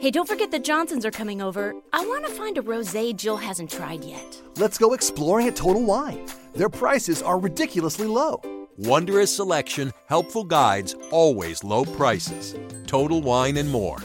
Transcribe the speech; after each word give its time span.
Hey, 0.00 0.10
don't 0.10 0.26
forget 0.26 0.50
the 0.50 0.58
Johnsons 0.58 1.04
are 1.04 1.10
coming 1.10 1.42
over. 1.42 1.74
I 1.92 2.06
want 2.06 2.24
to 2.24 2.32
find 2.32 2.56
a 2.56 2.62
rosé 2.62 3.14
Jill 3.14 3.36
hasn't 3.36 3.70
tried 3.70 4.02
yet. 4.02 4.40
Let's 4.56 4.78
go 4.78 4.94
exploring 4.94 5.46
at 5.46 5.56
Total 5.56 5.84
Wine. 5.84 6.26
Their 6.54 6.70
prices 6.70 7.20
are 7.20 7.38
ridiculously 7.38 8.06
low. 8.06 8.40
Wondrous 8.78 9.36
selection, 9.36 9.92
helpful 10.06 10.44
guides, 10.44 10.94
always 11.10 11.62
low 11.62 11.84
prices. 11.84 12.56
Total 12.86 13.20
Wine 13.20 13.58
and 13.58 13.68
more. 13.70 13.98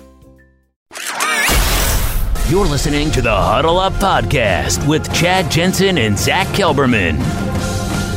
You're 2.50 2.66
listening 2.66 3.10
to 3.12 3.22
the 3.22 3.34
Huddle 3.34 3.80
Up 3.80 3.94
Podcast 3.94 4.86
with 4.90 5.12
Chad 5.14 5.50
Jensen 5.50 5.98
and 5.98 6.20
Zack 6.20 6.48
Kelberman. 6.48 7.22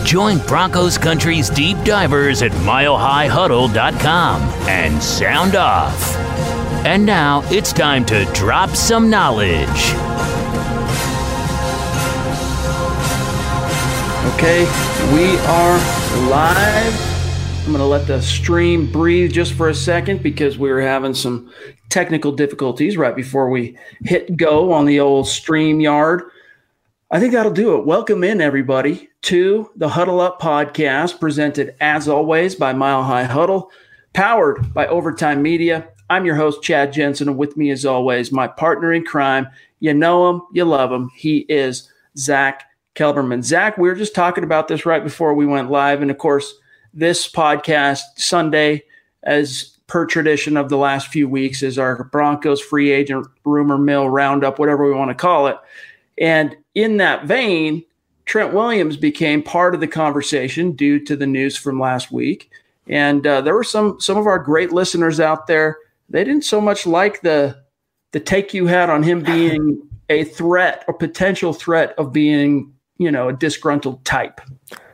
Join 0.04 0.38
Broncos 0.48 0.98
Country's 0.98 1.48
deep 1.48 1.76
divers 1.84 2.42
at 2.42 2.50
milehighhuddle.com 2.50 4.42
and 4.68 5.00
sound 5.00 5.54
off. 5.54 6.27
And 6.86 7.04
now 7.04 7.42
it's 7.46 7.72
time 7.72 8.06
to 8.06 8.24
drop 8.32 8.70
some 8.70 9.11
knowledge. 9.11 9.68
Okay, 14.34 14.64
we 15.12 15.36
are 15.39 15.76
live. 16.30 17.64
I'm 17.67 17.72
going 17.72 17.79
to 17.79 17.84
let 17.84 18.06
the 18.06 18.22
stream 18.22 18.90
breathe 18.90 19.32
just 19.32 19.54
for 19.54 19.68
a 19.68 19.75
second 19.75 20.22
because 20.22 20.56
we 20.56 20.70
were 20.70 20.80
having 20.80 21.14
some 21.14 21.53
technical 21.89 22.30
difficulties 22.30 22.96
right 22.96 23.14
before 23.14 23.50
we 23.50 23.76
hit 24.04 24.36
go 24.36 24.72
on 24.72 24.86
the 24.86 25.00
old 25.00 25.26
StreamYard. 25.26 26.22
I 27.11 27.18
think 27.18 27.32
that'll 27.32 27.53
do 27.53 27.75
it. 27.76 27.86
Welcome 27.86 28.22
in, 28.22 28.40
everybody, 28.40 29.08
to 29.22 29.68
the 29.75 29.89
Huddle 29.89 30.20
Up 30.20 30.40
podcast, 30.40 31.18
presented 31.18 31.75
as 31.81 32.06
always 32.08 32.55
by 32.55 32.72
Mile 32.72 33.03
High 33.03 33.25
Huddle, 33.25 33.72
powered 34.12 34.72
by 34.72 34.86
Overtime 34.86 35.42
Media. 35.42 35.89
I'm 36.11 36.25
your 36.25 36.36
host, 36.36 36.62
Chad 36.62 36.92
Jensen, 36.92 37.28
and 37.28 37.36
with 37.36 37.56
me, 37.56 37.70
as 37.70 37.84
always, 37.84 38.33
my 38.33 38.48
partner 38.48 38.92
in 38.92 39.05
crime. 39.05 39.47
You 39.80 39.92
know 39.92 40.31
him, 40.31 40.42
you 40.53 40.64
love 40.64 40.91
him. 40.91 41.11
He 41.14 41.39
is 41.48 41.91
Zack 42.17 42.64
Kelberman. 42.95 43.45
Zack, 43.45 43.77
we 43.77 43.89
were 43.89 43.95
just 43.95 44.14
talking 44.14 44.45
about 44.45 44.69
this 44.69 44.86
right 44.86 45.05
before 45.05 45.34
we 45.34 45.47
went 45.47 45.70
live. 45.70 46.01
And 46.01 46.11
of 46.11 46.19
course, 46.19 46.55
this 46.95 47.31
podcast, 47.31 48.01
Sunday, 48.17 48.84
as 49.23 49.77
per 49.86 50.06
tradition 50.06 50.56
of 50.56 50.69
the 50.69 50.79
last 50.79 51.09
few 51.09 51.29
weeks, 51.29 51.62
is 51.62 51.79
our 51.79 52.05
Broncos 52.05 52.61
free 52.61 52.91
agent 52.91 53.27
rumor 53.45 53.79
mill 53.79 54.09
roundup, 54.09 54.59
whatever 54.59 54.86
we 54.86 54.95
want 54.95 55.11
to 55.11 55.14
call 55.14 55.47
it. 55.47 55.56
And 56.19 56.56
in 56.75 56.97
that 56.97 57.27
vein, 57.27 57.84
Trent 58.25 58.53
Williams 58.53 58.97
became 58.97 59.42
part 59.42 59.75
of 59.75 59.81
the 59.81 59.86
conversation 59.86 60.73
due 60.73 61.03
to 61.05 61.17
the 61.17 61.27
news 61.27 61.56
from 61.56 61.79
last 61.79 62.11
week. 62.11 62.51
And 62.89 63.27
uh, 63.27 63.42
there 63.42 63.55
were 63.55 63.64
some 63.64 64.01
some 64.01 64.17
of 64.17 64.27
our 64.27 64.39
great 64.39 64.73
listeners 64.73 65.20
out 65.20 65.47
there 65.47 65.77
they 66.09 66.25
didn't 66.25 66.45
so 66.45 66.61
much 66.61 66.87
like 66.87 67.20
the 67.23 67.56
the 68.12 68.20
take 68.20 68.55
you 68.55 68.67
had 68.67 68.89
on 68.89 69.03
him 69.03 69.23
being 69.23 69.83
a 70.09 70.25
threat 70.25 70.84
or 70.89 70.95
potential 70.95 71.53
threat 71.53 71.95
of 71.98 72.12
being, 72.12 72.73
you 72.97 73.11
know, 73.11 73.28
a 73.28 73.33
disgruntled 73.33 74.05
type 74.05 74.41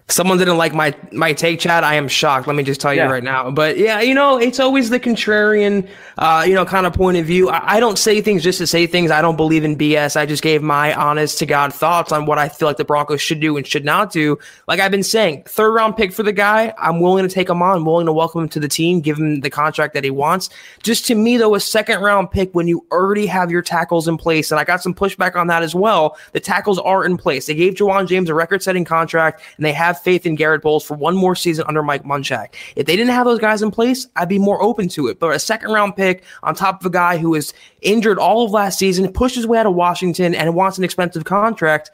someone 0.09 0.37
didn't 0.37 0.59
like 0.59 0.75
my 0.75 0.95
my 1.13 1.33
take 1.33 1.59
chat 1.59 1.83
i 1.83 1.95
am 1.95 2.09
shocked. 2.09 2.47
Let 2.47 2.55
me 2.57 2.63
just 2.63 2.79
tell 2.79 2.93
you 2.93 3.01
Yeah. 3.01 3.11
right 3.11 3.25
now. 3.25 3.51
But 3.51 3.79
yeah 3.79 4.01
you 4.03 4.13
know 4.13 4.37
it's 4.39 4.61
always 4.61 4.91
the 4.91 5.01
contrarian 5.01 5.89
uh, 6.19 6.45
you 6.47 6.55
know 6.55 6.65
kind 6.67 6.85
of 6.87 6.93
point 6.93 7.17
of 7.17 7.25
view. 7.25 7.49
I, 7.49 7.77
I 7.77 7.81
don't 7.81 7.99
say 7.99 8.21
things 8.21 8.43
just 8.43 8.59
to 8.59 8.67
say 8.67 8.87
things. 8.87 9.11
I 9.11 9.23
don't 9.23 9.37
believe 9.37 9.65
in 9.65 9.77
bs 9.77 10.15
i 10.17 10.27
just 10.27 10.43
gave 10.43 10.63
my 10.63 10.95
honest 10.95 11.39
to 11.39 11.47
god 11.47 11.73
thoughts 11.73 12.13
on 12.13 12.27
what 12.27 12.39
i 12.39 12.49
feel 12.51 12.69
like 12.69 12.77
the 12.77 12.85
broncos 12.85 13.23
should 13.23 13.41
do 13.41 13.57
and 13.57 13.67
should 13.67 13.85
not 13.85 14.13
do. 14.13 14.39
Like 14.69 14.79
i've 14.79 14.91
been 14.91 15.03
saying 15.03 15.45
third 15.47 15.73
round 15.73 15.97
pick 15.97 16.13
for 16.13 16.23
the 16.23 16.33
guy 16.33 16.75
i'm 16.79 17.01
willing 17.01 17.27
to 17.27 17.33
take 17.35 17.49
him 17.49 17.63
on 17.63 17.77
I'm 17.79 17.85
willing 17.87 18.07
to 18.07 18.13
welcome 18.13 18.43
him 18.43 18.49
to 18.51 18.61
the 18.61 18.69
team 18.69 19.01
give 19.01 19.17
him 19.17 19.41
the 19.41 19.51
contract 19.51 19.95
that 19.95 20.05
he 20.05 20.11
wants. 20.11 20.51
Just 20.83 21.07
to 21.07 21.15
me 21.15 21.39
though 21.39 21.55
a 21.55 21.61
second 21.61 22.03
round 22.03 22.31
pick 22.31 22.55
when 22.55 22.69
you 22.69 22.85
already 22.93 23.25
have 23.27 23.51
your 23.51 23.63
tackles 23.63 24.07
in 24.07 24.19
place 24.19 24.51
and 24.53 24.61
i 24.61 24.65
got 24.65 24.83
some 24.83 24.93
pushback 24.95 25.35
on 25.35 25.47
that 25.47 25.63
as 25.63 25.75
well. 25.75 26.19
The 26.33 26.41
tackles 26.41 26.79
are 26.79 27.07
in 27.07 27.17
place. 27.17 27.47
They 27.47 27.55
gave 27.55 27.75
Ja'Wuan 27.75 28.07
James 28.07 28.29
a 28.29 28.35
record 28.35 28.63
setting 28.63 28.85
contract 28.85 29.41
and 29.57 29.65
they 29.65 29.73
have 29.73 29.94
faith 30.03 30.27
in 30.27 30.35
Garett 30.35 30.63
Bolles 30.63 30.85
for 30.85 30.95
one 30.95 31.17
more 31.17 31.35
season 31.35 31.65
under 31.69 31.83
mike 31.83 32.05
munchak 32.05 32.55
if 32.77 32.87
they 32.87 32.97
didn't 32.97 33.13
have 33.13 33.27
those 33.27 33.39
guys 33.39 33.63
in 33.63 33.71
place 33.71 34.07
i'd 34.17 34.29
be 34.29 34.39
more 34.39 34.63
open 34.63 34.89
to 34.89 35.09
it 35.09 35.19
but 35.19 35.35
a 35.35 35.39
second 35.39 35.71
round 35.71 35.97
pick 35.97 36.23
on 36.43 36.55
top 36.55 36.81
of 36.81 36.87
a 36.87 36.91
guy 36.91 37.19
who 37.19 37.35
is 37.35 37.53
injured 37.83 38.19
all 38.19 38.45
of 38.45 38.51
last 38.51 38.79
season 38.79 39.11
pushed 39.13 39.37
his 39.37 39.47
way 39.47 39.59
out 39.59 39.67
of 39.67 39.75
washington 39.75 40.35
and 40.35 40.55
wants 40.55 40.79
an 40.79 40.85
expensive 40.85 41.25
contract 41.25 41.91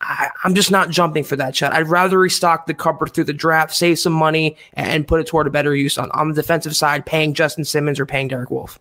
I, 0.00 0.30
I'm 0.44 0.54
just 0.54 0.70
not 0.70 0.90
jumping 0.90 1.24
for 1.24 1.36
that 1.36 1.54
shot. 1.54 1.72
I'd 1.72 1.88
rather 1.88 2.18
restock 2.18 2.66
the 2.66 2.74
cupboard 2.74 3.12
through 3.12 3.24
the 3.24 3.32
draft, 3.32 3.74
save 3.74 3.98
some 3.98 4.12
money, 4.12 4.56
and 4.74 5.06
put 5.06 5.20
it 5.20 5.26
toward 5.26 5.46
a 5.46 5.50
better 5.50 5.74
use 5.74 5.98
on, 5.98 6.10
on 6.12 6.28
the 6.28 6.34
defensive 6.34 6.76
side, 6.76 7.06
paying 7.06 7.34
Justin 7.34 7.64
Simmons 7.64 8.00
or 8.00 8.06
paying 8.06 8.28
Derek 8.28 8.50
Wolfe. 8.50 8.78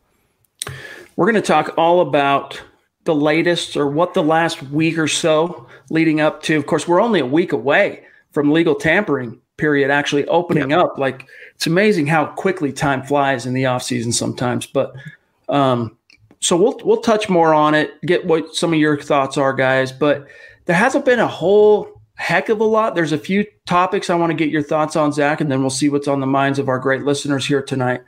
We're 1.15 1.25
going 1.25 1.41
to 1.41 1.41
talk 1.41 1.73
all 1.77 2.01
about 2.01 2.61
the 3.05 3.15
latest 3.15 3.75
or 3.75 3.87
what 3.87 4.13
the 4.13 4.23
last 4.23 4.61
week 4.63 4.97
or 4.97 5.07
so 5.07 5.67
leading 5.89 6.21
up 6.21 6.43
to. 6.43 6.57
Of 6.57 6.65
course, 6.65 6.87
we're 6.87 7.01
only 7.01 7.19
a 7.19 7.25
week 7.25 7.51
away 7.51 8.05
from 8.39 8.53
legal 8.53 8.73
tampering 8.73 9.37
period 9.57 9.91
actually 9.91 10.25
opening 10.27 10.71
up. 10.71 10.97
Like 10.97 11.27
it's 11.55 11.67
amazing 11.67 12.07
how 12.07 12.27
quickly 12.27 12.71
time 12.71 13.03
flies 13.03 13.45
in 13.45 13.53
the 13.53 13.65
off 13.65 13.83
season 13.83 14.13
sometimes. 14.13 14.65
But 14.65 14.93
um, 15.49 15.97
so 16.39 16.55
we'll 16.55 16.79
we'll 16.85 17.01
touch 17.01 17.27
more 17.27 17.53
on 17.53 17.75
it. 17.75 17.99
Get 18.03 18.25
what 18.25 18.55
some 18.55 18.71
of 18.71 18.79
your 18.79 18.97
thoughts 18.97 19.35
are, 19.37 19.51
guys. 19.51 19.91
But 19.91 20.25
there 20.67 20.75
hasn't 20.77 21.03
been 21.03 21.19
a 21.19 21.27
whole 21.27 22.01
heck 22.15 22.47
of 22.47 22.61
a 22.61 22.63
lot. 22.63 22.95
There's 22.95 23.11
a 23.11 23.17
few 23.17 23.45
topics 23.65 24.09
I 24.09 24.15
want 24.15 24.29
to 24.29 24.37
get 24.37 24.47
your 24.47 24.63
thoughts 24.63 24.95
on, 24.95 25.11
Zack, 25.11 25.41
and 25.41 25.51
then 25.51 25.59
we'll 25.59 25.69
see 25.69 25.89
what's 25.89 26.07
on 26.07 26.21
the 26.21 26.25
minds 26.25 26.59
of 26.59 26.69
our 26.69 26.79
great 26.79 27.03
listeners 27.03 27.45
here 27.45 27.61
tonight. 27.61 28.03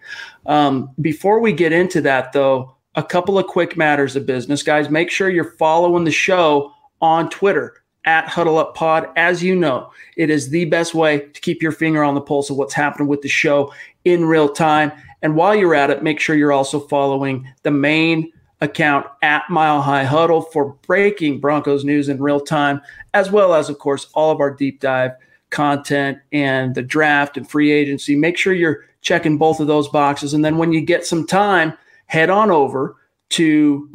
Um, 0.45 0.91
before 1.01 1.41
we 1.41 1.51
get 1.51 1.73
into 1.73 1.99
that, 2.03 2.31
though, 2.31 2.73
a 2.95 3.03
couple 3.03 3.37
of 3.37 3.47
quick 3.47 3.75
matters 3.75 4.15
of 4.15 4.25
business, 4.25 4.63
guys. 4.63 4.89
Make 4.89 5.11
sure 5.11 5.29
you're 5.29 5.57
following 5.57 6.05
the 6.05 6.11
show 6.11 6.71
on 7.01 7.29
Twitter 7.29 7.80
at 8.05 8.27
Huddle 8.27 8.57
Up 8.57 8.75
Pod. 8.75 9.07
As 9.15 9.43
you 9.43 9.55
know, 9.55 9.91
it 10.17 10.29
is 10.29 10.49
the 10.49 10.65
best 10.65 10.93
way 10.93 11.19
to 11.19 11.41
keep 11.41 11.61
your 11.61 11.71
finger 11.71 12.03
on 12.03 12.15
the 12.15 12.21
pulse 12.21 12.49
of 12.49 12.57
what's 12.57 12.73
happening 12.73 13.07
with 13.07 13.21
the 13.21 13.29
show 13.29 13.73
in 14.05 14.25
real 14.25 14.49
time. 14.49 14.91
And 15.21 15.35
while 15.35 15.55
you're 15.55 15.75
at 15.75 15.91
it, 15.91 16.03
make 16.03 16.19
sure 16.19 16.35
you're 16.35 16.51
also 16.51 16.79
following 16.79 17.47
the 17.63 17.71
main 17.71 18.31
account 18.61 19.07
at 19.21 19.43
Mile 19.49 19.81
High 19.81 20.03
Huddle 20.03 20.41
for 20.41 20.75
breaking 20.87 21.39
Broncos 21.39 21.83
news 21.83 22.09
in 22.09 22.21
real 22.21 22.39
time, 22.39 22.81
as 23.13 23.31
well 23.31 23.53
as, 23.53 23.69
of 23.69 23.79
course, 23.79 24.07
all 24.13 24.31
of 24.31 24.39
our 24.39 24.51
deep 24.51 24.79
dive 24.79 25.11
content 25.49 26.19
and 26.31 26.75
the 26.75 26.81
draft 26.81 27.37
and 27.37 27.49
free 27.49 27.71
agency. 27.71 28.15
Make 28.15 28.37
sure 28.37 28.53
you're 28.53 28.85
checking 29.01 29.37
both 29.37 29.59
of 29.59 29.67
those 29.67 29.89
boxes. 29.89 30.33
And 30.33 30.45
then 30.45 30.57
when 30.57 30.71
you 30.71 30.81
get 30.81 31.05
some 31.05 31.27
time, 31.27 31.73
head 32.05 32.29
on 32.29 32.51
over 32.51 32.95
to 33.29 33.89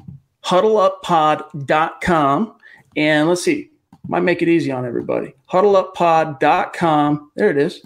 huddleuppod.com 0.45 2.57
and 2.97 3.29
let's 3.29 3.45
see, 3.45 3.71
might 4.09 4.23
make 4.23 4.43
it 4.43 4.49
easy 4.49 4.71
on 4.71 4.85
everybody. 4.87 5.35
Huddleuppod.com. 5.51 7.31
There 7.37 7.51
it 7.51 7.59
is. 7.59 7.85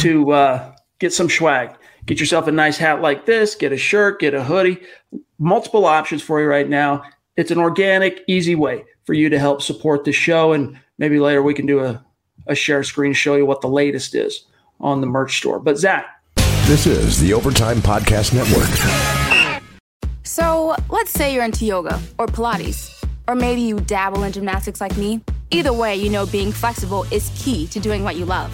To 0.00 0.32
uh, 0.32 0.74
get 0.98 1.12
some 1.12 1.28
swag. 1.28 1.74
Get 2.06 2.20
yourself 2.20 2.46
a 2.46 2.52
nice 2.52 2.78
hat 2.78 3.02
like 3.02 3.26
this, 3.26 3.54
get 3.54 3.70
a 3.70 3.76
shirt, 3.76 4.20
get 4.20 4.32
a 4.32 4.42
hoodie. 4.42 4.78
Multiple 5.38 5.84
options 5.84 6.22
for 6.22 6.40
you 6.40 6.46
right 6.46 6.68
now. 6.68 7.02
It's 7.36 7.50
an 7.50 7.58
organic, 7.58 8.24
easy 8.26 8.54
way 8.54 8.84
for 9.04 9.12
you 9.12 9.28
to 9.28 9.38
help 9.38 9.60
support 9.60 10.04
the 10.04 10.12
show. 10.12 10.52
And 10.52 10.78
maybe 10.96 11.20
later 11.20 11.42
we 11.42 11.52
can 11.52 11.66
do 11.66 11.80
a, 11.80 12.02
a 12.46 12.54
share 12.54 12.82
screen, 12.82 13.12
show 13.12 13.36
you 13.36 13.44
what 13.44 13.60
the 13.60 13.68
latest 13.68 14.14
is 14.14 14.46
on 14.80 15.02
the 15.02 15.06
merch 15.06 15.36
store. 15.36 15.60
But 15.60 15.76
Zack, 15.76 16.06
This 16.66 16.86
is 16.86 17.20
the 17.20 17.34
Overtime 17.34 17.78
Podcast 17.78 18.32
Network. 18.32 19.62
So, 20.24 20.76
let's 20.88 21.10
say 21.10 21.34
you're 21.34 21.44
into 21.44 21.64
yoga 21.64 22.00
or 22.18 22.26
Pilates, 22.26 23.04
or 23.26 23.34
maybe 23.34 23.60
you 23.60 23.80
dabble 23.80 24.22
in 24.22 24.32
gymnastics 24.32 24.80
like 24.80 24.96
me. 24.96 25.22
Either 25.50 25.72
way, 25.72 25.96
you 25.96 26.10
know 26.10 26.26
being 26.26 26.52
flexible 26.52 27.04
is 27.10 27.32
key 27.34 27.66
to 27.68 27.80
doing 27.80 28.04
what 28.04 28.16
you 28.16 28.26
love. 28.26 28.50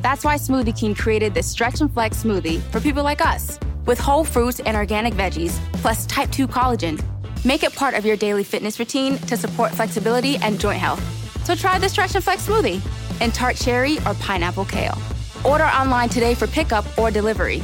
That's 0.00 0.24
why 0.24 0.36
Smoothie 0.36 0.76
King 0.76 0.94
created 0.94 1.34
this 1.34 1.46
Stretch 1.46 1.82
and 1.82 1.92
Flex 1.92 2.24
smoothie 2.24 2.60
for 2.72 2.80
people 2.80 3.04
like 3.04 3.20
us, 3.24 3.58
with 3.84 3.98
whole 3.98 4.24
fruits 4.24 4.58
and 4.60 4.74
organic 4.74 5.12
veggies, 5.12 5.60
plus 5.74 6.06
type 6.06 6.30
2 6.30 6.48
collagen. 6.48 6.98
Make 7.44 7.64
it 7.64 7.74
part 7.74 7.94
of 7.94 8.06
your 8.06 8.16
daily 8.16 8.44
fitness 8.44 8.78
routine 8.78 9.18
to 9.18 9.36
support 9.36 9.72
flexibility 9.72 10.36
and 10.36 10.58
joint 10.58 10.78
health. 10.78 11.02
So 11.44 11.54
try 11.54 11.78
the 11.78 11.88
Stretch 11.88 12.14
and 12.14 12.24
Flex 12.24 12.46
smoothie 12.46 12.80
in 13.20 13.30
tart 13.30 13.56
cherry 13.56 13.98
or 13.98 14.14
pineapple 14.14 14.64
kale. 14.64 14.96
Order 15.44 15.64
online 15.64 16.08
today 16.08 16.34
for 16.34 16.46
pickup 16.46 16.86
or 16.98 17.10
delivery. 17.10 17.58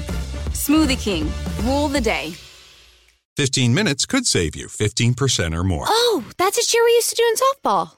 Smoothie 0.52 1.00
King, 1.00 1.30
rule 1.62 1.88
the 1.88 2.00
day. 2.02 2.34
15 3.38 3.72
minutes 3.72 4.04
could 4.04 4.26
save 4.26 4.54
you 4.56 4.66
15% 4.66 5.54
or 5.54 5.64
more. 5.64 5.84
Oh, 5.88 6.24
that's 6.36 6.58
a 6.58 6.62
cheer 6.62 6.84
we 6.84 6.90
used 6.90 7.10
to 7.10 7.16
do 7.16 7.22
in 7.22 7.34
softball. 7.36 7.97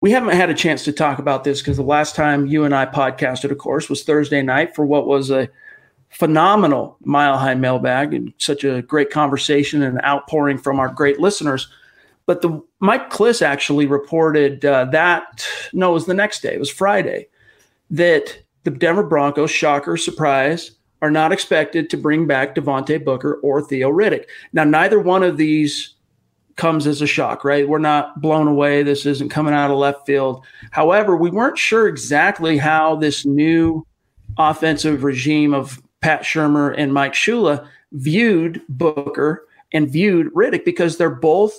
We 0.00 0.10
haven't 0.12 0.36
had 0.36 0.50
a 0.50 0.54
chance 0.54 0.84
to 0.84 0.92
talk 0.92 1.18
about 1.18 1.44
this 1.44 1.60
because 1.60 1.76
the 1.76 1.82
last 1.82 2.14
time 2.14 2.46
you 2.46 2.64
and 2.64 2.74
I 2.74 2.86
podcasted, 2.86 3.50
of 3.50 3.58
course, 3.58 3.88
was 3.88 4.04
Thursday 4.04 4.42
night 4.42 4.74
for 4.74 4.86
what 4.86 5.06
was 5.06 5.30
a 5.30 5.48
phenomenal 6.10 6.96
mile 7.00 7.36
high 7.36 7.54
mailbag 7.54 8.14
and 8.14 8.32
such 8.38 8.64
a 8.64 8.82
great 8.82 9.10
conversation 9.10 9.82
and 9.82 10.00
outpouring 10.04 10.58
from 10.58 10.78
our 10.78 10.88
great 10.88 11.20
listeners. 11.20 11.68
But 12.26 12.42
the 12.42 12.62
Mike 12.80 13.10
Klis 13.10 13.42
actually 13.42 13.86
reported 13.86 14.64
uh, 14.64 14.84
that 14.86 15.46
no, 15.72 15.90
it 15.90 15.94
was 15.94 16.06
the 16.06 16.14
next 16.14 16.42
day. 16.42 16.54
It 16.54 16.60
was 16.60 16.70
Friday 16.70 17.26
that 17.90 18.38
the 18.64 18.70
Denver 18.70 19.02
Broncos, 19.02 19.50
shocker, 19.50 19.96
surprise, 19.96 20.72
are 21.00 21.10
not 21.10 21.32
expected 21.32 21.88
to 21.90 21.96
bring 21.96 22.26
back 22.26 22.54
Devontae 22.54 23.04
Booker 23.04 23.40
or 23.42 23.62
Theo 23.62 23.90
Riddick. 23.90 24.24
Now, 24.52 24.64
neither 24.64 25.00
one 25.00 25.22
of 25.22 25.36
these 25.36 25.94
comes 26.58 26.86
as 26.86 27.00
a 27.00 27.06
shock, 27.06 27.44
right? 27.44 27.66
We're 27.66 27.78
not 27.78 28.20
blown 28.20 28.46
away. 28.46 28.82
This 28.82 29.06
isn't 29.06 29.30
coming 29.30 29.54
out 29.54 29.70
of 29.70 29.78
left 29.78 30.04
field. 30.04 30.44
However, 30.70 31.16
we 31.16 31.30
weren't 31.30 31.56
sure 31.56 31.88
exactly 31.88 32.58
how 32.58 32.96
this 32.96 33.24
new 33.24 33.86
offensive 34.36 35.04
regime 35.04 35.54
of 35.54 35.80
Pat 36.02 36.22
Shurmur 36.22 36.74
and 36.76 36.92
Mike 36.92 37.14
Shula 37.14 37.66
viewed 37.92 38.60
Booker 38.68 39.46
and 39.72 39.90
viewed 39.90 40.32
Riddick 40.34 40.64
because 40.64 40.96
they're 40.98 41.08
both 41.08 41.56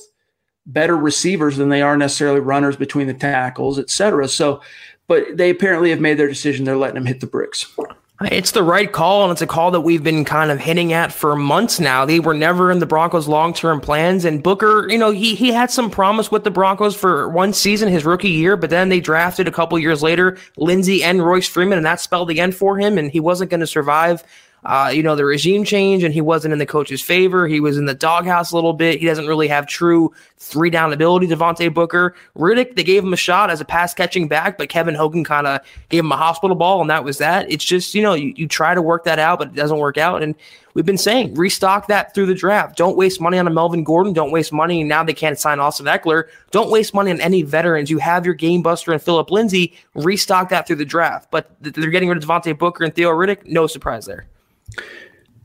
better 0.66 0.96
receivers 0.96 1.58
than 1.58 1.70
they 1.70 1.82
are 1.82 1.98
necessarily 1.98 2.40
runners 2.40 2.76
between 2.76 3.08
the 3.08 3.14
tackles, 3.14 3.80
et 3.80 3.90
cetera. 3.90 4.28
So, 4.28 4.62
but 5.08 5.26
they 5.36 5.50
apparently 5.50 5.90
have 5.90 6.00
made 6.00 6.20
their 6.20 6.28
decision. 6.28 6.66
They're 6.66 6.78
letting 6.78 6.96
them 6.96 7.08
hit 7.08 7.20
the 7.20 7.28
bricks. 7.28 7.76
It's 8.22 8.52
the 8.52 8.64
right 8.64 8.92
call, 8.92 9.24
and 9.24 9.32
it's 9.32 9.42
a 9.42 9.48
call 9.48 9.72
that 9.72 9.80
we've 9.80 10.04
been 10.04 10.26
kind 10.26 10.52
of 10.52 10.60
hinting 10.60 10.92
at 10.92 11.14
for 11.14 11.38
months 11.38 11.80
now. 11.80 12.04
They 12.04 12.20
were 12.20 12.34
never 12.34 12.70
in 12.70 12.80
the 12.80 12.86
Broncos' 12.86 13.30
long-term 13.30 13.80
plans, 13.80 14.26
and 14.26 14.44
Booker, 14.44 14.88
you 14.90 14.98
know, 14.98 15.12
he 15.12 15.36
he 15.36 15.54
had 15.54 15.72
some 15.72 15.90
promise 15.90 16.30
with 16.30 16.44
the 16.44 16.52
Broncos 16.52 16.98
for 16.98 17.30
one 17.30 17.54
season, 17.54 17.88
his 17.88 18.04
rookie 18.04 18.30
year, 18.30 18.58
but 18.58 18.72
then 18.72 18.90
they 18.90 19.00
drafted 19.00 19.48
a 19.48 19.52
couple 19.52 19.80
years 19.80 20.04
later 20.04 20.38
Lindsay 20.58 21.02
and 21.02 21.26
Royce 21.26 21.48
Freeman, 21.48 21.78
and 21.78 21.86
that 21.86 22.02
spelled 22.02 22.28
the 22.28 22.42
end 22.42 22.56
for 22.56 22.78
him, 22.78 22.98
and 22.98 23.10
he 23.10 23.22
wasn't 23.22 23.52
going 23.52 23.62
to 23.62 23.68
survive 23.68 24.22
uh, 24.66 24.92
you 24.94 25.02
know, 25.02 25.16
the 25.16 25.26
regime 25.26 25.64
change 25.64 26.04
and 26.04 26.14
he 26.14 26.22
wasn't 26.22 26.52
in 26.52 26.60
the 26.60 26.66
coach's 26.66 27.02
favor. 27.02 27.48
He 27.48 27.60
was 27.60 27.78
in 27.78 27.86
the 27.86 27.94
doghouse 27.94 28.52
a 28.52 28.56
little 28.56 28.74
bit. 28.74 29.00
He 29.00 29.06
doesn't 29.06 29.28
really 29.28 29.48
have 29.48 29.68
true 29.68 30.14
three 30.38 30.70
down 30.70 30.92
ability. 30.92 31.28
Devontae 31.28 31.74
Booker, 31.74 32.16
Riddick, 32.38 32.76
they 32.76 32.84
gave 32.84 33.04
him 33.04 33.14
a 33.14 33.18
shot 33.18 33.50
as 33.50 33.62
a 33.62 33.66
pass 33.66 33.94
catching 33.94 34.28
back, 34.28 34.58
but 34.58 34.70
Kevin 34.70 34.96
Hogan 34.96 35.24
kind 35.24 35.48
of 35.48 35.62
gave 35.90 36.04
him 36.04 36.12
a 36.12 36.18
hospital 36.18 36.56
ball, 36.56 36.82
and 36.82 36.90
that 36.90 37.04
was 37.04 37.18
that. 37.20 37.50
It's 37.50 37.64
just, 37.64 37.94
you 37.96 38.02
know, 38.02 38.14
you, 38.14 38.34
you 38.36 38.48
try 38.48 38.74
to 38.74 38.82
work 38.82 39.06
that 39.06 39.20
out, 39.20 39.40
but 39.40 39.50
it 39.50 39.56
doesn't 39.56 39.78
work 39.78 39.98
out. 39.98 40.22
And 40.22 40.36
we've 40.74 40.86
been 40.86 40.98
saying 40.98 41.36
restock 41.36 41.88
that 41.88 42.14
through 42.14 42.26
the 42.26 42.36
draft. 42.36 42.78
Don't 42.78 42.98
waste 42.98 43.22
money 43.22 43.38
on 43.38 43.48
a 43.48 43.52
Melvin 43.52 43.84
Gordon. 43.84 44.14
Don't 44.14 44.32
waste 44.32 44.52
money. 44.52 44.84
Now 44.84 45.04
they 45.04 45.14
can't 45.14 45.40
sign 45.40 45.60
Austin 45.60 45.86
Ekeler. 45.86 46.26
Don't 46.52 46.70
waste 46.70 46.94
money 46.94 47.12
on 47.12 47.22
any 47.22 47.44
veterans. 47.44 47.90
You 47.90 48.00
have 48.00 48.26
your 48.26 48.36
game 48.36 48.62
buster 48.62 48.92
and 48.92 49.02
Phillip 49.02 49.32
Lindsay. 49.32 49.74
Restock 49.94 50.50
that 50.50 50.68
through 50.68 50.78
the 50.78 50.86
draft. 50.86 51.32
But 51.32 51.50
they're 51.62 51.90
getting 51.90 52.10
rid 52.10 52.18
of 52.18 52.28
Devontae 52.28 52.58
Booker 52.58 52.84
and 52.84 52.94
Theo 52.94 53.10
Riddick. 53.10 53.46
No 53.46 53.68
surprise 53.68 54.06
there 54.06 54.26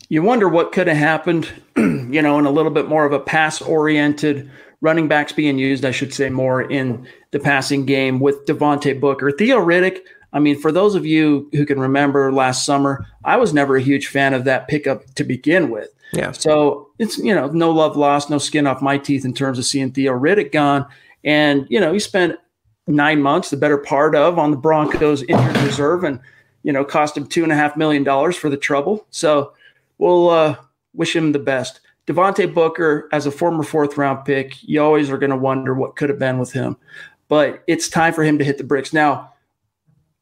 you 0.09 0.23
wonder 0.23 0.49
what 0.49 0.73
could 0.73 0.87
have 0.87 0.97
happened, 0.97 1.51
you 1.77 2.23
know, 2.23 2.39
in 2.39 2.47
a 2.47 2.51
little 2.51 2.71
bit 2.71 2.89
more 2.89 3.05
of 3.05 3.13
a 3.13 3.21
pass 3.21 3.61
oriented 3.63 4.51
running 4.81 5.09
backs 5.09 5.33
being 5.33 5.59
used, 5.59 5.85
I 5.85 5.91
should 5.91 6.13
say, 6.13 6.29
more 6.29 6.61
in 6.61 7.07
the 7.31 7.41
passing 7.41 7.87
game 7.87 8.21
with 8.21 8.45
Devontae 8.45 9.01
Booker. 9.01 9.31
Theo 9.31 9.59
Riddick, 9.59 10.01
I 10.33 10.41
mean, 10.41 10.61
for 10.61 10.71
those 10.71 10.95
of 10.95 11.07
you 11.07 11.49
who 11.53 11.65
can 11.65 11.81
remember 11.81 12.31
last 12.33 12.67
summer, 12.67 13.07
I 13.25 13.37
was 13.37 13.55
never 13.55 13.77
a 13.77 13.83
huge 13.83 14.09
fan 14.09 14.35
of 14.35 14.45
that 14.45 14.69
pickup 14.69 15.07
to 15.15 15.25
begin 15.25 15.71
with. 15.71 15.89
Yeah. 16.13 16.33
So 16.33 16.91
it's, 16.99 17.19
you 17.19 17.35
know, 17.35 17.47
no 17.49 17.71
love 17.71 17.97
lost, 17.97 18.31
no 18.31 18.39
skin 18.39 18.67
off 18.67 18.83
my 18.83 18.99
teeth 18.99 19.25
in 19.25 19.33
terms 19.33 19.59
of 19.59 19.65
seeing 19.65 19.91
Theo 19.91 20.13
Riddick 20.13 20.53
gone. 20.53 20.87
And, 21.25 21.67
you 21.71 21.81
know, 21.81 21.93
he 21.93 21.99
spent 21.99 22.39
nine 22.87 23.23
months, 23.23 23.51
the 23.51 23.57
better 23.57 23.79
part 23.79 24.15
of, 24.15 24.39
on 24.39 24.51
the 24.51 24.57
Broncos 24.57 25.23
injured 25.23 25.57
reserve 25.63 26.05
and, 26.05 26.21
you 26.63 26.73
know, 26.73 26.85
cost 26.85 27.17
him 27.17 27.27
two 27.27 27.43
and 27.43 27.53
a 27.53 27.57
half 27.57 27.77
million 27.77 28.05
dollars 28.05 28.37
for 28.37 28.51
the 28.51 28.57
trouble. 28.57 29.07
So, 29.11 29.55
we'll 29.99 30.31
uh, 30.31 30.57
wish 30.93 31.15
him 31.15 31.33
the 31.33 31.39
best. 31.39 31.81
Devontae 32.07 32.53
Booker, 32.53 33.09
as 33.13 33.27
a 33.27 33.31
former 33.31 33.63
fourth 33.63 33.97
round 33.97 34.25
pick, 34.25 34.63
you 34.63 34.83
always 34.83 35.11
are 35.11 35.19
going 35.19 35.31
to 35.31 35.37
wonder 35.37 35.75
what 35.75 35.97
could 35.97 36.11
have 36.11 36.19
been 36.19 36.39
with 36.39 36.53
him. 36.53 36.77
But 37.29 37.65
it's 37.67 37.89
time 37.89 38.13
for 38.13 38.23
him 38.23 38.39
to 38.39 38.45
hit 38.45 38.59
the 38.59 38.65
bricks. 38.65 38.93
Now, 38.93 39.33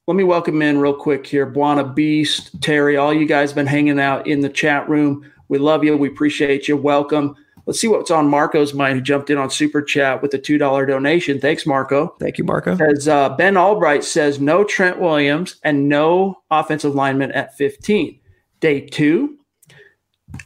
let 0.06 0.16
me 0.16 0.24
welcome 0.24 0.62
in 0.62 0.78
real 0.78 0.94
quick 0.94 1.26
here. 1.26 1.50
Buana 1.50 1.92
Beast, 1.94 2.60
Terry, 2.60 2.96
all 2.96 3.12
you 3.12 3.26
guys 3.26 3.52
been 3.52 3.66
hanging 3.66 4.00
out 4.00 4.26
in 4.26 4.40
the 4.40 4.48
chat 4.48 4.88
room. 4.88 5.30
We 5.48 5.58
love 5.58 5.84
you. 5.84 5.96
We 5.96 6.08
appreciate 6.08 6.68
you. 6.68 6.76
Welcome. 6.76 7.36
Let's 7.66 7.78
see 7.78 7.88
what's 7.88 8.10
on 8.10 8.28
Marco's 8.28 8.74
mind, 8.74 8.96
who 8.96 9.00
jumped 9.00 9.30
in 9.30 9.38
on 9.38 9.50
Super 9.50 9.82
Chat 9.82 10.20
with 10.20 10.34
a 10.34 10.38
$2 10.38 10.58
donation. 10.88 11.40
Thanks, 11.40 11.64
Marco. 11.64 12.08
Thank 12.18 12.38
you, 12.38 12.44
Marco. 12.44 12.76
As 12.76 13.06
uh, 13.06 13.28
Ben 13.30 13.56
Albright 13.56 14.02
says, 14.02 14.40
no 14.40 14.64
Trent 14.64 14.98
Williams 14.98 15.56
and 15.62 15.88
no 15.88 16.42
offensive 16.50 16.94
lineman 16.94 17.30
at 17.32 17.56
15. 17.56 18.18
Day 18.58 18.80
two, 18.80 19.38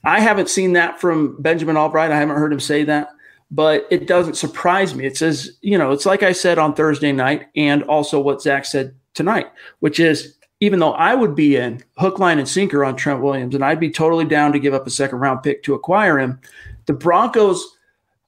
I 0.05 0.21
haven't 0.21 0.49
seen 0.49 0.73
that 0.75 1.01
from 1.01 1.41
Benjamin 1.41 1.77
Albright. 1.77 2.11
I 2.11 2.19
haven't 2.19 2.37
heard 2.37 2.53
him 2.53 2.61
say 2.61 2.85
that, 2.85 3.09
but 3.51 3.87
it 3.91 4.07
doesn't 4.07 4.37
surprise 4.37 4.95
me. 4.95 5.07
It 5.07 5.17
says, 5.17 5.57
you 5.63 5.79
know, 5.79 5.93
it's 5.93 6.07
like 6.07 6.23
I 6.23 6.33
said 6.33 6.59
on 6.59 6.75
Thursday 6.75 7.13
night 7.13 7.49
and 7.57 7.83
also 7.85 8.21
what 8.21 8.43
Zack 8.43 8.65
said 8.65 8.95
tonight, 9.15 9.51
which 9.81 10.01
is 10.01 10.37
even 10.61 10.79
though 10.79 10.93
I 10.93 11.15
would 11.15 11.35
be 11.35 11.57
in 11.57 11.83
hook, 11.99 12.19
line, 12.19 12.39
and 12.39 12.49
sinker 12.49 12.85
on 12.85 12.97
Trent 12.97 13.23
Williams, 13.23 13.55
and 13.55 13.65
I'd 13.65 13.81
be 13.81 13.91
totally 13.91 14.25
down 14.25 14.53
to 14.53 14.59
give 14.59 14.75
up 14.75 14.87
a 14.87 14.91
second 14.91 15.19
round 15.19 15.43
pick 15.43 15.63
to 15.65 15.75
acquire 15.75 16.19
him, 16.19 16.41
the 16.87 16.93
Broncos 16.93 17.77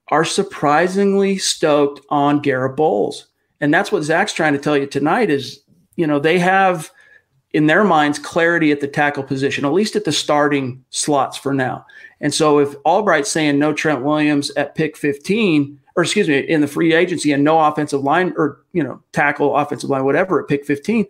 are 0.09 0.25
surprisingly 0.25 1.39
stoked 1.39 2.01
on 2.11 2.41
Garett 2.41 2.77
Bolles. 2.77 3.27
And 3.61 3.73
that's 3.73 3.91
what 3.91 4.03
Zack's 4.03 4.33
trying 4.33 4.53
to 4.53 4.59
tell 4.59 4.77
you 4.77 4.87
tonight 4.87 5.31
is, 5.31 5.63
you 5.97 6.07
know, 6.07 6.19
they 6.19 6.39
have 6.39 6.91
in 7.53 7.67
their 7.67 7.85
minds 7.85 8.19
clarity 8.19 8.71
at 8.73 8.81
the 8.81 8.89
tackle 8.89 9.23
position, 9.23 9.65
at 9.65 9.73
least 9.73 9.97
at 9.97 10.05
the 10.05 10.13
starting 10.13 10.85
slots 10.91 11.37
for 11.37 11.55
now. 11.55 11.85
And 12.21 12.35
so 12.35 12.59
if 12.59 12.75
Albright's 12.85 13.31
saying 13.31 13.59
no 13.59 13.73
Trent 13.73 14.03
Williams 14.03 14.51
at 14.53 14.75
pick 14.75 14.97
15, 14.97 15.79
or 15.97 16.03
excuse 16.03 16.29
me, 16.29 16.39
in 16.39 16.61
the 16.61 16.67
free 16.67 16.93
agency 16.93 17.33
and 17.33 17.43
no 17.43 17.61
offensive 17.61 18.03
line 18.03 18.35
or 18.37 18.61
you 18.73 18.83
know, 18.83 19.03
tackle, 19.13 19.57
offensive 19.57 19.91
line, 19.91 20.05
whatever 20.05 20.41
at 20.41 20.49
pick 20.49 20.65
15, 20.65 21.07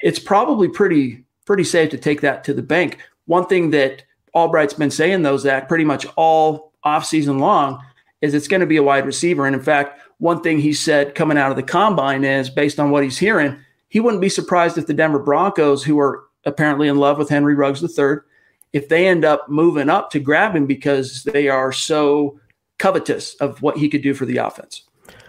it's 0.00 0.18
probably 0.18 0.68
pretty 0.68 1.24
pretty 1.44 1.64
safe 1.64 1.90
to 1.90 1.98
take 1.98 2.22
that 2.22 2.42
to 2.44 2.54
the 2.54 2.62
bank. 2.62 2.98
One 3.26 3.46
thing 3.46 3.70
that 3.70 4.02
Albright's 4.34 4.74
been 4.74 4.90
saying 4.90 5.22
though, 5.22 5.36
Zack, 5.36 5.68
pretty 5.68 5.84
much 5.84 6.06
all 6.16 6.72
offseason 6.84 7.38
long, 7.38 7.82
is 8.22 8.32
it's 8.32 8.48
going 8.48 8.60
to 8.60 8.66
be 8.66 8.78
a 8.78 8.82
wide 8.82 9.04
receiver. 9.04 9.46
And 9.46 9.54
in 9.54 9.62
fact, 9.62 10.00
one 10.18 10.40
thing 10.40 10.58
he 10.58 10.72
said 10.72 11.14
coming 11.14 11.36
out 11.36 11.50
of 11.50 11.56
the 11.56 11.62
combine 11.62 12.24
is 12.24 12.48
based 12.48 12.80
on 12.80 12.90
what 12.90 13.04
he's 13.04 13.18
hearing, 13.18 13.58
he 13.94 14.00
wouldn't 14.00 14.20
be 14.20 14.28
surprised 14.28 14.76
if 14.76 14.88
the 14.88 14.92
Denver 14.92 15.20
Broncos, 15.20 15.84
who 15.84 16.00
are 16.00 16.24
apparently 16.44 16.88
in 16.88 16.98
love 16.98 17.16
with 17.16 17.28
Henry 17.28 17.54
Ruggs 17.54 17.80
III, 17.80 18.16
if 18.72 18.88
they 18.88 19.06
end 19.06 19.24
up 19.24 19.48
moving 19.48 19.88
up 19.88 20.10
to 20.10 20.18
grab 20.18 20.56
him 20.56 20.66
because 20.66 21.22
they 21.22 21.48
are 21.48 21.70
so 21.70 22.40
covetous 22.80 23.36
of 23.36 23.62
what 23.62 23.78
he 23.78 23.88
could 23.88 24.02
do 24.02 24.12
for 24.12 24.26
the 24.26 24.38
offense. 24.38 24.82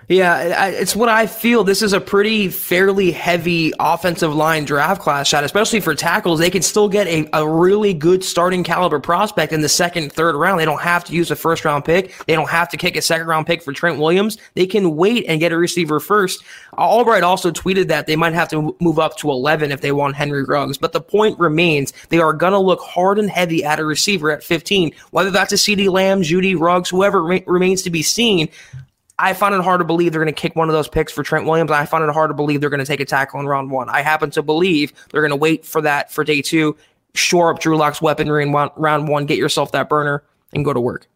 Yeah, 0.08 0.68
it's 0.68 0.96
what 0.96 1.10
I 1.10 1.26
feel. 1.26 1.64
This 1.64 1.82
is 1.82 1.94
a 1.94 2.00
pretty 2.00 2.50
fairly 2.50 3.10
heavy 3.12 3.74
offensive 3.80 4.36
line 4.36 4.64
draft 4.64 5.02
class 5.02 5.28
shot, 5.28 5.44
especially 5.44 5.80
for 5.80 5.96
tackles. 5.96 6.40
They 6.40 6.52
can 6.52 6.62
still 6.62 6.88
get 6.88 7.08
a, 7.08 7.28
a 7.34 7.48
really 7.48 7.94
good 7.96 8.24
starting 8.24 8.64
caliber 8.64 9.00
prospect 9.00 9.52
in 9.52 9.62
the 9.62 9.70
second, 9.70 10.14
third 10.14 10.36
round. 10.36 10.60
They 10.60 10.66
don't 10.66 10.82
have 10.82 11.04
to 11.06 11.14
use 11.14 11.32
a 11.32 11.36
first 11.36 11.66
round 11.66 11.86
pick. 11.86 12.14
They 12.28 12.36
don't 12.36 12.50
have 12.50 12.70
to 12.70 12.78
kick 12.78 12.96
a 12.96 13.02
second 13.02 13.26
round 13.26 13.48
pick 13.48 13.64
for 13.64 13.74
Trent 13.74 13.98
Williams. 13.98 14.38
They 14.54 14.68
can 14.68 14.96
wait 14.96 15.26
and 15.28 15.40
get 15.40 15.52
a 15.52 15.58
receiver 15.58 16.00
first. 16.00 16.44
Albright 16.78 17.24
also 17.24 17.50
tweeted 17.50 17.88
that 17.88 18.06
they 18.06 18.16
might 18.16 18.34
have 18.34 18.50
to 18.50 18.76
move 18.80 19.00
up 19.00 19.18
to 19.18 19.32
11 19.32 19.72
if 19.72 19.82
they 19.82 19.92
want 19.92 20.16
Henry 20.16 20.44
Ruggs. 20.44 20.78
But 20.78 20.94
the 20.94 21.02
point 21.02 21.40
remains 21.40 21.94
they 22.10 22.20
are 22.20 22.34
going 22.34 22.54
to 22.54 22.60
look 22.60 22.82
hard 22.82 23.18
and 23.18 23.30
heavy 23.30 23.64
at 23.64 23.80
a 23.80 23.86
receiver 23.86 24.30
at 24.30 24.44
15, 24.44 24.94
whether 25.10 25.32
that's 25.32 25.54
a 25.54 25.56
CeeDee 25.56 25.90
Lamb, 25.90 26.22
Jeudy 26.22 26.56
Ruggs, 26.60 26.92
whoever 26.92 27.24
re- 27.24 27.44
remains 27.48 27.82
to 27.84 27.90
be 27.90 28.04
seen. 28.04 28.50
I 29.18 29.34
find 29.34 29.56
it 29.56 29.62
hard 29.62 29.80
to 29.80 29.86
believe 29.86 30.12
they're 30.12 30.22
going 30.22 30.34
to 30.34 30.42
kick 30.42 30.56
one 30.56 30.68
of 30.68 30.74
those 30.74 30.88
picks 30.88 31.12
for 31.12 31.24
Trent 31.24 31.46
Williams. 31.46 31.72
I 31.72 31.86
find 31.86 32.04
it 32.04 32.12
hard 32.12 32.30
to 32.30 32.34
believe 32.34 32.60
they're 32.60 32.70
going 32.70 32.82
to 32.82 32.86
take 32.86 33.00
a 33.00 33.06
tackle 33.06 33.40
in 33.40 33.48
round 33.48 33.72
one. 33.72 33.90
I 33.90 34.02
happen 34.02 34.30
to 34.32 34.42
believe 34.42 34.94
they're 35.10 35.22
going 35.22 35.30
to 35.30 35.38
wait 35.38 35.66
for 35.66 35.82
that 35.82 36.12
for 36.12 36.24
day 36.24 36.42
two, 36.42 36.76
shore 37.14 37.54
up 37.54 37.60
Drew 37.60 37.78
Lock's 37.78 38.02
weaponry 38.02 38.44
in 38.44 38.52
round 38.52 39.08
one, 39.08 39.26
get 39.26 39.38
yourself 39.38 39.72
that 39.72 39.88
burner, 39.88 40.24
and 40.54 40.66
go 40.66 40.74
to 40.74 40.82
work. 40.82 41.08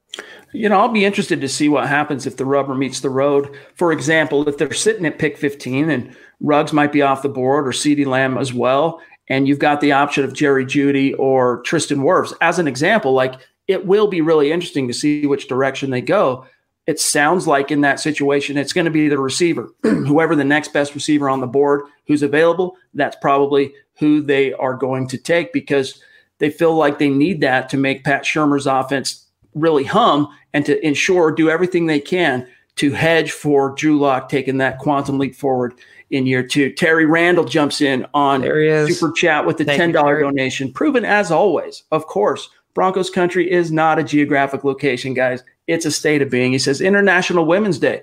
You 0.53 0.70
know, 0.70 0.79
I'll 0.79 0.89
be 0.89 1.06
interested 1.06 1.41
to 1.41 1.50
see 1.50 1.70
what 1.70 1.88
happens 1.88 2.25
if 2.25 2.38
the 2.38 2.46
rubber 2.46 2.74
meets 2.74 3.01
the 3.01 3.10
road. 3.10 3.56
For 3.75 3.91
example, 3.91 4.48
if 4.48 4.58
they're 4.58 4.74
sitting 4.74 5.06
at 5.06 5.20
pick 5.20 5.38
15 5.38 5.89
and 5.89 6.15
Ruggs 6.39 6.74
might 6.74 6.91
be 6.91 7.01
off 7.01 7.22
the 7.22 7.29
board 7.29 7.68
or 7.68 7.72
CeeDee 7.72 8.06
Lamb 8.06 8.38
as 8.38 8.53
well, 8.53 9.01
and 9.27 9.48
you've 9.48 9.60
got 9.60 9.82
the 9.82 9.91
option 9.91 10.24
of 10.24 10.34
Jerry 10.34 10.65
Jeudy 10.65 11.13
or 11.20 11.62
Tristan 11.62 12.00
Wirfs, 12.00 12.34
as 12.41 12.60
an 12.60 12.68
example, 12.68 13.13
like 13.13 13.36
it 13.68 13.86
will 13.86 14.08
be 14.08 14.22
really 14.22 14.51
interesting 14.51 14.88
to 14.88 14.94
see 14.94 15.27
which 15.27 15.48
direction 15.48 15.91
they 15.91 16.01
go 16.01 16.46
it 16.89 17.00
sounds 17.00 17.46
like 17.46 17.69
in 17.69 17.81
that 17.81 18.00
situation, 18.00 18.58
it's 18.58 18.74
going 18.74 18.86
to 18.86 18.89
be 18.89 19.08
the 19.10 19.19
receiver. 19.19 19.72
Whoever 19.84 20.36
the 20.36 20.43
next 20.43 20.74
best 20.74 20.96
receiver 20.96 21.29
on 21.29 21.39
the 21.39 21.46
board 21.46 21.84
who's 22.08 22.24
available, 22.24 22.77
that's 22.96 23.15
probably 23.22 23.72
who 24.00 24.24
they 24.24 24.53
are 24.53 24.74
going 24.74 25.08
to 25.10 25.19
take 25.19 25.53
because 25.53 26.01
they 26.39 26.50
feel 26.50 26.74
like 26.74 26.98
they 26.98 27.12
need 27.12 27.41
that 27.41 27.69
to 27.69 27.77
make 27.77 28.03
Pat 28.03 28.24
Shurmur's 28.24 28.65
offense 28.65 29.27
really 29.53 29.84
hum 29.84 30.36
and 30.51 30.65
to 30.65 30.84
ensure, 30.84 31.29
do 31.31 31.48
everything 31.48 31.86
they 31.86 32.00
can 32.00 32.48
to 32.77 32.91
hedge 32.91 33.34
for 33.34 33.75
Drew 33.75 34.00
Lock 34.00 34.27
taking 34.27 34.58
that 34.58 34.79
quantum 34.79 35.19
leap 35.19 35.36
forward 35.36 35.75
in 36.10 36.25
year 36.25 36.41
two. 36.41 36.74
Terry 36.74 37.05
Randall 37.05 37.46
jumps 37.46 37.81
in 37.81 38.08
on 38.15 38.41
Super 38.41 39.12
Chat 39.12 39.46
with 39.46 39.58
the 39.58 39.65
$10 39.65 39.93
donation, 39.93 40.74
proven 40.74 41.05
as 41.05 41.29
always, 41.29 41.84
of 41.91 42.08
course. 42.08 42.50
Broncos 42.74 43.12
country 43.12 43.51
is 43.51 43.72
not 43.72 44.00
a 44.00 44.03
geographic 44.03 44.63
location, 44.63 45.13
guys. 45.13 45.43
It's 45.69 45.85
a 45.85 45.91
state 45.91 46.23
of 46.23 46.31
being. 46.31 46.51
He 46.51 46.57
says 46.57 46.81
International 46.81 47.45
Women's 47.45 47.77
Day. 47.77 48.01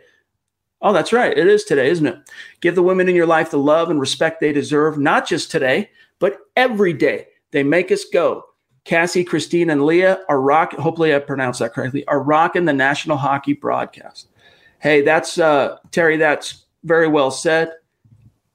Oh, 0.83 0.93
that's 0.93 1.13
right. 1.13 1.37
It 1.37 1.49
is 1.49 1.65
today, 1.65 1.91
isn't 1.91 2.07
it? 2.07 2.17
Give 2.61 2.77
the 2.77 2.83
women 2.83 3.09
in 3.09 3.17
your 3.17 3.27
life 3.27 3.51
the 3.51 3.59
love 3.59 3.91
and 3.91 3.99
respect 3.99 4.41
they 4.41 4.53
deserve, 4.53 4.99
not 4.99 5.27
just 5.27 5.51
today, 5.51 5.91
but 6.21 6.39
every 6.55 6.93
day. 6.93 7.27
They 7.51 7.65
make 7.65 7.91
us 7.91 8.05
go. 8.05 8.45
Cassie, 8.85 9.25
Christine, 9.25 9.71
and 9.71 9.85
Leah 9.85 10.21
are 10.29 10.41
rock. 10.41 10.75
Hopefully, 10.75 11.13
I 11.13 11.19
pronounced 11.19 11.59
that 11.59 11.75
correctly. 11.75 12.07
Are 12.07 12.23
rocking 12.23 12.67
the 12.67 12.73
national 12.73 13.17
hockey 13.17 13.55
broadcast. 13.55 14.29
Hey, 14.79 15.03
that's 15.03 15.37
uh, 15.37 15.79
Terry. 15.91 16.19
That's 16.19 16.67
very 16.85 17.09
well 17.09 17.33
said. 17.33 17.73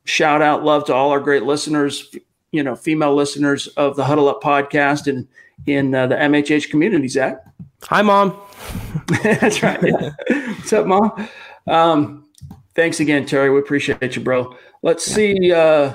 Shout 0.06 0.42
out, 0.42 0.64
love 0.64 0.86
to 0.86 0.94
all 0.94 1.10
our 1.10 1.20
great 1.20 1.44
listeners. 1.44 2.16
You 2.52 2.64
know, 2.64 2.78
female 2.78 3.14
listeners 3.14 3.68
of 3.68 3.98
the 3.98 4.06
Huddle 4.06 4.30
Up 4.30 4.42
podcast 4.42 5.08
and 5.08 5.28
in 5.66 5.94
uh, 5.94 6.08
the 6.08 6.16
MHH 6.16 6.70
community. 6.70 7.10
Zack. 7.10 7.44
Hi, 7.86 8.02
mom. 8.02 8.40
that's 9.24 9.64
right. 9.64 9.80
Yeah. 9.84 10.12
What's 10.30 10.72
up, 10.72 10.86
mom? 10.86 11.28
Um, 11.68 12.30
thanks 12.76 13.00
again, 13.00 13.26
Terry. 13.26 13.50
We 13.50 13.60
appreciate 13.60 14.16
you, 14.16 14.22
bro. 14.22 14.56
Let's 14.84 15.04
see. 15.04 15.52
Uh, 15.52 15.94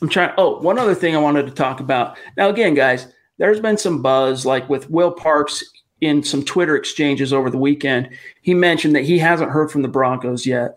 I'm 0.00 0.08
trying. 0.08 0.32
Oh, 0.38 0.58
one 0.60 0.78
other 0.78 0.94
thing 0.94 1.14
I 1.14 1.20
wanted 1.20 1.46
to 1.46 1.52
talk 1.52 1.80
about. 1.80 2.16
Now, 2.36 2.48
again, 2.48 2.74
guys, 2.74 3.06
there's 3.38 3.60
been 3.60 3.76
some 3.76 4.02
buzz, 4.02 4.46
like 4.46 4.68
with 4.68 4.90
Will 4.90 5.12
Parks 5.12 5.62
in 6.00 6.22
some 6.22 6.42
Twitter 6.42 6.74
exchanges 6.74 7.32
over 7.32 7.50
the 7.50 7.58
weekend. 7.58 8.08
He 8.42 8.54
mentioned 8.54 8.96
that 8.96 9.04
he 9.04 9.18
hasn't 9.18 9.50
heard 9.50 9.70
from 9.70 9.82
the 9.82 9.88
Broncos 9.88 10.46
yet, 10.46 10.76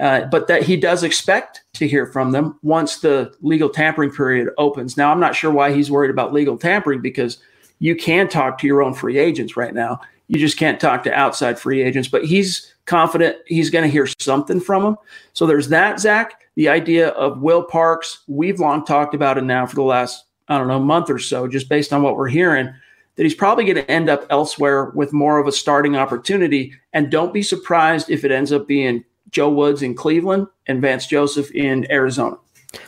uh, 0.00 0.22
but 0.24 0.48
that 0.48 0.62
he 0.62 0.76
does 0.76 1.02
expect 1.02 1.62
to 1.74 1.86
hear 1.86 2.06
from 2.06 2.32
them 2.32 2.58
once 2.62 2.98
the 2.98 3.32
legal 3.40 3.68
tampering 3.68 4.10
period 4.10 4.48
opens. 4.58 4.96
Now, 4.96 5.12
I'm 5.12 5.20
not 5.20 5.36
sure 5.36 5.50
why 5.50 5.72
he's 5.72 5.90
worried 5.90 6.10
about 6.10 6.32
legal 6.32 6.58
tampering 6.58 7.02
because 7.02 7.38
you 7.78 7.96
can 7.96 8.28
talk 8.28 8.58
to 8.58 8.66
your 8.66 8.82
own 8.82 8.94
free 8.94 9.18
agents 9.18 9.56
right 9.56 9.74
now. 9.74 10.00
You 10.28 10.38
just 10.38 10.56
can't 10.56 10.80
talk 10.80 11.04
to 11.04 11.12
outside 11.12 11.58
free 11.58 11.82
agents, 11.82 12.08
but 12.08 12.24
he's 12.24 12.74
confident 12.86 13.36
he's 13.46 13.70
going 13.70 13.84
to 13.84 13.90
hear 13.90 14.08
something 14.18 14.60
from 14.60 14.82
them. 14.82 14.96
So 15.34 15.46
there's 15.46 15.68
that, 15.68 16.00
Zack. 16.00 16.42
The 16.56 16.68
idea 16.68 17.08
of 17.10 17.42
Will 17.42 17.62
Parks, 17.62 18.20
we've 18.26 18.58
long 18.58 18.84
talked 18.84 19.14
about 19.14 19.38
it 19.38 19.44
now 19.44 19.66
for 19.66 19.74
the 19.74 19.82
last, 19.82 20.24
I 20.48 20.58
don't 20.58 20.68
know, 20.68 20.80
month 20.80 21.10
or 21.10 21.18
so, 21.18 21.46
just 21.46 21.68
based 21.68 21.92
on 21.92 22.02
what 22.02 22.16
we're 22.16 22.28
hearing, 22.28 22.72
that 23.16 23.22
he's 23.22 23.34
probably 23.34 23.64
going 23.64 23.76
to 23.76 23.90
end 23.90 24.08
up 24.08 24.26
elsewhere 24.30 24.86
with 24.94 25.12
more 25.12 25.38
of 25.38 25.46
a 25.46 25.52
starting 25.52 25.96
opportunity. 25.96 26.72
And 26.92 27.10
don't 27.10 27.32
be 27.32 27.42
surprised 27.42 28.10
if 28.10 28.24
it 28.24 28.30
ends 28.30 28.52
up 28.52 28.66
being 28.66 29.04
Joe 29.30 29.50
Woods 29.50 29.82
in 29.82 29.94
Cleveland 29.94 30.46
and 30.66 30.80
Vance 30.80 31.06
Joseph 31.06 31.50
in 31.52 31.90
Arizona. 31.90 32.36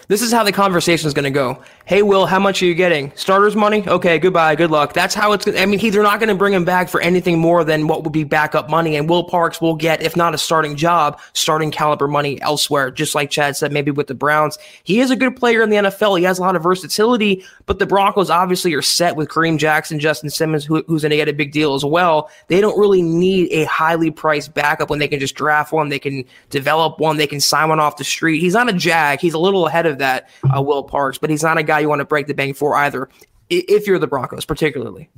This 0.08 0.22
is 0.22 0.32
how 0.32 0.44
the 0.44 0.52
conversation 0.52 1.06
is 1.06 1.14
going 1.14 1.24
to 1.24 1.30
go. 1.30 1.62
Hey, 1.88 2.02
Will, 2.02 2.26
how 2.26 2.38
much 2.38 2.62
are 2.62 2.66
you 2.66 2.74
getting? 2.74 3.10
Starters 3.14 3.56
money? 3.56 3.82
Okay, 3.88 4.18
goodbye, 4.18 4.54
good 4.56 4.70
luck. 4.70 4.92
That's 4.92 5.14
how 5.14 5.32
it's. 5.32 5.48
I 5.48 5.64
mean, 5.64 5.78
he, 5.78 5.88
they're 5.88 6.02
not 6.02 6.20
going 6.20 6.28
to 6.28 6.34
bring 6.34 6.52
him 6.52 6.66
back 6.66 6.90
for 6.90 7.00
anything 7.00 7.38
more 7.38 7.64
than 7.64 7.86
what 7.88 8.04
would 8.04 8.12
be 8.12 8.24
backup 8.24 8.68
money. 8.68 8.94
And 8.96 9.08
Will 9.08 9.24
Parks 9.24 9.58
will 9.58 9.74
get, 9.74 10.02
if 10.02 10.14
not 10.14 10.34
a 10.34 10.38
starting 10.38 10.76
job, 10.76 11.18
starting 11.32 11.70
caliber 11.70 12.06
money 12.06 12.38
elsewhere. 12.42 12.90
Just 12.90 13.14
like 13.14 13.30
Chad 13.30 13.56
said, 13.56 13.72
maybe 13.72 13.90
with 13.90 14.06
the 14.06 14.14
Browns. 14.14 14.58
He 14.84 15.00
is 15.00 15.10
a 15.10 15.16
good 15.16 15.34
player 15.34 15.62
in 15.62 15.70
the 15.70 15.76
NFL. 15.76 16.18
He 16.18 16.24
has 16.24 16.38
a 16.38 16.42
lot 16.42 16.56
of 16.56 16.62
versatility. 16.62 17.42
But 17.64 17.78
the 17.78 17.86
Broncos 17.86 18.28
obviously 18.28 18.74
are 18.74 18.82
set 18.82 19.16
with 19.16 19.30
Kareem 19.30 19.56
Jackson, 19.56 19.98
Justin 19.98 20.28
Simmons, 20.28 20.66
who, 20.66 20.84
who's 20.88 21.00
going 21.00 21.10
to 21.10 21.16
get 21.16 21.28
a 21.28 21.32
big 21.32 21.52
deal 21.52 21.74
as 21.74 21.86
well. 21.86 22.30
They 22.48 22.60
don't 22.60 22.78
really 22.78 23.00
need 23.00 23.50
a 23.50 23.64
highly 23.64 24.10
priced 24.10 24.52
backup 24.52 24.90
when 24.90 24.98
they 24.98 25.08
can 25.08 25.20
just 25.20 25.34
draft 25.34 25.72
one, 25.72 25.88
they 25.88 25.98
can 25.98 26.26
develop 26.50 26.98
one, 26.98 27.16
they 27.16 27.26
can 27.26 27.40
sign 27.40 27.70
one 27.70 27.80
off 27.80 27.96
the 27.96 28.04
street. 28.04 28.40
He's 28.40 28.52
not 28.52 28.68
a 28.68 28.74
jag. 28.74 29.20
He's 29.20 29.32
a 29.32 29.38
little 29.38 29.66
ahead 29.66 29.86
of 29.86 29.96
that, 29.98 30.28
uh, 30.54 30.60
Will 30.60 30.82
Parks, 30.82 31.16
but 31.16 31.30
he's 31.30 31.42
not 31.42 31.56
a 31.56 31.62
guy 31.62 31.77
you 31.78 31.88
want 31.88 32.00
to 32.00 32.04
break 32.04 32.26
the 32.26 32.34
bank 32.34 32.56
for 32.56 32.74
either, 32.74 33.08
if 33.50 33.86
you're 33.86 33.98
the 33.98 34.06
Broncos, 34.06 34.44
particularly. 34.44 35.08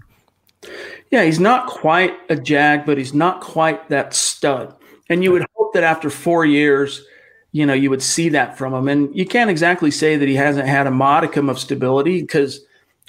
Yeah, 1.11 1.25
he's 1.25 1.40
not 1.40 1.67
quite 1.67 2.14
a 2.29 2.37
jag, 2.37 2.87
but 2.87 2.99
he's 2.99 3.14
not 3.14 3.40
quite 3.40 3.88
that 3.88 4.14
stud. 4.14 4.75
And 5.09 5.25
you 5.25 5.33
would 5.33 5.47
hope 5.57 5.73
that 5.75 5.83
after 5.83 6.11
four 6.11 6.45
years, 6.45 7.05
you 7.52 7.67
know, 7.67 7.75
you 7.75 7.90
would 7.90 8.02
see 8.02 8.29
that 8.31 8.57
from 8.57 8.73
him. 8.75 8.88
And 8.88 9.14
you 9.17 9.26
can't 9.26 9.50
exactly 9.50 9.90
say 9.90 10.17
that 10.17 10.29
he 10.29 10.37
hasn't 10.37 10.69
had 10.69 10.87
a 10.87 10.90
modicum 10.90 11.49
of 11.49 11.59
stability 11.59 12.21
because 12.21 12.61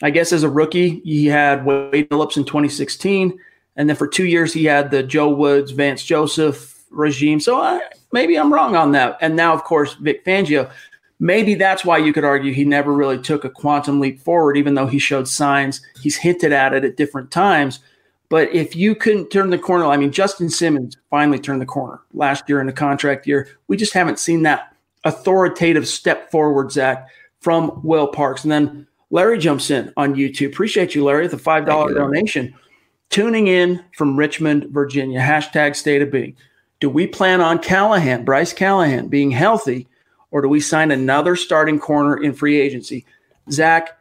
I 0.01 0.09
guess 0.09 0.33
as 0.33 0.43
a 0.43 0.49
rookie, 0.49 0.99
he 1.01 1.27
had 1.27 1.65
Wade 1.65 2.09
Phillips 2.09 2.37
in 2.37 2.45
2016. 2.45 3.37
And 3.75 3.89
then 3.89 3.95
for 3.95 4.07
two 4.07 4.25
years, 4.25 4.51
he 4.53 4.65
had 4.65 4.89
the 4.89 5.03
Joe 5.03 5.29
Woods, 5.29 5.71
Vance 5.71 6.03
Joseph 6.03 6.83
regime. 6.89 7.39
So 7.39 7.61
I, 7.61 7.81
maybe 8.11 8.37
I'm 8.37 8.51
wrong 8.51 8.75
on 8.75 8.93
that. 8.93 9.17
And 9.21 9.35
now, 9.35 9.53
of 9.53 9.63
course, 9.63 9.93
Vic 9.95 10.25
Fangio. 10.25 10.71
Maybe 11.21 11.53
that's 11.53 11.85
why 11.85 11.99
you 11.99 12.13
could 12.13 12.23
argue 12.23 12.51
he 12.51 12.65
never 12.65 12.91
really 12.91 13.19
took 13.19 13.45
a 13.45 13.49
quantum 13.49 13.99
leap 13.99 14.19
forward, 14.19 14.57
even 14.57 14.73
though 14.73 14.87
he 14.87 14.97
showed 14.97 15.27
signs. 15.27 15.79
He's 16.01 16.17
hinted 16.17 16.51
at 16.51 16.73
it 16.73 16.83
at 16.83 16.97
different 16.97 17.29
times. 17.29 17.79
But 18.29 18.51
if 18.51 18.75
you 18.75 18.95
couldn't 18.95 19.29
turn 19.29 19.51
the 19.51 19.59
corner, 19.59 19.85
I 19.85 19.97
mean, 19.97 20.11
Justin 20.11 20.49
Simmons 20.49 20.97
finally 21.11 21.37
turned 21.37 21.61
the 21.61 21.67
corner 21.67 22.01
last 22.13 22.49
year 22.49 22.59
in 22.59 22.65
the 22.65 22.73
contract 22.73 23.27
year. 23.27 23.47
We 23.67 23.77
just 23.77 23.93
haven't 23.93 24.17
seen 24.17 24.41
that 24.43 24.75
authoritative 25.03 25.87
step 25.87 26.31
forward, 26.31 26.71
Zack, 26.71 27.07
from 27.39 27.79
Will 27.83 28.07
Parks. 28.07 28.43
And 28.43 28.51
then 28.51 28.87
Larry 29.11 29.37
jumps 29.37 29.69
in 29.69 29.93
on 29.97 30.15
YouTube. 30.15 30.47
Appreciate 30.47 30.95
you, 30.95 31.03
Larry, 31.03 31.27
the 31.27 31.37
$5 31.37 31.93
donation. 31.93 32.51
Tuning 33.11 33.45
in 33.45 33.83
from 33.95 34.17
Richmond, 34.17 34.69
Virginia. 34.71 35.19
Hashtag 35.19 35.75
state 35.75 36.01
of 36.01 36.09
being. 36.09 36.35
Do 36.79 36.89
we 36.89 37.05
plan 37.05 37.41
on 37.41 37.59
Callahan, 37.59 38.25
Bryce 38.25 38.53
Callahan, 38.53 39.07
being 39.07 39.29
healthy 39.29 39.87
or 40.31 40.41
do 40.41 40.47
we 40.47 40.59
sign 40.59 40.91
another 40.91 41.35
starting 41.35 41.79
corner 41.79 42.21
in 42.21 42.33
free 42.33 42.59
agency? 42.59 43.05
Zack, 43.51 43.97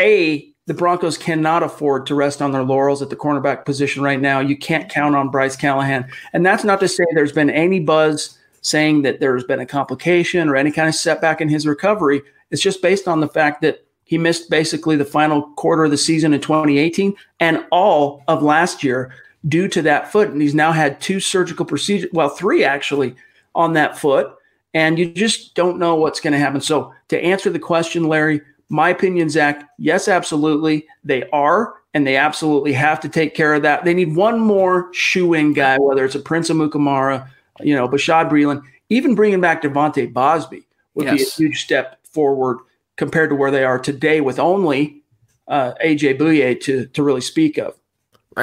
A, 0.00 0.52
the 0.66 0.74
Broncos 0.74 1.16
cannot 1.16 1.62
afford 1.62 2.06
to 2.06 2.14
rest 2.14 2.42
on 2.42 2.52
their 2.52 2.62
laurels 2.62 3.00
at 3.00 3.08
the 3.08 3.16
cornerback 3.16 3.64
position 3.64 4.02
right 4.02 4.20
now. 4.20 4.40
You 4.40 4.56
can't 4.56 4.90
count 4.90 5.16
on 5.16 5.30
Bryce 5.30 5.56
Callahan. 5.56 6.10
And 6.34 6.44
that's 6.44 6.62
not 6.62 6.78
to 6.80 6.88
say 6.88 7.04
there's 7.14 7.32
been 7.32 7.48
any 7.48 7.80
buzz 7.80 8.38
saying 8.60 9.02
that 9.02 9.18
there's 9.18 9.44
been 9.44 9.60
a 9.60 9.66
complication 9.66 10.48
or 10.48 10.56
any 10.56 10.70
kind 10.70 10.88
of 10.88 10.94
setback 10.94 11.40
in 11.40 11.48
his 11.48 11.66
recovery. 11.66 12.20
It's 12.50 12.62
just 12.62 12.82
based 12.82 13.08
on 13.08 13.20
the 13.20 13.28
fact 13.28 13.62
that 13.62 13.86
he 14.04 14.18
missed 14.18 14.50
basically 14.50 14.96
the 14.96 15.04
final 15.04 15.42
quarter 15.56 15.84
of 15.84 15.90
the 15.90 15.96
season 15.96 16.34
in 16.34 16.40
2018 16.40 17.14
and 17.40 17.64
all 17.70 18.22
of 18.28 18.42
last 18.42 18.84
year 18.84 19.12
due 19.46 19.68
to 19.68 19.80
that 19.82 20.12
foot. 20.12 20.28
And 20.28 20.42
he's 20.42 20.54
now 20.54 20.72
had 20.72 21.00
two 21.00 21.20
surgical 21.20 21.64
procedures, 21.64 22.10
well, 22.12 22.28
three 22.28 22.64
actually, 22.64 23.14
on 23.54 23.72
that 23.72 23.96
foot 23.96 24.34
and 24.78 24.96
you 24.96 25.10
just 25.10 25.56
don't 25.56 25.80
know 25.80 25.96
what's 25.96 26.20
going 26.20 26.34
to 26.34 26.38
happen. 26.38 26.60
So, 26.60 26.94
to 27.08 27.20
answer 27.20 27.50
the 27.50 27.58
question, 27.58 28.04
Larry, 28.04 28.40
my 28.68 28.90
opinion, 28.90 29.28
Zack, 29.28 29.68
yes, 29.76 30.06
absolutely. 30.06 30.86
They 31.02 31.28
are, 31.30 31.74
and 31.94 32.06
they 32.06 32.16
absolutely 32.16 32.74
have 32.74 33.00
to 33.00 33.08
take 33.08 33.34
care 33.34 33.54
of 33.54 33.62
that. 33.62 33.84
They 33.84 33.92
need 33.92 34.14
one 34.14 34.38
more 34.38 34.88
shoe 34.94 35.34
in 35.34 35.52
guy, 35.52 35.78
whether 35.78 36.04
it's 36.04 36.14
a 36.14 36.20
Prince 36.20 36.48
Amukamara, 36.48 37.28
you 37.58 37.74
know, 37.74 37.88
Bashaud 37.88 38.30
Breeland, 38.30 38.62
even 38.88 39.16
bringing 39.16 39.40
back 39.40 39.62
De'Vante 39.62 40.12
Bausby 40.12 40.64
would 40.94 41.06
yes. 41.06 41.16
be 41.16 41.22
a 41.44 41.48
huge 41.48 41.64
step 41.64 41.98
forward 42.06 42.58
compared 42.96 43.30
to 43.30 43.36
where 43.36 43.50
they 43.50 43.64
are 43.64 43.80
today 43.80 44.20
with 44.20 44.38
only 44.38 45.02
uh, 45.48 45.72
AJ 45.84 46.18
Bouye 46.18 46.60
to, 46.60 46.86
to 46.86 47.02
really 47.02 47.20
speak 47.20 47.58
of. 47.58 47.74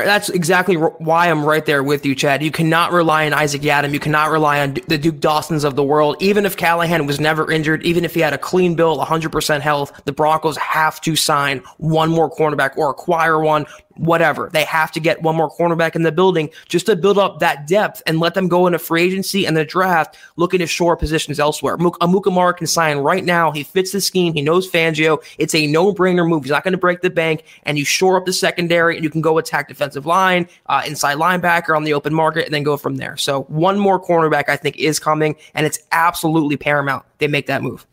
That's 0.04 0.30
exactly 0.30 0.75
why 0.75 1.30
I'm 1.30 1.46
right 1.46 1.66
there 1.66 1.84
with 1.84 2.06
you, 2.06 2.16
Chad. 2.16 2.44
You 2.44 2.52
cannot 2.52 2.92
rely 2.92 3.25
on 3.25 3.34
Isaac 3.34 3.62
Yiadom. 3.62 3.94
You 3.94 4.00
cannot 4.00 4.32
rely 4.32 4.60
on 4.60 4.74
the 4.88 4.98
Duke 4.98 5.20
Dawsons 5.20 5.64
of 5.64 5.75
the 5.75 5.84
world. 5.84 6.18
Even 6.20 6.46
if 6.46 6.58
Callahan 6.58 7.06
was 7.06 7.20
never 7.20 7.50
injured, 7.52 7.84
even 7.84 8.04
if 8.04 8.14
he 8.14 8.20
had 8.20 8.34
a 8.34 8.38
clean 8.38 8.75
bill, 8.75 8.98
100% 8.98 9.62
health, 9.62 10.02
the 10.06 10.12
Broncos 10.12 10.58
have 10.58 11.00
to 11.02 11.16
sign 11.16 11.60
one 11.78 12.10
more 12.10 12.30
cornerback 12.30 12.75
or 12.78 12.90
acquire 12.90 13.40
one 13.40 13.66
whatever. 13.98 14.50
They 14.52 14.64
have 14.66 14.92
to 14.94 15.00
get 15.00 15.22
one 15.22 15.36
more 15.36 15.50
cornerback 15.50 15.96
in 15.96 16.04
the 16.04 16.12
building 16.12 16.50
just 16.68 16.86
to 16.88 16.96
build 16.96 17.18
up 17.18 17.40
that 17.40 17.68
depth 17.68 18.02
and 18.06 18.20
let 18.20 18.34
them 18.34 18.48
go 18.48 18.68
into 18.68 18.80
free 18.80 19.04
agency 19.04 19.46
and 19.46 19.56
the 19.56 19.66
draft 19.66 20.18
looking 20.36 20.60
to 20.60 20.68
shore 20.68 20.96
positions 20.98 21.40
elsewhere. 21.40 21.78
Amukamara 21.78 22.58
can 22.58 22.68
sign 22.68 22.98
right 22.98 23.24
now. 23.24 23.52
He 23.52 23.64
fits 23.64 23.92
the 23.92 24.02
scheme. 24.02 24.34
He 24.34 24.42
knows 24.42 24.70
Fangio. 24.70 25.24
It's 25.38 25.56
a 25.56 25.68
no-brainer 25.68 26.28
move. 26.28 26.44
He's 26.44 26.52
not 26.52 26.64
going 26.64 26.74
to 26.74 26.78
break 26.78 27.02
the 27.02 27.10
bank, 27.10 27.44
and 27.64 27.78
you 27.78 27.86
shore 27.86 28.18
up 28.18 28.25
the 28.25 28.34
secondary, 28.34 28.96
and 28.96 29.04
you 29.04 29.10
can 29.10 29.22
go 29.22 29.38
attack 29.38 29.68
defensive 29.68 30.06
line, 30.06 30.48
uh, 30.68 30.84
inside 30.86 31.18
linebacker 31.18 31.75
on 31.75 31.84
the 31.84 31.94
open 31.94 32.14
market, 32.14 32.46
and 32.46 32.54
then 32.54 32.64
go 32.64 32.78
from 32.78 32.98
there. 32.98 33.18
So 33.18 33.44
one 33.44 33.80
more 33.80 34.04
cornerback 34.04 34.50
I 34.50 34.58
think 34.58 34.78
is 34.78 35.00
coming, 35.00 35.36
and 35.54 35.66
it's 35.66 35.80
absolutely 35.92 36.58
paramount 36.58 37.06
they 37.18 37.28
make 37.28 37.48
that 37.48 37.62
move. 37.62 37.86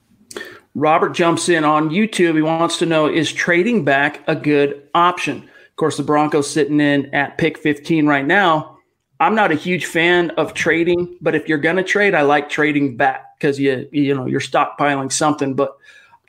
Robert 0.75 1.11
jumps 1.11 1.49
in 1.49 1.65
on 1.65 1.91
YouTube. 1.91 2.35
He 2.35 2.43
wants 2.43 2.79
to 2.79 2.87
know 2.87 3.07
is 3.07 3.31
trading 3.31 3.85
back 3.85 4.27
a 4.27 4.35
good 4.35 4.89
option? 4.95 5.49
Of 5.83 5.85
course, 5.87 5.97
the 5.97 6.05
Broncos 6.05 6.49
sitting 6.49 6.79
in 6.79 7.13
at 7.13 7.39
pick 7.39 7.59
15 7.59 8.07
right 8.07 8.25
now. 8.25 8.79
I'm 9.19 9.35
not 9.35 9.51
a 9.51 9.57
huge 9.57 9.87
fan 9.87 10.31
of 10.37 10.55
trading, 10.55 11.17
but 11.21 11.35
if 11.35 11.49
you're 11.49 11.59
going 11.59 11.75
to 11.75 11.83
trade, 11.83 12.15
I 12.15 12.23
like 12.23 12.49
trading 12.49 12.97
back 12.97 13.37
because 13.37 13.59
you 13.59 13.89
you 13.91 14.15
know 14.15 14.27
you're 14.27 14.39
stockpiling 14.39 15.11
something. 15.11 15.55
But 15.55 15.77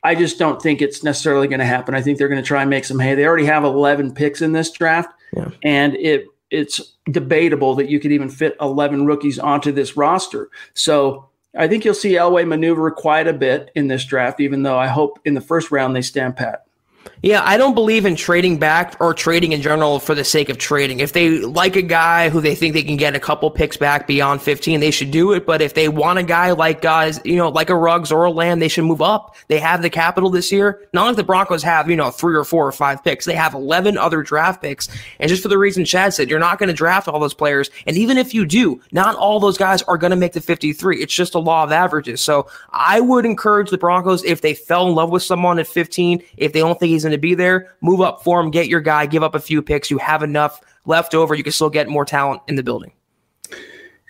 I 0.04 0.16
just 0.16 0.40
don't 0.40 0.60
think 0.60 0.82
it's 0.82 1.04
necessarily 1.04 1.48
going 1.48 1.60
to 1.60 1.68
happen. 1.68 1.94
I 1.94 2.02
think 2.02 2.18
they're 2.18 2.30
going 2.30 2.42
to 2.42 2.48
try 2.48 2.62
and 2.62 2.70
make 2.72 2.84
some 2.84 2.98
hay. 2.98 3.14
They 3.14 3.28
already 3.28 3.46
have 3.46 3.64
11 3.64 4.16
picks 4.16 4.42
in 4.42 4.54
this 4.54 4.72
draft, 4.72 5.14
yeah. 5.38 5.50
and 5.62 5.94
it 5.98 6.26
it's 6.50 6.82
debatable 7.12 7.76
that 7.76 7.92
you 7.92 8.00
could 8.00 8.12
even 8.12 8.30
fit 8.30 8.56
11 8.60 9.06
rookies 9.06 9.38
onto 9.38 9.72
this 9.72 9.96
roster. 9.96 10.50
So 10.74 11.30
I 11.56 11.68
think 11.68 11.86
you'll 11.86 11.94
see 11.94 12.14
Elway 12.14 12.48
maneuver 12.48 12.90
quite 12.90 13.28
a 13.28 13.34
bit 13.34 13.70
in 13.76 13.88
this 13.88 14.04
draft, 14.04 14.40
even 14.40 14.64
though 14.64 14.80
I 14.80 14.88
hope 14.88 15.20
in 15.26 15.36
the 15.36 15.42
first 15.42 15.70
round 15.70 15.96
they 15.96 16.02
stand 16.02 16.38
pat. 16.38 16.66
Yeah, 17.24 17.42
I 17.42 17.56
don't 17.56 17.74
believe 17.74 18.06
in 18.06 18.18
trading 18.18 18.60
back 18.60 18.98
or 19.00 19.14
trading 19.14 19.54
in 19.54 19.62
general 19.62 20.02
for 20.02 20.14
the 20.14 20.26
sake 20.26 20.50
of 20.50 20.58
trading. 20.58 21.00
If 21.00 21.14
they 21.14 21.40
like 21.40 21.78
a 21.78 21.82
guy 21.82 22.28
who 22.28 22.42
they 22.42 22.54
think 22.54 22.74
they 22.74 22.84
can 22.84 22.98
get 22.98 23.16
a 23.16 23.20
couple 23.20 23.50
picks 23.50 23.78
back 23.78 24.08
beyond 24.08 24.42
15, 24.42 24.82
they 24.82 24.92
should 24.92 25.10
do 25.10 25.32
it. 25.32 25.46
But 25.46 25.62
if 25.62 25.74
they 25.74 25.88
want 25.88 26.20
a 26.20 26.24
guy 26.24 26.52
like 26.52 26.82
guys, 26.82 27.22
you 27.24 27.38
know, 27.38 27.48
like 27.48 27.70
a 27.70 27.78
Ruggs 27.78 28.12
or 28.12 28.26
a 28.26 28.30
Lamb, 28.30 28.60
they 28.60 28.68
should 28.68 28.84
move 28.84 29.02
up. 29.02 29.38
They 29.48 29.58
have 29.60 29.82
the 29.82 29.90
capital 29.90 30.30
this 30.32 30.52
year. 30.52 30.82
Not 30.92 31.06
like 31.06 31.16
the 31.16 31.24
Broncos 31.24 31.64
have, 31.64 31.90
you 31.90 31.96
know, 31.96 32.12
three 32.12 32.36
or 32.36 32.44
four 32.44 32.68
or 32.68 32.74
five 32.74 33.02
picks. 33.02 33.24
They 33.24 33.36
have 33.36 33.54
11 33.54 33.98
other 33.98 34.22
draft 34.22 34.62
picks. 34.62 34.90
And 35.18 35.30
just 35.30 35.44
for 35.44 35.48
the 35.48 35.58
reason 35.58 35.86
Chad 35.86 36.14
said, 36.14 36.30
you're 36.30 36.40
not 36.40 36.60
going 36.60 36.68
to 36.68 36.74
draft 36.74 37.08
all 37.08 37.22
those 37.22 37.34
players. 37.34 37.70
And 37.88 37.96
even 37.96 38.18
if 38.18 38.34
you 38.34 38.46
do, 38.46 38.82
not 38.92 39.16
all 39.16 39.40
those 39.40 39.58
guys 39.58 39.82
are 39.84 39.98
going 39.98 40.12
to 40.12 40.18
make 40.18 40.34
the 40.34 40.42
53. 40.42 41.02
It's 41.02 41.16
just 41.16 41.36
a 41.36 41.40
law 41.40 41.64
of 41.64 41.72
averages. 41.72 42.20
So 42.20 42.48
I 42.72 43.00
would 43.00 43.26
encourage 43.26 43.70
the 43.70 43.78
Broncos 43.78 44.26
if 44.26 44.42
they 44.42 44.54
fell 44.54 44.90
in 44.90 44.96
love 44.96 45.10
with 45.10 45.24
someone 45.24 45.58
at 45.58 45.68
15, 45.68 46.22
if 46.36 46.52
they 46.52 46.60
don't 46.60 46.78
think 46.78 46.90
he's 46.90 47.04
going 47.04 47.13
to 47.14 47.18
be 47.20 47.36
there, 47.36 47.76
move 47.82 48.02
up 48.02 48.24
for 48.24 48.40
him, 48.40 48.52
get 48.52 48.68
your 48.68 48.82
guy, 48.82 49.06
give 49.06 49.24
up 49.24 49.36
a 49.36 49.40
few 49.40 49.62
picks. 49.62 49.90
You 49.90 49.98
have 50.00 50.24
enough 50.24 50.60
left 50.86 51.16
over. 51.16 51.34
You 51.34 51.44
can 51.44 51.54
still 51.54 51.70
get 51.70 51.88
more 51.88 52.06
talent 52.06 52.42
in 52.48 52.56
the 52.56 52.64
building. 52.64 52.92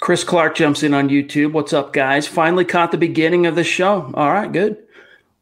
Chris 0.01 0.23
Clark 0.23 0.55
jumps 0.55 0.83
in 0.83 0.93
on 0.93 1.09
YouTube. 1.09 1.53
What's 1.53 1.71
up, 1.71 1.93
guys? 1.93 2.27
Finally 2.27 2.65
caught 2.65 2.91
the 2.91 2.97
beginning 2.97 3.45
of 3.45 3.55
the 3.55 3.63
show. 3.63 4.11
All 4.15 4.33
right, 4.33 4.51
good. 4.51 4.77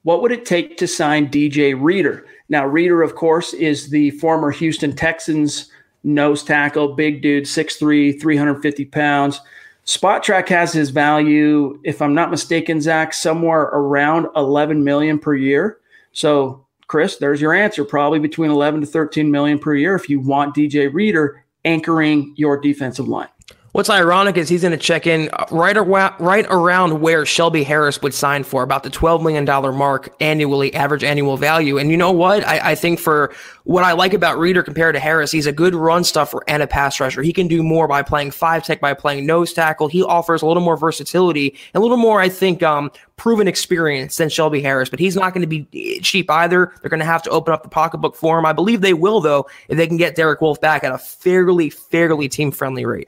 What 0.03 0.21
would 0.21 0.31
it 0.31 0.45
take 0.45 0.77
to 0.77 0.87
sign 0.87 1.29
DJ 1.29 1.75
Reader? 1.79 2.25
Now, 2.49 2.65
Reader, 2.65 3.01
of 3.01 3.15
course, 3.15 3.53
is 3.53 3.89
the 3.89 4.11
former 4.11 4.51
Houston 4.51 4.95
Texans 4.95 5.71
nose 6.03 6.43
tackle, 6.43 6.95
big 6.95 7.21
dude, 7.21 7.45
6'3, 7.45 8.19
350 8.19 8.85
pounds. 8.85 9.39
Spotrac 9.85 10.47
has 10.49 10.71
his 10.71 10.89
value, 10.89 11.79
if 11.83 12.01
I'm 12.01 12.13
not 12.13 12.29
mistaken, 12.29 12.81
Zack, 12.81 13.13
somewhere 13.13 13.61
around 13.61 14.27
11 14.35 14.83
million 14.83 15.17
per 15.17 15.35
year. 15.35 15.79
So 16.11 16.65
Chris, 16.91 17.15
there's 17.15 17.39
your 17.39 17.53
answer. 17.53 17.85
Probably 17.85 18.19
between 18.19 18.51
11 18.51 18.81
to 18.81 18.85
13 18.85 19.31
million 19.31 19.57
per 19.59 19.73
year 19.73 19.95
if 19.95 20.09
you 20.09 20.19
want 20.19 20.53
DJ 20.53 20.93
Reader 20.93 21.45
anchoring 21.63 22.33
your 22.35 22.59
defensive 22.59 23.07
line. 23.07 23.29
What's 23.73 23.89
ironic 23.89 24.35
is 24.35 24.49
he's 24.49 24.63
going 24.63 24.73
to 24.73 24.77
check 24.77 25.07
in 25.07 25.29
right, 25.49 25.77
around, 25.77 26.19
right 26.19 26.45
around 26.49 26.99
where 26.99 27.25
Shelby 27.25 27.63
Harris 27.63 28.01
would 28.01 28.13
sign 28.13 28.43
for, 28.43 28.63
about 28.63 28.83
the 28.83 28.89
$12 28.89 29.21
million 29.23 29.45
mark 29.45 30.13
annually, 30.19 30.73
average 30.73 31.05
annual 31.05 31.37
value. 31.37 31.77
And 31.77 31.89
you 31.89 31.95
know 31.95 32.11
what? 32.11 32.45
I, 32.45 32.71
I, 32.71 32.75
think 32.75 32.99
for 32.99 33.33
what 33.63 33.85
I 33.85 33.93
like 33.93 34.13
about 34.13 34.37
Reader 34.37 34.61
compared 34.61 34.95
to 34.95 34.99
Harris, 34.99 35.31
he's 35.31 35.45
a 35.45 35.53
good 35.53 35.73
run 35.73 36.03
stuffer 36.03 36.43
and 36.49 36.61
a 36.61 36.67
pass 36.67 36.99
rusher. 36.99 37.21
He 37.21 37.31
can 37.31 37.47
do 37.47 37.63
more 37.63 37.87
by 37.87 38.01
playing 38.01 38.31
five 38.31 38.65
tech, 38.65 38.81
by 38.81 38.93
playing 38.93 39.25
nose 39.25 39.53
tackle. 39.53 39.87
He 39.87 40.03
offers 40.03 40.41
a 40.41 40.47
little 40.47 40.63
more 40.63 40.75
versatility, 40.75 41.55
and 41.73 41.79
a 41.79 41.81
little 41.81 41.95
more, 41.95 42.19
I 42.19 42.27
think, 42.27 42.61
um, 42.61 42.91
proven 43.15 43.47
experience 43.47 44.17
than 44.17 44.27
Shelby 44.27 44.61
Harris, 44.61 44.89
but 44.89 44.99
he's 44.99 45.15
not 45.15 45.33
going 45.33 45.47
to 45.49 45.63
be 45.63 45.99
cheap 46.01 46.29
either. 46.29 46.73
They're 46.81 46.89
going 46.89 46.99
to 46.99 47.05
have 47.05 47.23
to 47.23 47.29
open 47.29 47.53
up 47.53 47.63
the 47.63 47.69
pocketbook 47.69 48.17
for 48.17 48.37
him. 48.37 48.45
I 48.45 48.51
believe 48.51 48.81
they 48.81 48.93
will, 48.93 49.21
though, 49.21 49.47
if 49.69 49.77
they 49.77 49.87
can 49.87 49.95
get 49.95 50.15
Derek 50.15 50.41
Wolfe 50.41 50.59
back 50.59 50.83
at 50.83 50.91
a 50.91 50.97
fairly, 50.97 51.69
fairly 51.69 52.27
team 52.27 52.51
friendly 52.51 52.85
rate. 52.85 53.07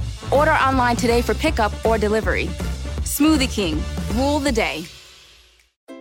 Order 0.31 0.51
online 0.51 0.95
today 0.95 1.21
for 1.21 1.33
pickup 1.33 1.73
or 1.85 1.97
delivery. 1.97 2.47
Smoothie 3.03 3.51
King, 3.51 3.81
rule 4.15 4.39
the 4.39 4.51
day. 4.51 4.85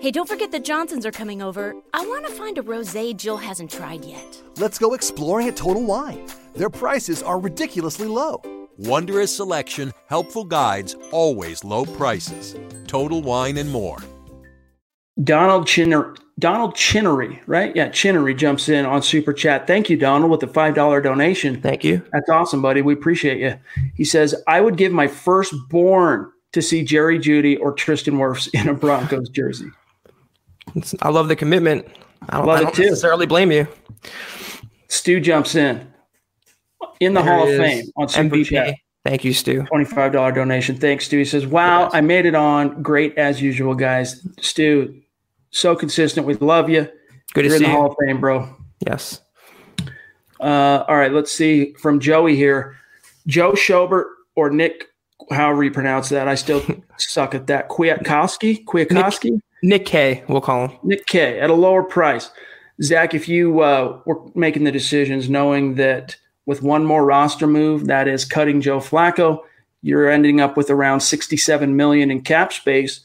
Hey, 0.01 0.13
don't 0.13 0.29
forget 0.29 0.53
the 0.53 0.61
Johnsons 0.61 1.05
are 1.05 1.11
coming 1.11 1.43
over. 1.43 1.75
I 1.93 2.07
want 2.07 2.27
to 2.27 2.33
find 2.33 2.57
a 2.57 2.63
rosé 2.63 3.15
Jill 3.17 3.37
hasn't 3.37 3.71
tried 3.71 4.05
yet. 4.05 4.41
Let's 4.57 4.79
go 4.79 4.95
exploring 4.95 5.49
at 5.49 5.57
Total 5.57 5.85
Wine. 5.85 6.27
Their 6.55 6.71
prices 6.71 7.23
are 7.23 7.41
ridiculously 7.41 8.07
low. 8.07 8.41
Wondrous 8.79 9.35
selection, 9.37 9.93
helpful 10.07 10.45
guides, 10.45 10.95
always 11.11 11.65
low 11.65 11.85
prices. 11.85 12.57
Total 12.87 13.21
Wine 13.21 13.59
and 13.59 13.71
more. 13.71 13.99
Donald 15.23 15.67
Chinner, 15.67 16.15
Donald 16.39 16.75
Chinnery, 16.75 17.41
right? 17.47 17.75
Yeah, 17.77 17.89
Chinnery 17.91 18.35
jumps 18.35 18.69
in 18.69 18.87
on 18.87 19.03
Super 19.03 19.33
Chat. 19.33 19.67
Thank 19.67 19.91
you, 19.91 19.97
Donald, 19.97 20.31
with 20.31 20.41
the 20.41 20.47
$5 20.47 21.03
donation. 21.03 21.61
Thank 21.61 21.85
you. 21.85 22.03
That's 22.13 22.29
awesome, 22.29 22.63
buddy. 22.63 22.81
We 22.83 22.95
appreciate 22.95 23.39
you. 23.39 23.59
He 23.95 24.05
says, 24.05 24.35
I 24.47 24.61
would 24.61 24.77
give 24.77 24.93
my 24.93 25.07
firstborn 25.07 26.31
to 26.53 26.63
see 26.63 26.83
Jerry 26.85 27.19
Jeudy 27.19 27.59
or 27.61 27.73
Tristan 27.73 28.15
Wirfs 28.15 28.49
in 28.55 28.69
a 28.69 28.75
Broncos 28.75 29.29
jersey. 29.29 29.71
I 31.03 31.09
love 31.11 31.29
the 31.29 31.37
commitment. 31.37 31.87
I 32.29 32.39
don't, 32.39 32.47
love 32.47 32.59
I 32.59 32.63
don't 32.63 32.73
it 32.73 32.77
too. 32.77 32.83
necessarily 32.85 33.27
blame 33.27 33.51
you. 33.53 33.67
Stu 34.89 35.21
jumps 35.21 35.55
in 35.55 35.87
in 37.01 37.15
the 37.15 37.23
There 37.23 37.33
Hall 37.33 37.49
of. 37.49 37.57
Fame 37.57 37.87
on 37.97 38.09
Super 38.09 38.37
MVP. 38.37 38.47
Chat. 38.47 38.75
Thank 39.05 39.25
you, 39.25 39.33
Stu. 39.33 39.63
$25 39.63 40.35
donation. 40.35 40.77
Thanks, 40.77 41.07
Stu. 41.07 41.19
He 41.19 41.25
says, 41.25 41.47
Wow. 41.47 41.89
I 41.93 42.01
made 42.03 42.27
it 42.27 42.35
on. 42.35 42.83
Great 42.83 43.17
as 43.17 43.41
usual, 43.41 43.75
guys. 43.75 44.27
Stu, 44.41 45.01
so 45.51 45.75
consistent. 45.77 46.27
We 46.27 46.35
love 46.35 46.69
you. 46.69 46.89
Good 47.33 47.43
to 47.43 47.51
see 47.51 47.57
You're 47.57 47.57
in 47.57 47.63
the 47.63 47.69
you. 47.69 47.75
Hall 47.75 47.91
of 47.91 47.97
Fame, 48.05 48.21
bro. 48.21 48.57
Yes. 48.87 49.21
Uh, 50.41 50.85
all 50.89 50.97
right, 50.97 51.13
let's 51.13 51.31
see 51.31 51.75
from 51.75 52.01
Joey 52.01 52.35
here. 52.35 52.77
Joe 53.27 53.53
Schobert 53.53 54.07
or 54.35 54.51
Nick, 54.51 54.87
however 55.31 55.63
you 55.63 55.71
pronounce 55.71 56.09
that. 56.09 56.29
I 56.29 56.35
still 56.35 56.65
suck 56.97 57.35
at 57.35 57.47
that. 57.49 57.69
Kwiatkoski? 57.69 58.65
Kwiatkoski? 58.65 59.41
Nick 59.63 59.85
K, 59.85 60.25
we'll 60.29 60.41
call 60.41 60.69
him. 60.69 60.79
Nick 60.83 61.07
K 61.07 61.39
at 61.39 61.51
a 61.51 61.55
lower 61.55 61.83
price. 61.83 62.31
Zack, 62.83 63.13
if 63.13 63.29
you 63.29 63.61
uh, 63.61 64.01
were 64.07 64.23
making 64.35 64.65
the 64.65 64.73
decisions 64.73 65.29
knowing 65.29 65.75
that 65.75 66.17
with 66.47 66.63
one 66.63 66.85
more 66.85 67.05
roster 67.05 67.47
move, 67.47 67.87
that 67.87 68.09
is 68.09 68.25
cutting 68.25 68.63
Joe 68.63 68.79
Flacco, 68.79 69.41
you're 69.83 70.09
ending 70.09 70.41
up 70.41 70.57
with 70.57 70.71
around 70.71 71.01
67 71.01 71.77
million 71.77 72.11
in 72.11 72.23
cap 72.23 72.53
space. 72.53 73.01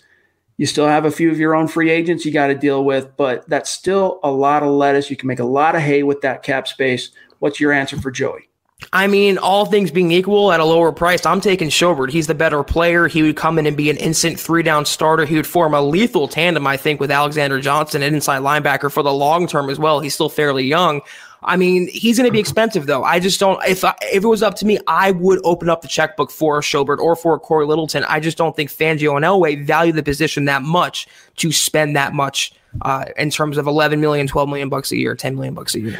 You 0.58 0.65
still 0.65 0.88
have 0.88 1.06
a 1.06 1.12
few 1.12 1.32
of 1.32 1.39
your 1.39 1.54
own 1.56 1.68
free 1.68 1.89
agents 1.89 2.26
you 2.26 2.32
got 2.32 2.48
to 2.48 2.56
deal 2.56 2.84
with, 2.86 3.18
but 3.18 3.48
that's 3.50 3.70
still 3.70 4.20
a 4.24 4.32
lot 4.32 4.63
of 4.63 4.70
lettuce. 4.70 5.10
You 5.10 5.18
can 5.18 5.28
make 5.28 5.39
a 5.39 5.46
lot 5.46 5.76
of 5.76 5.82
hay 5.82 6.04
with 6.04 6.22
that 6.22 6.44
cap 6.44 6.68
space. 6.68 7.12
What's 7.39 7.60
your 7.60 7.74
answer 7.74 8.00
for 8.00 8.12
Joey? 8.12 8.50
I 8.91 9.08
mean, 9.08 9.38
all 9.38 9.65
things 9.65 9.89
being 9.89 10.12
equal 10.12 10.52
at 10.52 10.60
a 10.60 10.65
lower 10.65 10.91
price, 10.91 11.26
I'm 11.26 11.41
taking 11.41 11.70
Schobert. 11.70 12.12
He's 12.12 12.28
the 12.28 12.36
better 12.36 12.62
player. 12.63 13.08
He 13.08 13.24
would 13.24 13.38
come 13.38 13.58
in 13.58 13.65
and 13.65 13.76
be 13.76 13.89
an 13.89 13.98
instant 13.98 14.39
three 14.39 14.63
down 14.63 14.86
starter. 14.86 15.26
He 15.26 15.36
would 15.36 15.48
form 15.48 15.74
a 15.74 15.82
lethal 15.82 16.28
tandem, 16.28 16.68
I 16.68 16.78
think, 16.78 17.00
with 17.00 17.10
Alexander 17.10 17.60
Johnson, 17.62 18.02
an 18.02 18.13
inside 18.13 18.41
linebacker 18.41 18.91
for 18.91 19.02
the 19.02 19.13
long 19.13 19.48
term 19.48 19.70
as 19.70 19.80
well. 19.80 20.02
He's 20.02 20.13
still 20.13 20.30
fairly 20.30 20.65
young. 20.65 21.02
I 21.45 21.58
mean, 21.58 21.88
he's 21.88 22.17
going 22.17 22.27
to 22.27 22.34
be 22.34 22.39
expensive 22.39 22.88
though. 22.88 23.03
I 23.03 23.19
just 23.19 23.39
don't. 23.39 23.63
If 23.65 23.84
I, 23.84 23.95
if 24.01 24.23
it 24.23 24.27
was 24.27 24.43
up 24.43 24.55
to 24.55 24.65
me, 24.65 24.79
I 24.88 25.12
would 25.12 25.39
open 25.43 25.69
up 25.69 25.81
the 25.81 25.88
checkbook 25.88 26.31
for 26.31 26.60
Schobert 26.62 26.97
or 26.97 27.15
for 27.15 27.39
Cory 27.39 27.65
Littleton. 27.65 28.03
I 28.05 28.19
just 28.19 28.38
don't 28.38 28.55
think 28.55 28.69
Fangio 28.71 29.15
and 29.15 29.23
Elway 29.23 29.63
value 29.63 29.91
the 29.91 30.03
position 30.03 30.45
that 30.45 30.63
much 30.63 31.08
to 31.38 31.51
spend 31.51 31.95
that 31.95 32.13
much 32.13 32.53
uh, 32.81 33.05
in 33.17 33.29
terms 33.29 33.58
of 33.58 33.67
11 33.67 34.01
million, 34.01 34.27
12 34.27 34.49
million 34.49 34.69
bucks 34.69 34.91
a 34.91 34.97
year, 34.97 35.15
10 35.15 35.36
million 35.36 35.53
bucks 35.53 35.75
a 35.75 35.79
year. 35.79 35.99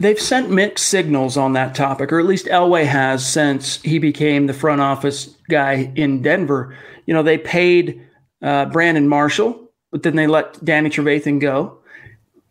They've 0.00 0.20
sent 0.20 0.50
mixed 0.50 0.86
signals 0.86 1.36
on 1.36 1.54
that 1.54 1.74
topic, 1.74 2.12
or 2.12 2.20
at 2.20 2.26
least 2.26 2.46
Elway 2.46 2.84
has 2.84 3.26
since 3.26 3.82
he 3.82 3.98
became 3.98 4.46
the 4.46 4.54
front 4.54 4.80
office 4.80 5.34
guy 5.48 5.92
in 5.96 6.22
Denver. 6.22 6.76
You 7.06 7.14
know, 7.14 7.22
they 7.22 7.38
paid 7.38 8.06
uh, 8.40 8.66
Brandon 8.66 9.08
Marshall, 9.08 9.70
but 9.90 10.04
then 10.04 10.14
they 10.14 10.28
let 10.28 10.62
Danny 10.64 10.88
Trevathan 10.90 11.40
go. 11.40 11.77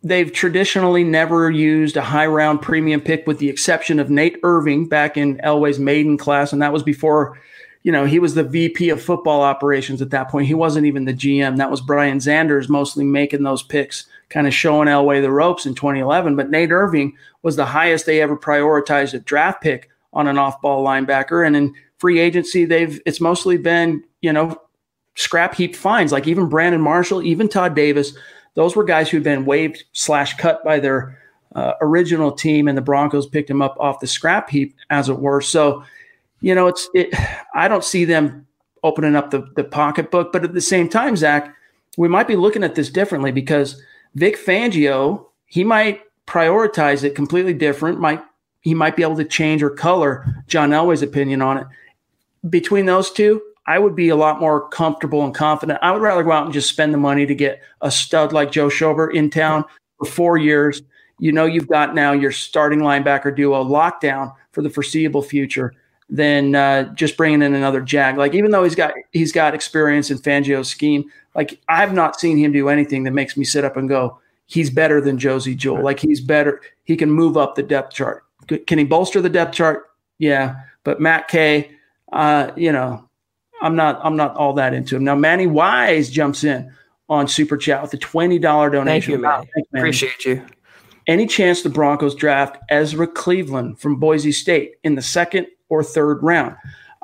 They've 0.02 0.32
traditionally 0.32 1.02
never 1.02 1.50
used 1.50 1.96
a 1.96 2.02
high 2.02 2.26
round 2.26 2.62
premium 2.62 3.00
pick, 3.00 3.26
with 3.26 3.38
the 3.38 3.48
exception 3.48 3.98
of 3.98 4.10
Nate 4.10 4.38
Irving 4.42 4.86
back 4.86 5.16
in 5.16 5.38
Elway's 5.38 5.78
maiden 5.78 6.16
class, 6.16 6.52
and 6.52 6.62
that 6.62 6.72
was 6.72 6.82
before. 6.82 7.38
You 7.84 7.92
know, 7.92 8.04
he 8.04 8.18
was 8.18 8.34
the 8.34 8.44
VP 8.44 8.90
of 8.90 9.02
football 9.02 9.40
operations 9.40 10.02
at 10.02 10.10
that 10.10 10.28
point. 10.28 10.48
He 10.48 10.52
wasn't 10.54 10.86
even 10.86 11.04
the 11.04 11.14
GM. 11.14 11.56
That 11.56 11.70
was 11.70 11.80
Brian 11.80 12.18
Xanders 12.18 12.68
mostly 12.68 13.04
making 13.04 13.44
those 13.44 13.62
picks, 13.62 14.06
kind 14.28 14.46
of 14.46 14.52
showing 14.52 14.88
Elway 14.88 15.22
the 15.22 15.30
ropes 15.30 15.64
in 15.64 15.74
2011. 15.74 16.36
But 16.36 16.50
Nate 16.50 16.72
Irving 16.72 17.16
was 17.42 17.56
the 17.56 17.64
highest 17.64 18.04
they 18.04 18.20
ever 18.20 18.36
prioritized 18.36 19.14
a 19.14 19.20
draft 19.20 19.62
pick 19.62 19.88
on 20.12 20.26
an 20.26 20.38
off-ball 20.38 20.84
linebacker. 20.84 21.46
And 21.46 21.56
in 21.56 21.74
free 21.98 22.18
agency, 22.18 22.64
they've 22.64 23.00
it's 23.06 23.20
mostly 23.20 23.56
been 23.56 24.04
you 24.20 24.32
know 24.32 24.60
scrap 25.14 25.54
heap 25.54 25.74
finds. 25.76 26.12
Like 26.12 26.26
even 26.26 26.48
Brandon 26.48 26.80
Marshall, 26.80 27.22
even 27.22 27.48
Todd 27.48 27.74
Davis, 27.74 28.16
those 28.58 28.74
were 28.74 28.82
guys 28.82 29.08
who'd 29.08 29.22
been 29.22 29.44
waived 29.44 29.84
slash 29.92 30.36
cut 30.36 30.64
by 30.64 30.80
their 30.80 31.16
uh, 31.54 31.74
original 31.80 32.32
team, 32.32 32.66
and 32.66 32.76
the 32.76 32.82
Broncos 32.82 33.28
picked 33.28 33.48
him 33.48 33.62
up 33.62 33.76
off 33.78 34.00
the 34.00 34.08
scrap 34.08 34.50
heap, 34.50 34.74
as 34.90 35.08
it 35.08 35.20
were. 35.20 35.40
So 35.40 35.84
you 36.40 36.56
know, 36.56 36.66
it's 36.66 36.90
it. 36.92 37.14
I 37.54 37.68
don't 37.68 37.84
see 37.84 38.04
them 38.04 38.48
opening 38.82 39.14
up 39.14 39.30
the 39.30 39.48
the 39.54 39.62
pocketbook, 39.62 40.32
but 40.32 40.42
at 40.42 40.54
the 40.54 40.60
same 40.60 40.88
time, 40.88 41.14
Zack, 41.14 41.54
we 41.96 42.08
might 42.08 42.26
be 42.26 42.34
looking 42.34 42.64
at 42.64 42.74
this 42.74 42.90
differently 42.90 43.30
because 43.30 43.80
Vic 44.16 44.36
Fangio, 44.36 45.26
he 45.46 45.62
might 45.62 46.02
prioritize 46.26 47.04
it 47.04 47.14
completely 47.14 47.54
different. 47.54 48.00
Might 48.00 48.24
he 48.62 48.74
might 48.74 48.96
be 48.96 49.04
able 49.04 49.18
to 49.18 49.24
change 49.24 49.62
or 49.62 49.70
color 49.70 50.26
John 50.48 50.70
Elway's 50.70 51.02
opinion 51.02 51.42
on 51.42 51.58
it. 51.58 51.66
Between 52.50 52.86
those 52.86 53.12
two, 53.12 53.40
I 53.68 53.78
would 53.78 53.94
be 53.94 54.08
a 54.08 54.16
lot 54.16 54.40
more 54.40 54.66
comfortable 54.70 55.22
and 55.24 55.34
confident. 55.34 55.78
I 55.82 55.92
would 55.92 56.00
rather 56.00 56.22
go 56.22 56.32
out 56.32 56.46
and 56.46 56.54
just 56.54 56.70
spend 56.70 56.94
the 56.94 56.98
money 56.98 57.26
to 57.26 57.34
get 57.34 57.60
a 57.82 57.90
stud 57.90 58.32
like 58.32 58.50
Joe 58.50 58.68
Schobert 58.68 59.14
in 59.14 59.28
town 59.28 59.62
for 59.98 60.06
four 60.06 60.38
years. 60.38 60.80
You 61.18 61.32
know, 61.32 61.44
you've 61.44 61.68
got 61.68 61.94
now 61.94 62.12
your 62.12 62.32
starting 62.32 62.78
linebacker 62.78 63.36
duo 63.36 63.62
lockdown 63.62 64.34
for 64.52 64.62
the 64.62 64.70
foreseeable 64.70 65.20
future 65.20 65.74
than 66.08 66.54
uh, 66.54 66.84
just 66.94 67.18
bringing 67.18 67.42
in 67.42 67.54
another 67.54 67.82
Jag. 67.82 68.16
Like 68.16 68.34
even 68.34 68.52
though 68.52 68.64
he's 68.64 68.74
got 68.74 68.94
he's 69.12 69.32
got 69.32 69.54
experience 69.54 70.10
in 70.10 70.16
Fangio's 70.16 70.70
scheme, 70.70 71.04
like 71.34 71.60
I've 71.68 71.92
not 71.92 72.18
seen 72.18 72.38
him 72.38 72.52
do 72.52 72.70
anything 72.70 73.02
that 73.04 73.12
makes 73.12 73.36
me 73.36 73.44
sit 73.44 73.64
up 73.64 73.76
and 73.76 73.86
go, 73.86 74.18
he's 74.46 74.70
better 74.70 75.02
than 75.02 75.18
Josey 75.18 75.54
Jewell. 75.54 75.84
Like 75.84 76.00
he's 76.00 76.22
better. 76.22 76.62
He 76.84 76.96
can 76.96 77.10
move 77.10 77.36
up 77.36 77.54
the 77.54 77.62
depth 77.62 77.92
chart. 77.92 78.24
Can 78.66 78.78
he 78.78 78.84
bolster 78.84 79.20
the 79.20 79.28
depth 79.28 79.52
chart? 79.52 79.90
Yeah, 80.16 80.56
but 80.84 81.02
Matt 81.02 81.28
Kay, 81.28 81.70
uh, 82.12 82.50
you 82.56 82.72
know, 82.72 83.07
I'm 83.62 83.76
not 83.76 84.00
I'm 84.04 84.16
not 84.16 84.36
all 84.36 84.52
that 84.54 84.74
into 84.74 84.96
him. 84.96 85.04
Now 85.04 85.14
Manny 85.14 85.46
Wise 85.46 86.10
jumps 86.10 86.44
in 86.44 86.72
on 87.08 87.26
Super 87.28 87.56
Chat 87.56 87.82
with 87.82 87.94
a 87.94 87.98
twenty 87.98 88.38
dollar 88.38 88.70
donation. 88.70 89.12
Thank 89.12 89.22
you, 89.22 89.22
Manny. 89.22 89.50
Manny. 89.72 89.82
Appreciate 89.82 90.24
you. 90.24 90.44
Any 91.06 91.26
chance 91.26 91.62
the 91.62 91.70
Broncos 91.70 92.14
draft 92.14 92.58
Ezra 92.68 93.06
Cleveland 93.06 93.80
from 93.80 93.96
Boise 93.96 94.32
State 94.32 94.74
in 94.84 94.94
the 94.94 95.02
second 95.02 95.46
or 95.70 95.82
third 95.82 96.22
round? 96.22 96.54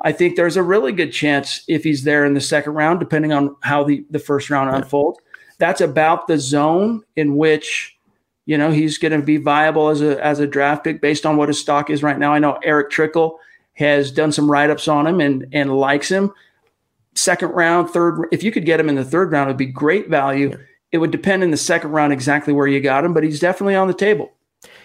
I 0.03 0.11
think 0.11 0.35
there's 0.35 0.57
a 0.57 0.63
really 0.63 0.91
good 0.91 1.11
chance 1.11 1.63
if 1.67 1.83
he's 1.83 2.03
there 2.03 2.25
in 2.25 2.33
the 2.33 2.41
second 2.41 2.73
round, 2.73 2.99
depending 2.99 3.31
on 3.33 3.55
how 3.61 3.83
the, 3.83 4.05
the 4.11 4.19
first 4.19 4.49
round 4.49 4.69
yeah. 4.69 4.77
unfolds. 4.77 5.19
That's 5.57 5.81
about 5.81 6.27
the 6.27 6.37
zone 6.37 7.01
in 7.15 7.37
which, 7.37 7.97
you 8.45 8.57
know, 8.57 8.71
he's 8.71 8.97
going 8.97 9.19
to 9.19 9.25
be 9.25 9.37
viable 9.37 9.89
as 9.89 10.01
a 10.01 10.23
as 10.23 10.39
a 10.39 10.45
draft 10.45 10.83
pick 10.83 11.01
based 11.01 11.25
on 11.25 11.37
what 11.37 11.47
his 11.49 11.59
stock 11.59 11.89
is 11.89 12.03
right 12.03 12.19
now. 12.19 12.33
I 12.33 12.39
know 12.39 12.59
Erick 12.63 12.91
Trickel 12.91 13.39
has 13.75 14.11
done 14.11 14.31
some 14.31 14.49
write 14.49 14.69
ups 14.69 14.87
on 14.87 15.07
him 15.07 15.21
and 15.21 15.47
and 15.53 15.75
likes 15.75 16.09
him. 16.09 16.33
Second 17.13 17.49
round, 17.49 17.89
third. 17.91 18.27
If 18.31 18.43
you 18.43 18.51
could 18.51 18.65
get 18.65 18.79
him 18.79 18.89
in 18.89 18.95
the 18.95 19.05
third 19.05 19.31
round, 19.31 19.49
it 19.49 19.53
would 19.53 19.57
be 19.57 19.67
great 19.67 20.09
value. 20.09 20.49
Yeah. 20.49 20.57
It 20.91 20.97
would 20.99 21.11
depend 21.11 21.43
in 21.43 21.51
the 21.51 21.57
second 21.57 21.91
round 21.91 22.13
exactly 22.13 22.53
where 22.53 22.67
you 22.67 22.79
got 22.79 23.03
him, 23.03 23.13
but 23.13 23.23
he's 23.23 23.39
definitely 23.39 23.75
on 23.75 23.87
the 23.87 23.93
table. 23.93 24.31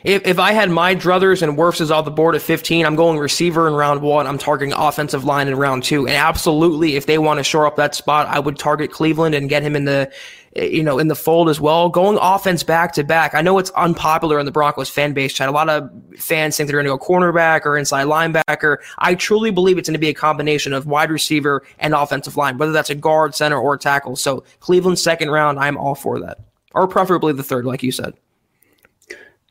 If, 0.03 0.27
if 0.27 0.39
I 0.39 0.53
had 0.53 0.71
my 0.71 0.95
druthers 0.95 1.43
and 1.43 1.59
Wirfs 1.59 1.91
off 1.91 2.05
the 2.05 2.11
board 2.11 2.35
at 2.35 2.43
15, 2.43 2.87
I'm 2.87 2.97
going 2.97 3.19
receiver 3.19 3.69
in 3.69 3.75
round 3.75 4.01
one. 4.01 4.27
I'm 4.27 4.39
targeting 4.39 4.73
offensive 4.73 5.25
line 5.25 5.47
in 5.49 5.57
round 5.57 5.85
two. 5.85 6.07
And 6.07 6.17
absolutely, 6.17 6.97
if 6.97 7.07
they 7.07 7.19
want 7.19 7.39
to 7.39 7.45
shore 7.45 7.67
up 7.67 7.77
that 7.77 7.95
spot, 7.95 8.27
I 8.29 8.39
would 8.41 8.59
target 8.59 8.91
Cleveland 8.91 9.35
and 9.35 9.49
get 9.49 9.63
him 9.63 9.77
in 9.77 9.85
the 9.85 10.11
Eh, 10.57 10.65
you 10.65 10.83
know, 10.83 10.99
in 10.99 11.09
the 11.09 11.15
fold 11.15 11.49
as 11.49 11.61
well. 11.61 11.89
Going 11.89 12.19
offense 12.21 12.63
back 12.63 12.93
to 12.95 13.05
back. 13.05 13.35
I 13.35 13.41
know 13.41 13.59
it's 13.59 13.71
unpopular 13.71 14.39
in 14.39 14.47
the 14.47 14.53
Broncos 14.53 14.91
fan 14.91 15.13
base 15.13 15.33
chat. 15.33 15.49
A 15.49 15.53
lot 15.53 15.69
of 15.69 15.91
fans 16.19 16.57
think 16.57 16.69
they're 16.69 16.83
going 16.83 16.87
to 16.87 16.97
go 16.97 16.99
cornerback 16.99 17.65
or 17.65 17.77
inside 17.77 18.07
linebacker. 18.07 18.79
I 18.99 19.15
truly 19.15 19.51
believe 19.51 19.79
it's 19.79 19.89
going 19.89 19.95
to 19.95 20.01
be 20.01 20.09
a 20.09 20.15
combination 20.15 20.73
of 20.73 20.87
wide 20.87 21.11
receiver 21.11 21.63
and 21.79 21.95
offensive 21.95 22.37
line, 22.37 22.59
whether 22.59 22.73
that's 22.73 22.91
a 22.91 22.95
guard, 22.95 23.35
center, 23.35 23.59
or 23.59 23.77
tackle. 23.77 24.17
So 24.17 24.45
Cleveland 24.59 24.99
second 24.99 25.31
round, 25.31 25.59
I'm 25.59 25.77
all 25.77 25.95
for 25.95 26.19
that. 26.21 26.39
Or 26.73 26.89
preferably 26.89 27.33
the 27.33 27.43
third, 27.43 27.65
like 27.65 27.83
you 27.83 27.93
said. 27.93 28.15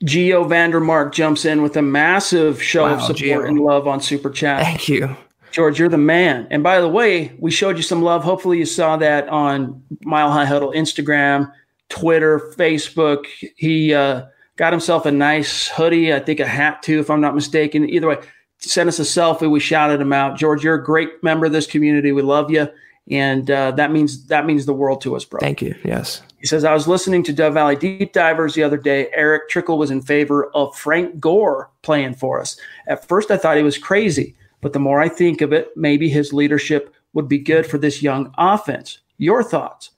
Geo 0.04 0.46
Vandermark 0.46 1.12
jumps 1.12 1.44
in 1.44 1.62
with 1.62 1.76
a 1.76 1.82
massive 1.82 2.64
show 2.64 2.84
wow, 2.84 2.96
of 2.96 3.02
support 3.02 3.20
Gio. 3.20 3.48
and 3.48 3.60
love 3.60 3.86
on 3.88 4.00
Super 4.00 4.30
Chat. 4.30 4.64
Thank 4.64 4.88
you. 4.88 5.16
George, 5.52 5.80
you're 5.80 5.90
the 5.90 5.98
man. 5.98 6.48
And 6.52 6.64
by 6.64 6.80
the 6.80 6.88
way, 6.88 7.36
we 7.40 7.52
showed 7.52 7.78
you 7.78 7.84
some 7.84 8.02
love. 8.02 8.24
Hopefully, 8.24 8.58
you 8.58 8.66
saw 8.66 8.98
that 8.98 9.28
on 9.30 9.84
Mile 10.04 10.32
High 10.32 10.46
Huddle 10.46 10.72
Instagram, 10.72 11.52
Twitter, 11.90 12.40
Facebook. 12.56 13.26
He 13.56 13.94
uh, 13.94 14.26
got 14.56 14.74
himself 14.74 15.06
a 15.06 15.12
nice 15.12 15.68
hoodie, 15.68 16.14
I 16.14 16.20
think 16.20 16.40
a 16.40 16.46
hat 16.46 16.84
too, 16.84 17.00
if 17.00 17.10
I'm 17.10 17.22
not 17.22 17.36
mistaken. 17.36 17.90
Either 17.90 18.08
way, 18.08 18.18
sent 18.60 18.90
us 18.90 19.00
a 19.00 19.04
selfie. 19.04 19.50
We 19.50 19.60
shouted 19.60 20.00
him 20.02 20.14
out. 20.14 20.38
George, 20.38 20.64
you're 20.64 20.76
a 20.76 20.84
great 20.84 21.24
member 21.24 21.46
of 21.46 21.52
this 21.52 21.66
community. 21.68 22.12
We 22.12 22.22
love 22.22 22.52
you, 22.52 22.68
and 23.10 23.50
uh, 23.50 23.72
that 23.72 23.92
means 23.92 24.28
that 24.28 24.46
means 24.46 24.66
the 24.66 24.74
world 24.74 25.02
to 25.02 25.16
us, 25.16 25.26
bro. 25.26 25.40
Thank 25.40 25.62
you. 25.62 25.76
Yes. 25.84 26.22
He 26.40 26.48
says, 26.48 26.64
I 26.64 26.74
was 26.74 26.88
listening 26.88 27.24
to 27.24 27.34
Dove 27.34 27.54
Valley 27.54 27.76
Deep 27.76 28.14
Divers 28.14 28.54
the 28.54 28.64
other 28.64 28.78
day. 28.78 29.10
Erick 29.14 29.50
Trickel 29.50 29.78
was 29.78 29.92
in 29.92 30.02
favor 30.02 30.50
of 30.52 30.74
Frank 30.74 31.20
Gore 31.20 31.70
playing 31.82 32.14
for 32.14 32.40
us. 32.40 32.58
At 32.88 33.06
first, 33.08 33.30
I 33.30 33.36
thought 33.36 33.58
he 33.58 33.64
was 33.64 33.78
crazy, 33.78 34.36
but 34.62 34.74
the 34.74 34.80
more 34.80 35.00
I 35.00 35.10
think 35.10 35.42
of 35.42 35.54
it, 35.54 35.70
maybe 35.76 36.10
his 36.10 36.34
leadership 36.34 36.94
would 37.14 37.28
be 37.28 37.38
good 37.38 37.66
for 37.66 37.78
this 37.78 38.02
young 38.02 38.34
offense. 38.38 39.00
Your 39.18 39.44
thoughts? 39.44 39.92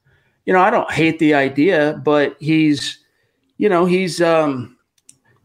You 0.45 0.54
know, 0.54 0.62
I 0.62 0.69
don't 0.69 0.91
hate 0.91 1.19
the 1.19 1.34
idea, 1.34 2.02
but 2.04 2.36
he's, 2.39 3.00
you 3.58 3.69
know, 3.69 3.86
he's 3.86 4.21
um 4.21 4.78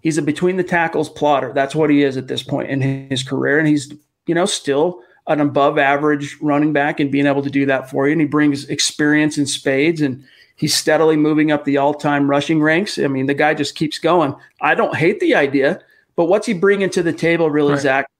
he's 0.00 0.18
a 0.18 0.22
between 0.22 0.56
the 0.56 0.64
tackles 0.64 1.08
plotter. 1.08 1.52
That's 1.52 1.74
what 1.74 1.90
he 1.90 2.02
is 2.02 2.16
at 2.16 2.28
this 2.28 2.42
point 2.42 2.70
in 2.70 3.08
his 3.10 3.22
career, 3.22 3.58
and 3.58 3.68
he's, 3.68 3.92
you 4.26 4.34
know, 4.34 4.46
still 4.46 5.00
an 5.28 5.40
above 5.40 5.76
average 5.76 6.36
running 6.40 6.72
back 6.72 7.00
and 7.00 7.10
being 7.10 7.26
able 7.26 7.42
to 7.42 7.50
do 7.50 7.66
that 7.66 7.90
for 7.90 8.06
you. 8.06 8.12
And 8.12 8.20
he 8.20 8.26
brings 8.26 8.68
experience 8.68 9.38
in 9.38 9.46
spades 9.46 10.00
and 10.00 10.24
He's 10.56 10.74
steadily 10.74 11.16
moving 11.16 11.52
up 11.52 11.64
the 11.64 11.76
all 11.76 11.92
time 11.92 12.28
rushing 12.28 12.62
ranks. 12.62 12.98
I 12.98 13.08
mean, 13.08 13.26
the 13.26 13.34
guy 13.34 13.52
just 13.52 13.74
keeps 13.74 13.98
going. 13.98 14.34
I 14.60 14.74
don't 14.74 14.96
hate 14.96 15.20
the 15.20 15.34
idea, 15.34 15.80
but 16.16 16.24
what's 16.24 16.46
he 16.46 16.54
bringing 16.54 16.88
to 16.90 17.02
the 17.02 17.12
table, 17.12 17.50
really, 17.50 17.74
right. 17.74 17.82
Zack, 17.82 18.10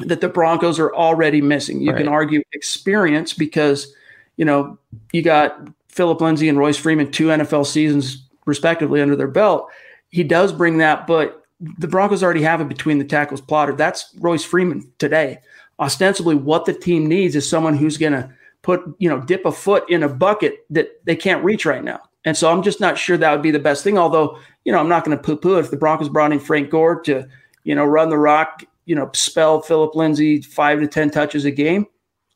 that 0.00 0.20
the 0.20 0.28
Broncos 0.28 0.78
are 0.78 0.94
already 0.94 1.40
missing? 1.40 1.80
You 1.80 1.90
right. 1.90 1.98
can 1.98 2.08
argue 2.08 2.42
experience 2.52 3.32
because, 3.32 3.92
you 4.36 4.44
know, 4.44 4.78
you 5.12 5.22
got 5.22 5.68
Phillip 5.88 6.20
Lindsay 6.20 6.48
and 6.48 6.58
Royce 6.58 6.76
Freeman, 6.76 7.10
two 7.10 7.28
NFL 7.28 7.66
seasons 7.66 8.24
respectively 8.46 9.00
under 9.00 9.16
their 9.16 9.28
belt. 9.28 9.68
He 10.10 10.24
does 10.24 10.52
bring 10.52 10.78
that, 10.78 11.06
but 11.06 11.42
the 11.60 11.88
Broncos 11.88 12.22
already 12.22 12.42
have 12.42 12.60
it 12.60 12.68
between 12.68 12.98
the 12.98 13.04
tackles 13.04 13.40
plotter. 13.40 13.74
That's 13.74 14.14
Royce 14.18 14.44
Freeman 14.44 14.90
today. 14.98 15.38
Ostensibly, 15.80 16.34
what 16.34 16.64
the 16.64 16.72
team 16.72 17.06
needs 17.06 17.36
is 17.36 17.48
someone 17.48 17.76
who's 17.76 17.98
going 17.98 18.12
to 18.12 18.30
put, 18.62 18.82
you 18.98 19.08
know, 19.08 19.20
dip 19.20 19.44
a 19.44 19.52
foot 19.52 19.88
in 19.90 20.02
a 20.02 20.08
bucket 20.08 20.64
that 20.70 21.04
they 21.04 21.16
can't 21.16 21.44
reach 21.44 21.66
right 21.66 21.84
now. 21.84 22.00
And 22.24 22.36
so 22.36 22.50
I'm 22.50 22.62
just 22.62 22.80
not 22.80 22.98
sure 22.98 23.16
that 23.16 23.32
would 23.32 23.42
be 23.42 23.50
the 23.50 23.58
best 23.58 23.84
thing. 23.84 23.96
Although, 23.96 24.38
you 24.64 24.72
know, 24.72 24.78
I'm 24.78 24.88
not 24.88 25.04
going 25.04 25.16
to 25.16 25.22
poo 25.22 25.36
poo 25.36 25.58
if 25.58 25.70
the 25.70 25.76
Broncos 25.76 26.08
brought 26.08 26.32
in 26.32 26.40
Frank 26.40 26.70
Gore 26.70 27.00
to, 27.02 27.26
you 27.64 27.74
know, 27.74 27.84
run 27.84 28.10
the 28.10 28.18
rock, 28.18 28.64
you 28.88 28.94
know, 28.94 29.10
spell 29.12 29.60
Phillip 29.60 29.94
Lindsay 29.94 30.40
five 30.40 30.80
to 30.80 30.86
10 30.86 31.10
touches 31.10 31.44
a 31.44 31.50
game. 31.50 31.86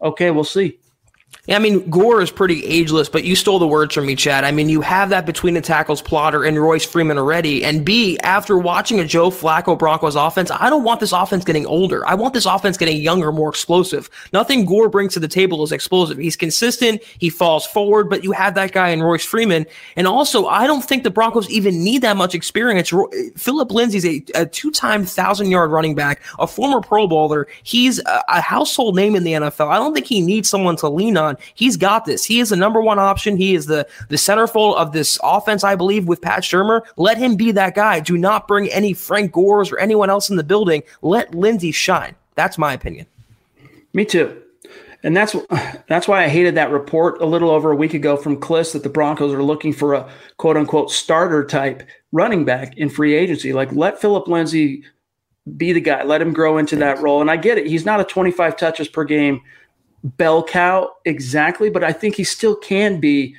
Okay, 0.02 0.30
we'll 0.30 0.44
see. 0.44 0.78
Yeah, 1.46 1.56
I 1.56 1.58
mean, 1.58 1.90
Gore 1.90 2.22
is 2.22 2.30
pretty 2.30 2.64
ageless, 2.64 3.08
but 3.08 3.24
you 3.24 3.34
stole 3.34 3.58
the 3.58 3.66
words 3.66 3.96
from 3.96 4.06
me, 4.06 4.14
Chad. 4.14 4.44
I 4.44 4.52
mean, 4.52 4.68
you 4.68 4.80
have 4.80 5.08
that 5.08 5.26
between 5.26 5.54
the 5.54 5.60
tackles 5.60 6.00
plotter 6.00 6.44
and 6.44 6.56
Royce 6.56 6.84
Freeman 6.84 7.18
already. 7.18 7.64
And 7.64 7.84
B, 7.84 8.16
after 8.20 8.56
watching 8.56 9.00
a 9.00 9.04
Joe 9.04 9.28
Flacco 9.28 9.76
Broncos 9.76 10.14
offense, 10.14 10.52
I 10.52 10.70
don't 10.70 10.84
want 10.84 11.00
this 11.00 11.10
offense 11.10 11.44
getting 11.44 11.66
older. 11.66 12.06
I 12.06 12.14
want 12.14 12.32
this 12.32 12.46
offense 12.46 12.76
getting 12.76 13.02
younger, 13.02 13.32
more 13.32 13.48
explosive. 13.48 14.08
Nothing 14.32 14.64
Gore 14.64 14.88
brings 14.88 15.14
to 15.14 15.20
the 15.20 15.26
table 15.26 15.64
is 15.64 15.72
explosive. 15.72 16.16
He's 16.16 16.36
consistent, 16.36 17.02
he 17.18 17.28
falls 17.28 17.66
forward, 17.66 18.08
but 18.08 18.22
you 18.22 18.30
have 18.30 18.54
that 18.54 18.70
guy 18.70 18.90
in 18.90 19.02
Royce 19.02 19.24
Freeman. 19.24 19.66
And 19.96 20.06
also, 20.06 20.46
I 20.46 20.68
don't 20.68 20.84
think 20.84 21.02
the 21.02 21.10
Broncos 21.10 21.50
even 21.50 21.82
need 21.82 22.02
that 22.02 22.16
much 22.16 22.36
experience. 22.36 22.92
Phillip 23.36 23.72
Lindsay's 23.72 24.06
a, 24.06 24.24
a 24.36 24.46
two 24.46 24.70
time 24.70 25.04
thousand 25.04 25.50
yard 25.50 25.72
running 25.72 25.96
back, 25.96 26.22
a 26.38 26.46
former 26.46 26.80
Pro 26.80 27.08
Bowler. 27.08 27.48
He's 27.64 27.98
a, 27.98 28.22
a 28.28 28.40
household 28.40 28.94
name 28.94 29.16
in 29.16 29.24
the 29.24 29.32
NFL. 29.32 29.70
I 29.70 29.78
don't 29.78 29.92
think 29.92 30.06
he 30.06 30.20
needs 30.20 30.48
someone 30.48 30.76
to 30.76 30.88
lean 30.88 31.16
on 31.16 31.21
He's 31.54 31.76
got 31.76 32.04
this. 32.04 32.24
He 32.24 32.40
is 32.40 32.50
the 32.50 32.56
number 32.56 32.80
one 32.80 32.98
option. 32.98 33.36
He 33.36 33.54
is 33.54 33.66
the 33.66 33.86
the 34.08 34.16
centerfold 34.16 34.76
of 34.76 34.92
this 34.92 35.18
offense, 35.22 35.64
I 35.64 35.74
believe, 35.74 36.06
with 36.06 36.20
Pat 36.20 36.42
Shurmur. 36.42 36.82
Let 36.96 37.18
him 37.18 37.36
be 37.36 37.52
that 37.52 37.74
guy. 37.74 38.00
Do 38.00 38.16
not 38.16 38.48
bring 38.48 38.68
any 38.68 38.92
Frank 38.92 39.32
Gores 39.32 39.72
or 39.72 39.78
anyone 39.78 40.10
else 40.10 40.30
in 40.30 40.36
the 40.36 40.44
building. 40.44 40.82
Let 41.02 41.34
Lindsay 41.34 41.72
shine. 41.72 42.14
That's 42.34 42.58
my 42.58 42.72
opinion. 42.72 43.06
Me 43.92 44.04
too. 44.04 44.42
And 45.04 45.16
that's 45.16 45.34
that's 45.88 46.06
why 46.06 46.24
I 46.24 46.28
hated 46.28 46.54
that 46.54 46.70
report 46.70 47.20
a 47.20 47.26
little 47.26 47.50
over 47.50 47.72
a 47.72 47.76
week 47.76 47.94
ago 47.94 48.16
from 48.16 48.40
Klis 48.40 48.72
that 48.72 48.84
the 48.84 48.88
Broncos 48.88 49.34
are 49.34 49.42
looking 49.42 49.72
for 49.72 49.94
a 49.94 50.08
quote 50.36 50.56
unquote 50.56 50.90
starter 50.90 51.44
type 51.44 51.82
running 52.12 52.44
back 52.44 52.76
in 52.76 52.88
free 52.88 53.14
agency. 53.14 53.52
Like 53.52 53.72
let 53.72 54.00
Phillip 54.00 54.28
Lindsay 54.28 54.84
be 55.56 55.72
the 55.72 55.80
guy. 55.80 56.04
Let 56.04 56.22
him 56.22 56.32
grow 56.32 56.58
into 56.58 56.76
that 56.76 57.00
role. 57.00 57.20
And 57.20 57.30
I 57.30 57.36
get 57.36 57.58
it. 57.58 57.66
He's 57.66 57.84
not 57.84 58.00
a 58.00 58.04
25 58.04 58.56
touches 58.56 58.88
per 58.88 59.04
game 59.04 59.40
bell 60.04 60.42
cow 60.42 60.92
exactly, 61.04 61.70
but 61.70 61.84
I 61.84 61.92
think 61.92 62.16
he 62.16 62.24
still 62.24 62.56
can 62.56 63.00
be 63.00 63.36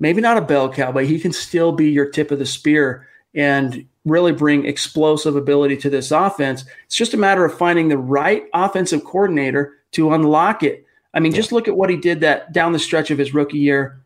maybe 0.00 0.20
not 0.20 0.36
a 0.36 0.42
bell 0.42 0.72
cow, 0.72 0.92
but 0.92 1.06
he 1.06 1.18
can 1.18 1.32
still 1.32 1.72
be 1.72 1.90
your 1.90 2.10
tip 2.10 2.30
of 2.30 2.38
the 2.38 2.46
spear 2.46 3.08
and 3.34 3.86
really 4.04 4.32
bring 4.32 4.66
explosive 4.66 5.36
ability 5.36 5.76
to 5.78 5.90
this 5.90 6.10
offense. 6.10 6.64
It's 6.86 6.96
just 6.96 7.14
a 7.14 7.18
matter 7.18 7.44
of 7.44 7.56
finding 7.56 7.88
the 7.88 7.98
right 7.98 8.44
offensive 8.52 9.04
coordinator 9.04 9.78
to 9.92 10.12
unlock 10.12 10.62
it. 10.62 10.84
I 11.14 11.20
mean, 11.20 11.32
just 11.32 11.52
look 11.52 11.68
at 11.68 11.76
what 11.76 11.90
he 11.90 11.96
did 11.96 12.20
that 12.20 12.52
down 12.52 12.72
the 12.72 12.78
stretch 12.78 13.10
of 13.10 13.18
his 13.18 13.32
rookie 13.34 13.58
year. 13.58 14.00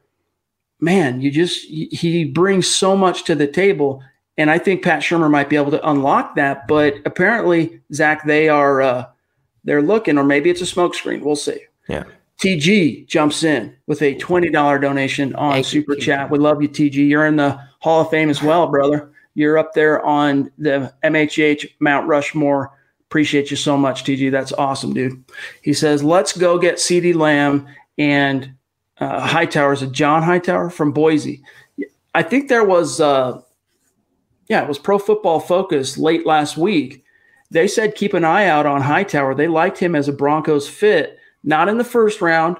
Man, 0.81 1.21
you 1.21 1.31
just 1.31 1.65
he 1.65 2.25
brings 2.25 2.73
so 2.73 2.97
much 2.97 3.25
to 3.25 3.35
the 3.35 3.49
table, 3.49 4.03
and 4.37 4.51
I 4.51 4.59
think 4.59 4.85
Pat 4.85 5.03
Shurmur 5.03 5.31
might 5.31 5.49
be 5.49 5.57
able 5.57 5.73
to 5.73 5.91
unlock 5.91 6.37
that. 6.37 6.69
But 6.69 6.95
apparently, 7.05 7.81
Zack, 7.93 8.25
they 8.25 8.49
are 8.49 8.81
uh, 8.81 9.07
they're 9.65 9.83
looking, 9.83 10.19
or 10.19 10.25
maybe 10.25 10.51
it's 10.51 10.61
a 10.61 10.65
smokescreen. 10.65 11.23
We'll 11.23 11.35
see. 11.35 11.59
Yeah. 11.89 12.05
TG 12.39 13.07
jumps 13.09 13.43
in 13.43 13.77
with 13.87 14.01
a 14.03 14.15
$20 14.15 14.81
donation 14.81 15.35
on 15.35 15.55
Thank 15.55 15.67
Super 15.67 15.95
TG. 15.97 16.01
Chat. 16.01 16.31
We 16.31 16.39
love 16.39 16.63
you, 16.63 16.69
TG. 16.69 17.09
You're 17.09 17.27
in 17.27 17.37
the 17.37 17.61
Hall 17.81 18.03
of 18.03 18.11
Fame 18.11 18.31
as 18.31 18.43
well, 18.43 18.69
brother. 18.69 19.11
You're 19.35 19.59
up 19.59 19.73
there 19.73 20.05
on 20.05 20.51
the 20.59 20.93
MHH 21.03 21.67
Mount 21.81 22.07
Rushmore. 22.07 22.73
Appreciate 23.09 23.51
you 23.51 23.57
so 23.57 23.77
much, 23.77 24.05
TG. 24.05 24.31
That's 24.31 24.53
awesome, 24.53 24.93
dude. 24.93 25.25
He 25.63 25.73
says, 25.73 26.05
let's 26.05 26.37
go 26.37 26.59
get 26.59 26.77
CeeDee 26.77 27.15
Lamb 27.15 27.67
and 27.97 28.53
uh, 28.99 29.27
Hightower. 29.27 29.73
Is 29.73 29.83
it 29.83 29.93
John 29.93 30.23
Hightower 30.23 30.71
from 30.71 30.93
Boise? 30.93 31.43
I 32.15 32.23
think 32.23 32.49
there 32.49 32.65
was, 32.65 33.01
uh, 33.01 33.41
yeah, 34.49 34.63
it 34.63 34.69
was 34.69 34.79
Pro 34.79 34.99
Football 34.99 35.41
Focus 35.41 35.99
late 35.99 36.27
last 36.27 36.57
week. 36.57 37.05
They 37.51 37.67
said 37.67 37.95
keep 37.95 38.15
an 38.15 38.25
eye 38.25 38.47
out 38.47 38.67
on 38.67 38.83
Hightower. 38.83 39.35
They 39.35 39.49
liked 39.49 39.79
him 39.79 39.95
as 39.95 40.09
a 40.09 40.13
Broncos 40.13 40.69
fit, 40.69 41.18
not 41.45 41.69
in 41.69 41.79
the 41.79 41.85
first 41.85 42.21
round, 42.21 42.57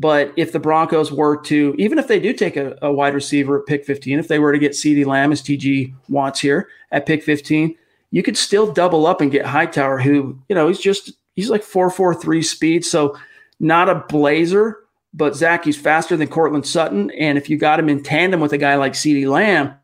but 0.00 0.32
if 0.36 0.52
the 0.52 0.60
Broncos 0.60 1.10
were 1.10 1.36
to, 1.42 1.74
even 1.78 1.98
if 1.98 2.06
they 2.06 2.20
do 2.20 2.32
take 2.32 2.56
a, 2.56 2.78
a 2.82 2.92
wide 2.92 3.14
receiver 3.14 3.60
at 3.60 3.66
pick 3.66 3.84
15, 3.84 4.18
if 4.18 4.28
they 4.28 4.38
were 4.38 4.52
to 4.52 4.58
get 4.58 4.72
CeeDee 4.72 5.06
Lamb 5.06 5.32
as 5.32 5.42
TG 5.42 5.92
wants 6.08 6.40
here 6.40 6.68
at 6.92 7.06
pick 7.06 7.22
15, 7.22 7.74
you 8.10 8.22
could 8.22 8.36
still 8.36 8.72
double 8.72 9.06
up 9.06 9.20
and 9.20 9.32
get 9.32 9.44
Hightower, 9.44 9.98
who, 9.98 10.38
you 10.48 10.54
know, 10.54 10.68
he's 10.68 10.80
just, 10.80 11.12
he's 11.34 11.50
like 11.50 11.62
443 11.62 12.42
speed. 12.42 12.84
So 12.84 13.18
not 13.60 13.88
a 13.88 14.04
blazer, 14.08 14.78
but 15.12 15.34
Zack, 15.34 15.64
he's 15.64 15.76
faster 15.76 16.16
than 16.16 16.28
Courtland 16.28 16.66
Sutton. 16.66 17.10
And 17.12 17.36
if 17.36 17.50
you 17.50 17.58
got 17.58 17.80
him 17.80 17.88
in 17.88 18.02
tandem 18.02 18.40
with 18.40 18.52
a 18.52 18.58
guy 18.58 18.76
like 18.76 18.92
CeeDee 18.92 19.28
Lamb, 19.28 19.74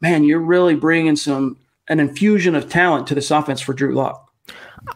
man, 0.00 0.24
you're 0.24 0.38
really 0.38 0.76
bringing 0.76 1.16
some, 1.16 1.58
an 1.88 2.00
infusion 2.00 2.54
of 2.54 2.68
talent 2.68 3.06
to 3.08 3.14
this 3.14 3.30
offense 3.30 3.60
for 3.60 3.72
Drew 3.72 3.94
Lock. 3.94 4.25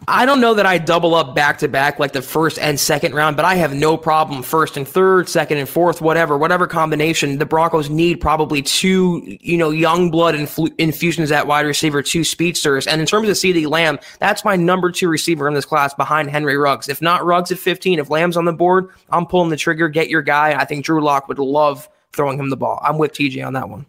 I 0.09 0.27
don't 0.27 0.41
know 0.41 0.55
that 0.55 0.67
I 0.67 0.79
double 0.79 1.15
up 1.15 1.35
back 1.35 1.59
to 1.59 1.69
back 1.69 1.99
like 1.99 2.13
the 2.13 2.23
first 2.23 2.59
and 2.59 2.79
second 2.79 3.15
round, 3.15 3.37
but 3.37 3.45
I 3.45 3.55
have 3.57 3.75
no 3.75 3.97
problem 3.97 4.43
first 4.43 4.77
and 4.77 4.87
third, 4.87 5.29
second 5.29 5.59
and 5.59 5.69
fourth, 5.69 6.01
whatever, 6.01 6.37
whatever 6.37 6.67
combination. 6.67 7.39
The 7.39 7.47
Broncos 7.47 7.91
need 7.91 8.21
probably 8.21 8.63
two, 8.63 9.39
you 9.41 9.57
know, 9.57 9.71
young 9.71 10.11
blood 10.11 10.35
influ- 10.35 10.75
infusions 10.79 11.33
at 11.33 11.47
wide 11.47 11.67
receiver, 11.67 12.03
two 12.03 12.25
speedsters. 12.25 12.87
And 12.87 13.01
in 13.01 13.07
terms 13.07 13.29
of 13.29 13.37
CeeDee 13.37 13.69
Lamb, 13.69 13.99
that's 14.19 14.45
my 14.45 14.57
number 14.57 14.91
two 14.91 15.09
receiver 15.09 15.49
in 15.49 15.55
this 15.55 15.65
class 15.65 15.95
behind 15.95 16.31
Henry 16.31 16.57
Ruggs. 16.57 16.89
If 16.89 17.03
not 17.03 17.25
Ruggs 17.25 17.53
at 17.53 17.59
15, 17.59 17.99
if 17.99 18.11
Lamb's 18.11 18.37
on 18.37 18.45
the 18.45 18.53
board, 18.53 18.91
I'm 19.11 19.27
pulling 19.27 19.51
the 19.51 19.57
trigger. 19.57 19.89
Get 19.89 20.09
your 20.09 20.23
guy. 20.23 20.61
I 20.61 20.65
think 20.65 20.85
Drew 20.85 21.03
Lock 21.03 21.29
would 21.29 21.39
love 21.39 21.89
throwing 22.13 22.39
him 22.39 22.51
the 22.51 22.57
ball. 22.57 22.81
I'm 22.83 22.99
with 22.99 23.13
TJ 23.13 23.47
on 23.47 23.53
that 23.55 23.69
one. 23.69 23.87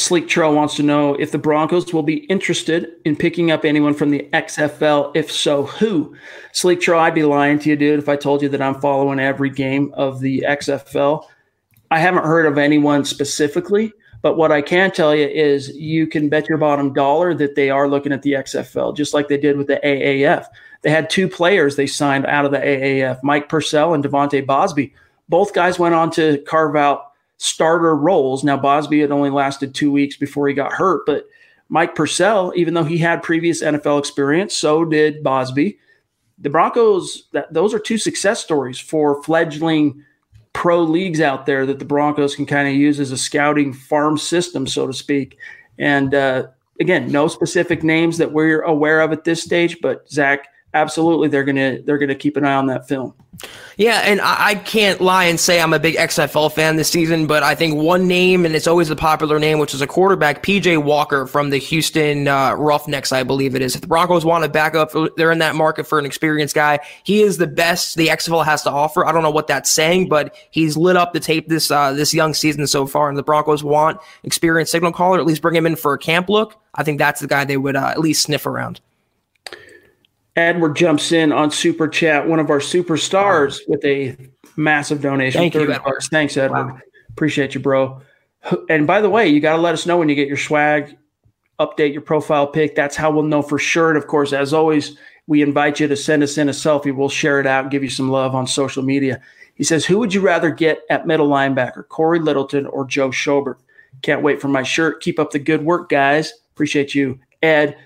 Sleek 0.00 0.28
Trail 0.28 0.54
wants 0.54 0.76
to 0.76 0.82
know 0.82 1.14
if 1.14 1.30
the 1.30 1.38
Broncos 1.38 1.92
will 1.92 2.02
be 2.02 2.24
interested 2.24 2.88
in 3.04 3.16
picking 3.16 3.50
up 3.50 3.66
anyone 3.66 3.92
from 3.92 4.10
the 4.10 4.28
XFL. 4.32 5.14
If 5.14 5.30
so, 5.30 5.66
who? 5.66 6.16
Sleek 6.52 6.80
Trail, 6.80 7.00
I'd 7.00 7.14
be 7.14 7.22
lying 7.22 7.58
to 7.58 7.68
you, 7.68 7.76
dude, 7.76 7.98
if 7.98 8.08
I 8.08 8.16
told 8.16 8.40
you 8.40 8.48
that 8.48 8.62
I'm 8.62 8.80
following 8.80 9.20
every 9.20 9.50
game 9.50 9.92
of 9.94 10.20
the 10.20 10.44
XFL. 10.48 11.26
I 11.90 11.98
haven't 11.98 12.24
heard 12.24 12.46
of 12.46 12.56
anyone 12.56 13.04
specifically, 13.04 13.92
but 14.22 14.38
what 14.38 14.50
I 14.50 14.62
can 14.62 14.90
tell 14.90 15.14
you 15.14 15.26
is 15.26 15.68
you 15.76 16.06
can 16.06 16.30
bet 16.30 16.48
your 16.48 16.58
bottom 16.58 16.94
dollar 16.94 17.34
that 17.34 17.54
they 17.54 17.68
are 17.68 17.86
looking 17.86 18.12
at 18.12 18.22
the 18.22 18.32
XFL, 18.32 18.96
just 18.96 19.12
like 19.12 19.28
they 19.28 19.38
did 19.38 19.58
with 19.58 19.66
the 19.66 19.80
AAF. 19.84 20.46
They 20.80 20.90
had 20.90 21.10
two 21.10 21.28
players 21.28 21.76
they 21.76 21.86
signed 21.86 22.24
out 22.24 22.46
of 22.46 22.52
the 22.52 22.58
AAF, 22.58 23.22
Mike 23.22 23.50
Purcell 23.50 23.92
and 23.92 24.02
De'Vante 24.02 24.46
Bausby. 24.46 24.92
Both 25.28 25.52
guys 25.52 25.78
went 25.78 25.94
on 25.94 26.10
to 26.12 26.38
carve 26.46 26.74
out 26.74 27.09
starter 27.40 27.96
roles. 27.96 28.44
Now, 28.44 28.58
Bausby 28.58 29.00
had 29.00 29.10
only 29.10 29.30
lasted 29.30 29.74
two 29.74 29.90
weeks 29.90 30.14
before 30.14 30.46
he 30.46 30.52
got 30.52 30.72
hurt, 30.72 31.06
but 31.06 31.26
Mike 31.70 31.94
Purcell, 31.94 32.52
even 32.54 32.74
though 32.74 32.84
he 32.84 32.98
had 32.98 33.22
previous 33.22 33.62
NFL 33.62 33.98
experience, 33.98 34.54
so 34.54 34.84
did 34.84 35.24
Bausby. 35.24 35.78
The 36.38 36.50
Broncos, 36.50 37.28
that, 37.32 37.50
those 37.52 37.72
are 37.72 37.78
two 37.78 37.96
success 37.96 38.40
stories 38.44 38.78
for 38.78 39.22
fledgling 39.22 40.04
pro 40.52 40.82
leagues 40.82 41.22
out 41.22 41.46
there 41.46 41.64
that 41.64 41.78
the 41.78 41.84
Broncos 41.86 42.36
can 42.36 42.44
kind 42.44 42.68
of 42.68 42.74
use 42.74 43.00
as 43.00 43.10
a 43.10 43.16
scouting 43.16 43.72
farm 43.72 44.18
system, 44.18 44.66
so 44.66 44.86
to 44.86 44.92
speak. 44.92 45.38
And 45.78 46.14
uh, 46.14 46.48
again, 46.78 47.10
no 47.10 47.26
specific 47.26 47.82
names 47.82 48.18
that 48.18 48.32
we're 48.32 48.60
aware 48.62 49.00
of 49.00 49.12
at 49.12 49.24
this 49.24 49.42
stage, 49.42 49.78
but 49.80 50.10
Zack, 50.10 50.48
absolutely, 50.74 51.28
they're 51.28 51.44
gonna 51.44 51.80
they're 51.82 51.98
gonna 51.98 52.14
keep 52.14 52.36
an 52.36 52.44
eye 52.44 52.54
on 52.54 52.66
that 52.66 52.88
film. 52.88 53.14
Yeah, 53.76 54.00
and 54.04 54.20
I, 54.20 54.48
I 54.48 54.54
can't 54.54 55.00
lie 55.00 55.24
and 55.24 55.40
say 55.40 55.60
I'm 55.60 55.72
a 55.72 55.78
big 55.78 55.94
XFL 55.94 56.52
fan 56.52 56.76
this 56.76 56.90
season, 56.90 57.26
but 57.26 57.42
I 57.42 57.54
think 57.54 57.76
one 57.76 58.06
name, 58.06 58.44
and 58.44 58.54
it's 58.54 58.66
always 58.66 58.90
a 58.90 58.96
popular 58.96 59.38
name, 59.38 59.58
which 59.58 59.72
is 59.72 59.80
a 59.80 59.86
quarterback, 59.86 60.42
PJ 60.42 60.82
Walker 60.82 61.26
from 61.26 61.48
the 61.48 61.56
Houston 61.56 62.28
uh, 62.28 62.54
Roughnecks, 62.54 63.12
I 63.12 63.22
believe 63.22 63.54
it 63.54 63.62
is. 63.62 63.74
If 63.74 63.80
the 63.80 63.86
Broncos 63.86 64.24
want 64.24 64.44
to 64.44 64.50
back 64.50 64.74
up, 64.74 64.92
they're 65.16 65.32
in 65.32 65.38
that 65.38 65.54
market 65.54 65.86
for 65.86 65.98
an 65.98 66.04
experienced 66.04 66.54
guy. 66.54 66.80
He 67.04 67.22
is 67.22 67.38
the 67.38 67.46
best 67.46 67.96
the 67.96 68.08
XFL 68.08 68.44
has 68.44 68.62
to 68.64 68.70
offer. 68.70 69.06
I 69.06 69.12
don't 69.12 69.22
know 69.22 69.30
what 69.30 69.46
that's 69.46 69.70
saying, 69.70 70.08
but 70.08 70.34
he's 70.50 70.76
lit 70.76 70.96
up 70.96 71.14
the 71.14 71.20
tape 71.20 71.48
this 71.48 71.70
uh, 71.70 71.92
this 71.92 72.12
young 72.12 72.34
season 72.34 72.66
so 72.66 72.86
far, 72.86 73.08
and 73.08 73.16
the 73.16 73.22
Broncos 73.22 73.64
want 73.64 73.98
experienced 74.24 74.72
signal 74.72 74.92
caller, 74.92 75.18
at 75.18 75.26
least 75.26 75.40
bring 75.40 75.56
him 75.56 75.66
in 75.66 75.76
for 75.76 75.94
a 75.94 75.98
camp 75.98 76.28
look. 76.28 76.60
I 76.74 76.82
think 76.82 76.98
that's 76.98 77.20
the 77.20 77.26
guy 77.26 77.44
they 77.44 77.56
would 77.56 77.76
uh, 77.76 77.88
at 77.88 78.00
least 78.00 78.22
sniff 78.22 78.44
around. 78.44 78.80
Edward 80.36 80.76
jumps 80.76 81.12
in 81.12 81.32
on 81.32 81.50
Super 81.50 81.88
Chat, 81.88 82.28
one 82.28 82.38
of 82.38 82.50
our 82.50 82.60
superstars, 82.60 83.60
with 83.66 83.84
a 83.84 84.16
massive 84.56 85.02
donation. 85.02 85.40
Thank 85.40 85.54
you, 85.54 85.72
Edward. 85.72 86.02
Thanks, 86.10 86.36
Edward. 86.36 86.66
Wow. 86.66 86.78
Appreciate 87.10 87.54
you, 87.54 87.60
bro. 87.60 88.00
And 88.68 88.86
by 88.86 89.00
the 89.00 89.10
way, 89.10 89.28
you 89.28 89.40
got 89.40 89.56
to 89.56 89.62
let 89.62 89.74
us 89.74 89.86
know 89.86 89.98
when 89.98 90.08
you 90.08 90.14
get 90.14 90.28
your 90.28 90.36
swag, 90.36 90.96
update 91.58 91.92
your 91.92 92.02
profile 92.02 92.46
pic. 92.46 92.74
That's 92.74 92.96
how 92.96 93.10
we'll 93.10 93.24
know 93.24 93.42
for 93.42 93.58
sure. 93.58 93.90
And 93.90 93.98
of 93.98 94.06
course, 94.06 94.32
as 94.32 94.54
always, 94.54 94.96
we 95.26 95.42
invite 95.42 95.78
you 95.80 95.88
to 95.88 95.96
send 95.96 96.22
us 96.22 96.38
in 96.38 96.48
a 96.48 96.52
selfie. 96.52 96.94
We'll 96.94 97.08
share 97.08 97.40
it 97.40 97.46
out 97.46 97.64
and 97.64 97.70
give 97.70 97.82
you 97.82 97.90
some 97.90 98.10
love 98.10 98.34
on 98.34 98.46
social 98.46 98.82
media. 98.82 99.20
He 99.54 99.64
says, 99.64 99.84
Who 99.84 99.98
would 99.98 100.14
you 100.14 100.20
rather 100.22 100.50
get 100.50 100.80
at 100.88 101.06
middle 101.06 101.28
linebacker, 101.28 101.86
Cory 101.88 102.18
Littleton 102.18 102.66
or 102.66 102.86
Joe 102.86 103.10
Schobert? 103.10 103.56
Can't 104.02 104.22
wait 104.22 104.40
for 104.40 104.48
my 104.48 104.62
shirt. 104.62 105.02
Keep 105.02 105.18
up 105.18 105.32
the 105.32 105.38
good 105.38 105.64
work, 105.64 105.90
guys. 105.90 106.32
Appreciate 106.54 106.94
you, 106.94 107.18
Ed. 107.42 107.76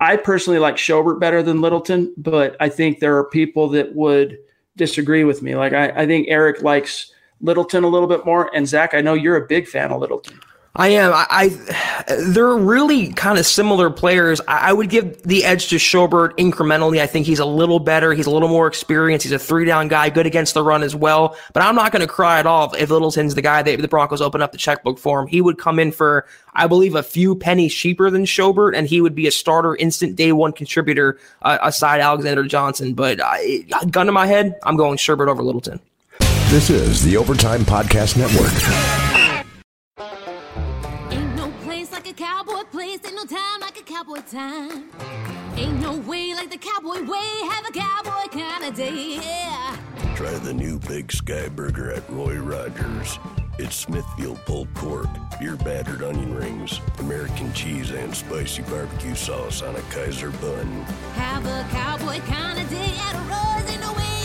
I 0.00 0.16
personally 0.16 0.58
like 0.58 0.76
Schobert 0.76 1.18
better 1.18 1.42
than 1.42 1.60
Littleton, 1.60 2.14
but 2.16 2.56
I 2.60 2.68
think 2.68 3.00
there 3.00 3.16
are 3.16 3.24
people 3.24 3.68
that 3.70 3.94
would 3.94 4.38
disagree 4.76 5.24
with 5.24 5.42
me. 5.42 5.56
Like 5.56 5.72
I, 5.72 5.88
I 5.90 6.06
think 6.06 6.28
Eric 6.28 6.62
likes 6.62 7.12
Littleton 7.40 7.84
a 7.84 7.88
little 7.88 8.08
bit 8.08 8.24
more, 8.24 8.54
and 8.54 8.66
Zack, 8.66 8.94
I 8.94 9.00
know 9.00 9.14
you're 9.14 9.36
a 9.36 9.46
big 9.46 9.66
fan 9.66 9.90
of 9.90 10.00
Littleton. 10.00 10.38
I 10.78 10.90
am. 10.90 11.12
I, 11.12 11.26
I 11.28 12.14
they're 12.28 12.56
really 12.56 13.12
kind 13.12 13.36
of 13.36 13.44
similar 13.44 13.90
players. 13.90 14.40
I, 14.46 14.70
I 14.70 14.72
would 14.72 14.88
give 14.88 15.20
the 15.24 15.44
edge 15.44 15.68
to 15.70 15.76
Schobert 15.76 16.36
incrementally. 16.36 17.00
I 17.00 17.06
think 17.08 17.26
he's 17.26 17.40
a 17.40 17.44
little 17.44 17.80
better. 17.80 18.14
He's 18.14 18.26
a 18.26 18.30
little 18.30 18.48
more 18.48 18.68
experienced. 18.68 19.24
He's 19.24 19.32
a 19.32 19.40
three 19.40 19.64
down 19.64 19.88
guy, 19.88 20.08
good 20.08 20.24
against 20.24 20.54
the 20.54 20.62
run 20.62 20.84
as 20.84 20.94
well. 20.94 21.36
But 21.52 21.64
I'm 21.64 21.74
not 21.74 21.90
going 21.90 22.02
to 22.02 22.06
cry 22.06 22.38
at 22.38 22.46
all 22.46 22.72
if 22.74 22.90
Littleton's 22.90 23.34
the 23.34 23.42
guy 23.42 23.60
that 23.60 23.82
the 23.82 23.88
Broncos 23.88 24.20
open 24.20 24.40
up 24.40 24.52
the 24.52 24.58
checkbook 24.58 25.00
for 25.00 25.20
him. 25.20 25.26
He 25.26 25.40
would 25.40 25.58
come 25.58 25.80
in 25.80 25.90
for, 25.90 26.26
I 26.54 26.68
believe, 26.68 26.94
a 26.94 27.02
few 27.02 27.34
pennies 27.34 27.74
cheaper 27.74 28.08
than 28.08 28.24
Schobert, 28.24 28.76
and 28.76 28.86
he 28.86 29.00
would 29.00 29.16
be 29.16 29.26
a 29.26 29.32
starter, 29.32 29.74
instant 29.74 30.14
day 30.14 30.30
one 30.30 30.52
contributor 30.52 31.18
uh, 31.42 31.58
aside 31.60 32.00
Alexander 32.00 32.44
Johnson. 32.44 32.94
But 32.94 33.20
I, 33.20 33.66
gun 33.90 34.06
to 34.06 34.12
my 34.12 34.28
head, 34.28 34.56
I'm 34.62 34.76
going 34.76 34.96
Schobert 34.96 35.26
over 35.26 35.42
Littleton. 35.42 35.80
This 36.50 36.70
is 36.70 37.02
the 37.02 37.16
Overtime 37.16 37.62
Podcast 37.62 38.16
Network. 38.16 39.07
Time. 44.30 44.84
Ain't 45.56 45.80
no 45.80 45.96
way 45.96 46.34
like 46.34 46.50
the 46.50 46.58
cowboy 46.58 47.02
way. 47.02 47.30
Have 47.48 47.66
a 47.66 47.72
cowboy 47.72 48.28
kind 48.30 48.64
of 48.64 48.74
day. 48.74 49.16
Yeah. 49.16 49.76
Try 50.16 50.32
the 50.38 50.52
new 50.52 50.78
Big 50.80 51.10
Sky 51.10 51.48
Burger 51.48 51.92
at 51.92 52.08
Roy 52.10 52.36
Rogers. 52.36 53.18
It's 53.58 53.74
Smithfield 53.74 54.38
pulled 54.44 54.72
pork, 54.74 55.08
beer 55.40 55.56
battered 55.56 56.02
onion 56.02 56.34
rings, 56.34 56.80
American 56.98 57.52
cheese, 57.54 57.90
and 57.90 58.14
spicy 58.14 58.62
barbecue 58.62 59.14
sauce 59.14 59.62
on 59.62 59.74
a 59.74 59.80
Kaiser 59.90 60.30
bun. 60.30 60.66
Have 61.14 61.46
a 61.46 61.66
cowboy 61.70 62.20
kind 62.26 62.60
of 62.60 62.68
day 62.70 62.94
at 62.98 63.14
Roy's. 63.28 63.70
Ain't 63.70 63.80
no 63.80 63.92
way 63.94 64.17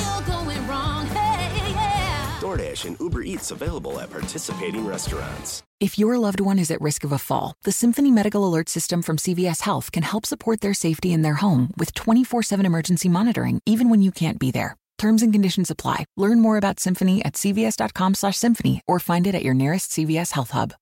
DoorDash 2.53 2.85
and 2.85 2.99
Uber 2.99 3.23
Eats 3.23 3.51
available 3.51 3.99
at 3.99 4.09
participating 4.09 4.85
restaurants. 4.85 5.63
If 5.79 5.97
your 5.97 6.17
loved 6.17 6.39
one 6.39 6.59
is 6.59 6.71
at 6.71 6.81
risk 6.81 7.03
of 7.03 7.11
a 7.11 7.17
fall, 7.17 7.55
the 7.63 7.71
Symphony 7.71 8.11
Medical 8.11 8.47
Alert 8.47 8.69
System 8.69 9.01
from 9.01 9.17
CVS 9.17 9.61
Health 9.61 9.91
can 9.91 10.03
help 10.03 10.25
support 10.25 10.61
their 10.61 10.73
safety 10.73 11.11
in 11.13 11.23
their 11.23 11.35
home 11.35 11.71
with 11.77 11.93
24 11.93 12.43
7 12.43 12.65
emergency 12.65 13.09
monitoring, 13.09 13.59
even 13.65 13.89
when 13.89 14.01
you 14.01 14.11
can't 14.11 14.39
be 14.39 14.51
there. 14.51 14.77
Terms 14.97 15.21
and 15.21 15.33
conditions 15.33 15.71
apply. 15.71 16.05
Learn 16.15 16.39
more 16.39 16.57
about 16.57 16.79
Symphony 16.79 17.25
at 17.25 17.33
cvs.com 17.33 18.13
slash 18.13 18.37
symphony 18.37 18.81
or 18.87 18.99
find 18.99 19.27
it 19.27 19.35
at 19.35 19.43
your 19.43 19.55
nearest 19.55 19.91
CVS 19.91 20.31
Health 20.31 20.51
Hub. 20.51 20.73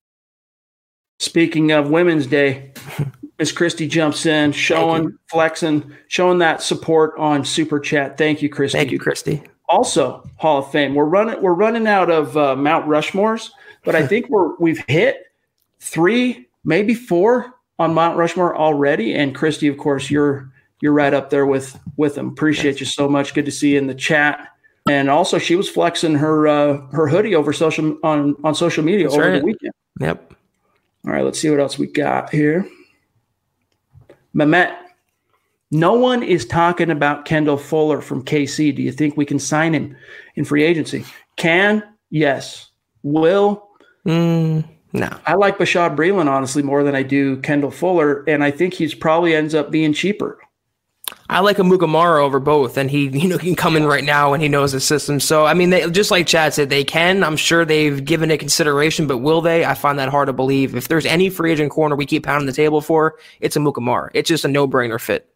Speaking 1.18 1.72
of 1.72 1.88
Women's 1.88 2.26
Day, 2.26 2.72
Miss 3.38 3.50
Christie 3.50 3.88
jumps 3.88 4.26
in, 4.26 4.52
showing, 4.52 5.16
flexing, 5.30 5.92
showing 6.06 6.38
that 6.38 6.62
support 6.62 7.14
on 7.18 7.44
Super 7.44 7.80
Chat. 7.80 8.18
Thank 8.18 8.42
you, 8.42 8.48
Christy. 8.48 8.78
Thank 8.78 8.92
you, 8.92 8.98
Christy. 8.98 9.42
Also, 9.72 10.28
Hall 10.36 10.58
of 10.58 10.70
Fame. 10.70 10.94
We're 10.94 11.06
running. 11.06 11.40
We're 11.40 11.54
running 11.54 11.86
out 11.86 12.10
of 12.10 12.36
uh, 12.36 12.54
Mount 12.54 12.86
Rushmores, 12.86 13.50
but 13.84 13.94
I 13.94 14.06
think 14.06 14.28
we're 14.28 14.54
we've 14.56 14.84
hit 14.86 15.24
three, 15.80 16.46
maybe 16.62 16.92
four 16.92 17.54
on 17.78 17.94
Mount 17.94 18.18
Rushmore 18.18 18.54
already. 18.54 19.14
And 19.14 19.34
Christy, 19.34 19.68
of 19.68 19.78
course, 19.78 20.10
you're 20.10 20.52
you're 20.82 20.92
right 20.92 21.14
up 21.14 21.30
there 21.30 21.46
with 21.46 21.80
with 21.96 22.16
them. 22.16 22.28
Appreciate 22.28 22.80
you 22.80 22.86
so 22.86 23.08
much. 23.08 23.32
Good 23.32 23.46
to 23.46 23.50
see 23.50 23.72
you 23.72 23.78
in 23.78 23.86
the 23.86 23.94
chat. 23.94 24.46
And 24.90 25.08
also, 25.08 25.38
she 25.38 25.56
was 25.56 25.70
flexing 25.70 26.16
her 26.16 26.46
uh, 26.46 26.86
her 26.88 27.08
hoodie 27.08 27.34
over 27.34 27.54
social 27.54 27.96
on 28.02 28.36
on 28.44 28.54
social 28.54 28.84
media 28.84 29.06
That's 29.06 29.14
over 29.14 29.30
right. 29.30 29.38
the 29.38 29.44
weekend. 29.46 29.72
Yep. 30.00 30.34
All 31.06 31.12
right, 31.12 31.24
let's 31.24 31.40
see 31.40 31.48
what 31.48 31.60
else 31.60 31.78
we 31.78 31.86
got 31.86 32.30
here. 32.30 32.68
Mehmet, 34.34 34.76
no 35.72 35.94
one 35.94 36.22
is 36.22 36.44
talking 36.44 36.90
about 36.90 37.24
Kendall 37.24 37.56
Fuller 37.56 38.02
from 38.02 38.22
KC. 38.22 38.76
Do 38.76 38.82
you 38.82 38.92
think 38.92 39.16
we 39.16 39.24
can 39.24 39.38
sign 39.38 39.72
him 39.72 39.96
in 40.36 40.44
free 40.44 40.62
agency? 40.62 41.04
Can? 41.36 41.82
Yes. 42.10 42.70
Will? 43.02 43.70
Mm, 44.06 44.68
no. 44.92 45.08
I 45.26 45.34
like 45.34 45.56
Bashaud 45.56 45.96
Breeland, 45.96 46.28
honestly, 46.28 46.62
more 46.62 46.84
than 46.84 46.94
I 46.94 47.02
do 47.02 47.38
Kendall 47.38 47.70
Fuller, 47.70 48.22
and 48.28 48.44
I 48.44 48.50
think 48.50 48.74
he's 48.74 48.94
probably 48.94 49.34
ends 49.34 49.54
up 49.54 49.70
being 49.70 49.94
cheaper. 49.94 50.38
I 51.30 51.40
like 51.40 51.56
Amukamara 51.56 52.20
over 52.20 52.38
both, 52.38 52.76
and 52.76 52.90
he 52.90 53.08
you 53.18 53.28
know 53.28 53.38
he 53.38 53.48
can 53.48 53.56
come 53.56 53.74
in 53.74 53.86
right 53.86 54.04
now 54.04 54.34
and 54.34 54.42
he 54.42 54.50
knows 54.50 54.72
the 54.72 54.80
system. 54.80 55.20
So 55.20 55.46
I 55.46 55.54
mean, 55.54 55.70
they, 55.70 55.90
just 55.90 56.10
like 56.10 56.26
Chad 56.26 56.52
said, 56.52 56.68
they 56.68 56.84
can. 56.84 57.24
I'm 57.24 57.36
sure 57.36 57.64
they've 57.64 58.04
given 58.04 58.30
it 58.30 58.38
consideration, 58.38 59.06
but 59.06 59.18
will 59.18 59.40
they? 59.40 59.64
I 59.64 59.72
find 59.72 59.98
that 59.98 60.10
hard 60.10 60.26
to 60.26 60.34
believe. 60.34 60.76
If 60.76 60.88
there's 60.88 61.06
any 61.06 61.30
free 61.30 61.52
agent 61.52 61.70
corner 61.70 61.96
we 61.96 62.04
keep 62.04 62.24
pounding 62.24 62.46
the 62.46 62.52
table 62.52 62.82
for, 62.82 63.16
it's 63.40 63.56
Amukamara. 63.56 64.10
It's 64.12 64.28
just 64.28 64.44
a 64.44 64.48
no 64.48 64.68
brainer 64.68 65.00
fit. 65.00 65.31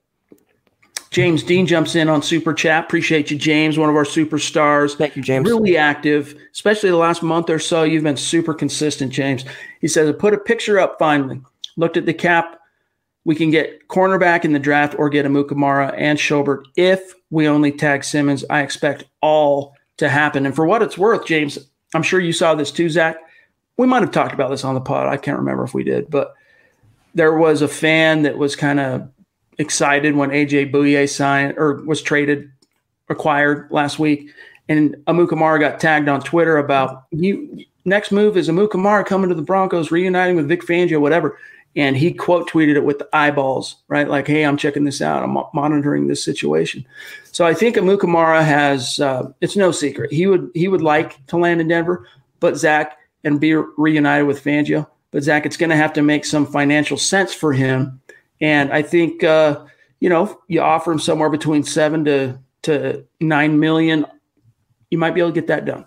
James 1.17 1.43
Dean 1.43 1.67
jumps 1.67 1.95
in 1.95 2.11
on 2.11 2.21
Super 2.21 2.53
Chat. 2.53 2.85
Appreciate 2.85 3.31
you, 3.31 3.39
James, 3.39 3.79
one 3.79 3.89
of 3.89 3.97
our 3.97 4.05
superstars. 4.05 4.99
Thank 4.99 5.17
you, 5.17 5.23
James. 5.23 5.49
Really 5.49 5.75
active, 5.75 6.39
especially 6.53 6.91
the 6.91 6.99
last 6.99 7.23
month 7.23 7.49
or 7.49 7.59
so. 7.59 7.85
You've 7.85 8.03
been 8.03 8.19
super 8.19 8.53
consistent, 8.53 9.15
James. 9.15 9.43
He 9.81 9.89
says, 9.89 10.11
I 10.11 10.13
put 10.13 10.35
a 10.35 10.39
picture 10.39 10.79
up 10.79 10.99
finally. 10.99 11.41
Looked 11.79 11.97
at 11.97 12.05
the 12.05 12.13
cap. 12.13 12.61
We 13.25 13.35
can 13.35 13.51
get 13.51 13.89
cornerback 13.89 14.45
in 14.45 14.53
the 14.53 14.59
draft 14.59 14.95
or 14.99 15.09
get 15.09 15.25
Amukamara 15.25 15.95
and 15.97 16.19
Schobert 16.19 16.65
if 16.77 17.15
we 17.31 17.49
only 17.49 17.73
tag 17.73 18.05
Simmons. 18.05 18.45
I 18.51 18.61
expect 18.61 19.05
all 19.23 19.75
to 19.97 20.11
happen. 20.11 20.45
And 20.45 20.55
for 20.55 20.67
what 20.67 20.83
it's 20.83 20.99
worth, 20.99 21.25
James, 21.25 21.59
I'm 21.95 22.03
sure 22.03 22.21
you 22.21 22.35
saw 22.35 22.55
this 22.55 22.71
too, 22.71 22.91
Zack. 22.91 23.17
We 23.79 23.87
might 23.87 24.03
have 24.03 24.11
talked 24.11 24.35
about 24.35 24.51
this 24.51 24.65
on 24.65 24.75
the 24.75 24.83
pod. 24.83 25.07
I 25.07 25.17
can't 25.17 25.39
remember 25.39 25.65
if 25.65 25.73
we 25.73 25.83
did, 25.83 26.11
but 26.11 26.35
there 27.15 27.39
was 27.39 27.63
a 27.63 27.69
fan 27.69 28.21
that 28.25 28.37
was 28.37 28.55
kind 28.55 28.81
of 28.81 29.09
excited 29.59 30.15
when 30.15 30.31
AJ 30.31 30.73
Bouye 30.73 31.09
signed 31.09 31.55
or 31.57 31.83
was 31.85 32.03
traded, 32.03 32.51
acquired 33.09 33.69
last 33.71 33.99
week, 33.99 34.31
and 34.69 34.97
Amukamara 35.07 35.61
got 35.61 35.81
tagged 35.81 36.09
on 36.09 36.21
Twitter 36.21 36.59
about 36.59 37.05
you. 37.11 37.65
Next 37.85 38.11
move 38.11 38.37
is 38.37 38.49
Amukamara 38.49 39.07
coming 39.07 39.29
to 39.29 39.35
the 39.35 39.43
Broncos, 39.43 39.91
reuniting 39.91 40.37
with 40.37 40.49
Vic 40.49 40.63
Fangio, 40.63 41.01
whatever. 41.01 41.39
And 41.77 41.97
he 41.97 42.13
quote 42.13 42.49
tweeted 42.49 42.77
it 42.77 42.85
with 42.85 42.99
the 42.99 43.09
eyeballs, 43.13 43.77
right? 43.89 44.09
Like, 44.09 44.27
"Hey, 44.27 44.45
I'm 44.45 44.57
checking 44.57 44.85
this 44.85 45.03
out. 45.03 45.23
I'm 45.23 45.37
monitoring 45.53 46.07
this 46.07 46.25
situation." 46.25 46.87
So 47.33 47.45
I 47.45 47.53
think 47.53 47.77
Amukamara 47.77 48.43
has. 48.43 48.99
Uh, 48.99 49.31
it's 49.43 49.57
no 49.57 49.73
secret 49.73 50.11
he 50.11 50.27
would 50.27 50.51
he 50.55 50.69
would 50.69 50.81
like 50.81 51.25
to 51.27 51.37
land 51.37 51.61
in 51.61 51.69
Denver, 51.69 52.09
but 52.41 52.57
Zack 52.57 52.99
and 53.25 53.41
be 53.41 53.55
reunited 53.55 54.27
with 54.27 54.43
Fangio. 54.43 54.87
But 55.11 55.23
Zack, 55.23 55.45
it's 55.45 55.57
going 55.57 55.71
to 55.71 55.77
have 55.77 55.93
to 55.95 56.03
make 56.03 56.25
some 56.25 56.47
financial 56.47 56.97
sense 56.97 57.35
for 57.35 57.53
him 57.53 58.01
and 58.41 58.73
I 58.73 58.83
think 58.83 59.25
uh, 59.25 59.65
you 60.01 60.09
know 60.09 60.41
you 60.49 60.61
offer 60.61 60.93
him 60.93 60.99
somewhere 60.99 61.31
between 61.31 61.63
seven 61.63 62.05
to 62.05 62.39
to 62.63 63.05
nine 63.21 63.59
million, 63.61 64.07
you 64.91 64.99
might 64.99 65.15
be 65.15 65.21
able 65.21 65.31
to 65.31 65.41
get 65.41 65.47
that 65.49 65.65
done. 65.65 65.87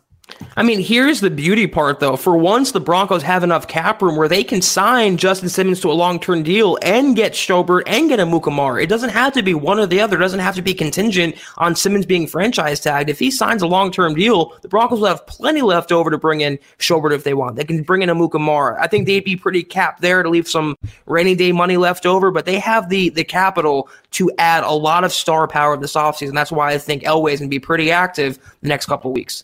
I 0.55 0.63
mean, 0.63 0.79
here's 0.79 1.21
the 1.21 1.29
beauty 1.29 1.67
part, 1.67 1.99
though. 1.99 2.15
For 2.15 2.37
once, 2.37 2.71
the 2.71 2.79
Broncos 2.79 3.23
have 3.23 3.43
enough 3.43 3.67
cap 3.67 4.01
room 4.01 4.15
where 4.15 4.27
they 4.27 4.43
can 4.43 4.61
sign 4.61 5.17
Justin 5.17 5.49
Simmons 5.49 5.79
to 5.81 5.91
a 5.91 5.93
long 5.93 6.19
term 6.19 6.43
deal 6.43 6.77
and 6.81 7.15
get 7.15 7.33
Schobert 7.33 7.83
and 7.87 8.09
get 8.09 8.19
Amukamara. 8.19 8.83
It 8.83 8.87
doesn't 8.87 9.09
have 9.09 9.33
to 9.33 9.43
be 9.43 9.53
one 9.53 9.79
or 9.79 9.85
the 9.85 10.01
other. 10.01 10.17
It 10.17 10.21
doesn't 10.21 10.39
have 10.39 10.55
to 10.55 10.61
be 10.61 10.73
contingent 10.73 11.35
on 11.57 11.75
Simmons 11.75 12.05
being 12.05 12.27
franchise 12.27 12.79
tagged. 12.79 13.09
If 13.09 13.19
he 13.19 13.31
signs 13.31 13.61
a 13.61 13.67
long 13.67 13.91
term 13.91 14.15
deal, 14.15 14.53
the 14.61 14.67
Broncos 14.67 14.99
will 14.99 15.07
have 15.07 15.25
plenty 15.27 15.61
left 15.61 15.91
over 15.91 16.09
to 16.09 16.17
bring 16.17 16.41
in 16.41 16.59
Schobert 16.77 17.13
if 17.13 17.23
they 17.23 17.33
want. 17.33 17.55
They 17.55 17.63
can 17.63 17.83
bring 17.83 18.01
in 18.01 18.09
Amukamara. 18.09 18.77
I 18.79 18.87
think 18.87 19.05
they'd 19.05 19.23
be 19.23 19.35
pretty 19.35 19.63
capped 19.63 20.01
there 20.01 20.23
to 20.23 20.29
leave 20.29 20.47
some 20.47 20.75
rainy 21.05 21.35
day 21.35 21.51
money 21.51 21.77
left 21.77 22.05
over, 22.05 22.31
but 22.31 22.45
they 22.45 22.59
have 22.59 22.89
the 22.89 23.09
the 23.09 23.23
capital 23.23 23.89
to 24.11 24.31
add 24.37 24.63
a 24.63 24.71
lot 24.71 25.03
of 25.03 25.11
star 25.11 25.47
power 25.47 25.77
this 25.77 25.93
offseason. 25.93 26.33
That's 26.33 26.51
why 26.51 26.71
I 26.71 26.77
think 26.77 27.03
Elway's 27.03 27.39
going 27.39 27.49
to 27.49 27.55
be 27.55 27.59
pretty 27.59 27.91
active 27.91 28.39
the 28.61 28.67
next 28.67 28.87
couple 28.87 29.11
weeks. 29.11 29.43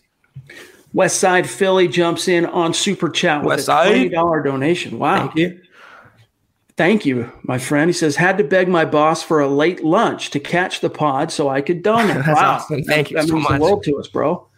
West 0.96 1.20
Side 1.20 1.46
Philly 1.48 1.88
jumps 1.88 2.26
in 2.26 2.46
on 2.46 2.72
Super 2.72 3.10
Chat 3.10 3.42
with 3.42 3.48
West 3.48 3.60
a 3.64 3.64
Side? 3.64 3.88
twenty 3.88 4.08
dollar 4.08 4.42
donation. 4.42 4.98
Wow. 4.98 5.18
Thank 5.26 5.36
you. 5.36 5.60
Thank 6.78 7.04
you, 7.04 7.30
my 7.42 7.58
friend. 7.58 7.90
He 7.90 7.92
says, 7.92 8.16
had 8.16 8.38
to 8.38 8.44
beg 8.44 8.66
my 8.66 8.86
boss 8.86 9.22
for 9.22 9.40
a 9.40 9.46
late 9.48 9.84
lunch 9.84 10.30
to 10.30 10.40
catch 10.40 10.80
the 10.80 10.88
pod 10.88 11.30
so 11.30 11.50
I 11.50 11.60
could 11.60 11.82
donate. 11.82 12.16
That's 12.24 12.28
wow. 12.40 12.54
awesome. 12.54 12.82
Thank 12.84 13.10
you 13.10 13.18
That 13.18 13.28
so 13.28 13.34
means 13.34 13.46
much. 13.48 13.58
the 13.58 13.62
world 13.62 13.84
to 13.84 13.98
us, 13.98 14.08
bro. 14.08 14.48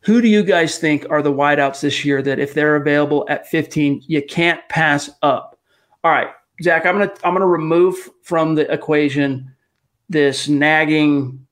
Who 0.00 0.22
do 0.22 0.28
you 0.28 0.42
guys 0.42 0.78
think 0.78 1.04
are 1.10 1.20
the 1.20 1.32
wideouts 1.32 1.82
this 1.82 2.06
year 2.06 2.22
that 2.22 2.38
if 2.38 2.54
they're 2.54 2.76
available 2.76 3.26
at 3.28 3.46
15, 3.46 4.02
you 4.06 4.22
can't 4.22 4.60
pass 4.70 5.10
up? 5.22 5.58
All 6.04 6.10
right, 6.10 6.28
Zack, 6.62 6.86
I'm 6.86 6.94
gonna 6.98 7.12
I'm 7.22 7.34
gonna 7.34 7.46
remove 7.46 7.96
from 8.22 8.54
the 8.54 8.70
equation 8.72 9.52
this 10.08 10.48
nagging 10.48 11.45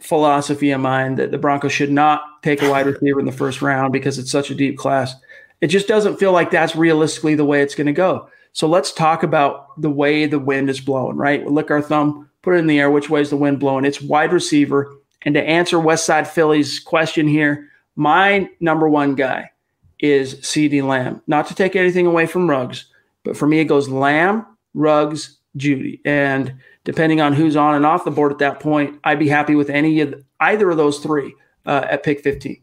philosophy 0.00 0.70
of 0.70 0.80
mine 0.80 1.16
that 1.16 1.30
the 1.30 1.38
Broncos 1.38 1.72
should 1.72 1.90
not 1.90 2.42
take 2.42 2.62
a 2.62 2.70
wide 2.70 2.86
receiver 2.86 3.20
in 3.20 3.26
the 3.26 3.32
first 3.32 3.62
round 3.62 3.92
because 3.92 4.18
it's 4.18 4.30
such 4.30 4.50
a 4.50 4.54
deep 4.54 4.78
class. 4.78 5.14
It 5.60 5.68
just 5.68 5.88
doesn't 5.88 6.18
feel 6.18 6.32
like 6.32 6.50
that's 6.50 6.76
realistically 6.76 7.34
the 7.34 7.44
way 7.44 7.62
it's 7.62 7.74
going 7.74 7.88
to 7.88 7.92
go. 7.92 8.28
So 8.52 8.68
let's 8.68 8.92
talk 8.92 9.22
about 9.22 9.80
the 9.80 9.90
way 9.90 10.26
the 10.26 10.38
wind 10.38 10.70
is 10.70 10.80
blowing, 10.80 11.16
right? 11.16 11.44
We'll 11.44 11.54
lick 11.54 11.70
our 11.70 11.82
thumb, 11.82 12.30
put 12.42 12.54
it 12.54 12.58
in 12.58 12.66
the 12.66 12.78
air. 12.78 12.90
Which 12.90 13.10
way 13.10 13.20
is 13.20 13.30
the 13.30 13.36
wind 13.36 13.60
blowing? 13.60 13.84
It's 13.84 14.00
wide 14.00 14.32
receiver. 14.32 14.92
And 15.22 15.34
to 15.34 15.42
answer 15.42 15.78
West 15.78 16.06
Side 16.06 16.28
Philly's 16.28 16.78
question 16.78 17.26
here, 17.26 17.68
my 17.96 18.48
number 18.60 18.88
one 18.88 19.16
guy 19.16 19.50
is 19.98 20.36
CeeDee 20.36 20.86
Lamb. 20.86 21.20
Not 21.26 21.48
to 21.48 21.54
take 21.54 21.74
anything 21.74 22.06
away 22.06 22.26
from 22.26 22.48
Ruggs, 22.48 22.86
but 23.24 23.36
for 23.36 23.46
me, 23.46 23.58
it 23.58 23.64
goes 23.64 23.88
Lamb, 23.88 24.46
Ruggs, 24.74 25.38
Jeudy. 25.56 26.00
And 26.04 26.54
depending 26.88 27.20
on 27.20 27.34
who's 27.34 27.54
on 27.54 27.74
and 27.74 27.84
off 27.84 28.06
the 28.06 28.10
board 28.10 28.32
at 28.32 28.38
that 28.38 28.60
point, 28.60 28.98
I'd 29.04 29.18
be 29.18 29.28
happy 29.28 29.54
with 29.54 29.68
any 29.68 30.00
of 30.00 30.24
either 30.40 30.70
of 30.70 30.78
those 30.78 31.00
three 31.00 31.34
uh, 31.66 31.86
at 31.90 32.02
pick 32.02 32.20
15. 32.22 32.62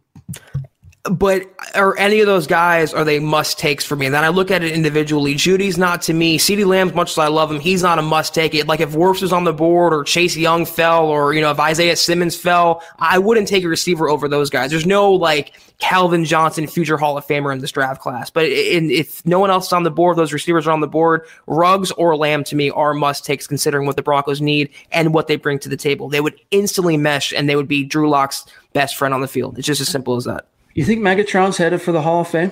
But 1.12 1.44
are 1.76 1.96
any 1.98 2.20
of 2.20 2.26
those 2.26 2.48
guys 2.48 2.92
are 2.92 3.04
they 3.04 3.20
must 3.20 3.60
takes 3.60 3.86
for 3.86 3.96
me? 3.96 4.08
And 4.08 4.16
then 4.16 4.24
I 4.24 4.30
look 4.30 4.50
at 4.50 4.64
it 4.64 4.72
individually. 4.72 5.36
Jeudy's 5.36 5.78
not 5.78 6.02
to 6.04 6.14
me. 6.14 6.40
CeeDee 6.40 6.66
Lamb, 6.66 6.96
much 6.96 7.12
as 7.12 7.18
I 7.20 7.28
love 7.28 7.52
him, 7.52 7.60
he's 7.60 7.84
not 7.84 8.00
a 8.00 8.02
must 8.02 8.34
take. 8.34 8.56
It 8.56 8.68
like 8.68 8.80
if 8.80 8.92
Wirfs 8.92 9.22
was 9.22 9.32
on 9.32 9.44
the 9.44 9.54
board 9.54 9.94
or 9.94 10.04
Chase 10.04 10.36
Young 10.36 10.66
fell 10.66 11.06
or 11.06 11.34
you 11.34 11.42
know 11.42 11.52
if 11.52 11.60
Isaiah 11.60 11.96
Simmons 11.96 12.36
fell, 12.36 12.82
I 12.98 13.20
wouldn't 13.20 13.48
take 13.48 13.64
a 13.64 13.68
receiver 13.68 14.10
over 14.10 14.28
those 14.28 14.50
guys. 14.50 14.72
There's 14.72 14.88
no 14.88 15.12
like 15.12 15.54
Calvin 15.78 16.26
Johnson, 16.26 16.66
future 16.66 16.98
Hall 16.98 17.18
of 17.18 17.26
Famer 17.28 17.54
in 17.54 17.60
this 17.60 17.72
draft 17.72 18.02
class. 18.02 18.32
But 18.32 18.46
in, 18.46 18.90
if 18.90 19.24
no 19.28 19.40
one 19.40 19.52
else 19.52 19.68
is 19.68 19.74
on 19.74 19.84
the 19.84 19.92
board, 19.92 20.18
those 20.18 20.34
receivers 20.34 20.66
are 20.66 20.72
on 20.72 20.80
the 20.80 20.88
board. 20.88 21.22
Ruggs 21.46 21.92
or 21.92 22.16
Lamb 22.18 22.44
to 22.46 22.56
me 22.56 22.72
are 22.72 22.96
must 22.96 23.26
takes 23.26 23.46
considering 23.46 23.86
what 23.86 23.96
the 23.96 24.02
Broncos 24.02 24.42
need 24.42 24.72
and 24.92 25.14
what 25.14 25.28
they 25.28 25.36
bring 25.36 25.60
to 25.60 25.70
the 25.70 25.78
table. 25.78 26.10
They 26.10 26.22
would 26.22 26.40
instantly 26.50 26.98
mesh 26.98 27.32
and 27.32 27.48
they 27.48 27.56
would 27.56 27.68
be 27.68 27.84
Drew 27.84 28.10
Lock's 28.10 28.46
best 28.74 28.96
friend 28.96 29.14
on 29.14 29.22
the 29.22 29.28
field. 29.28 29.60
It's 29.60 29.68
just 29.68 29.82
as 29.82 29.90
simple 29.90 30.16
as 30.16 30.24
that. 30.24 30.48
You 30.76 30.84
think 30.84 31.02
Megatron's 31.02 31.58
headed 31.58 31.82
for 31.82 31.94
the 31.94 32.02
Hall 32.02 32.22
of 32.22 32.28
Fame? 32.28 32.52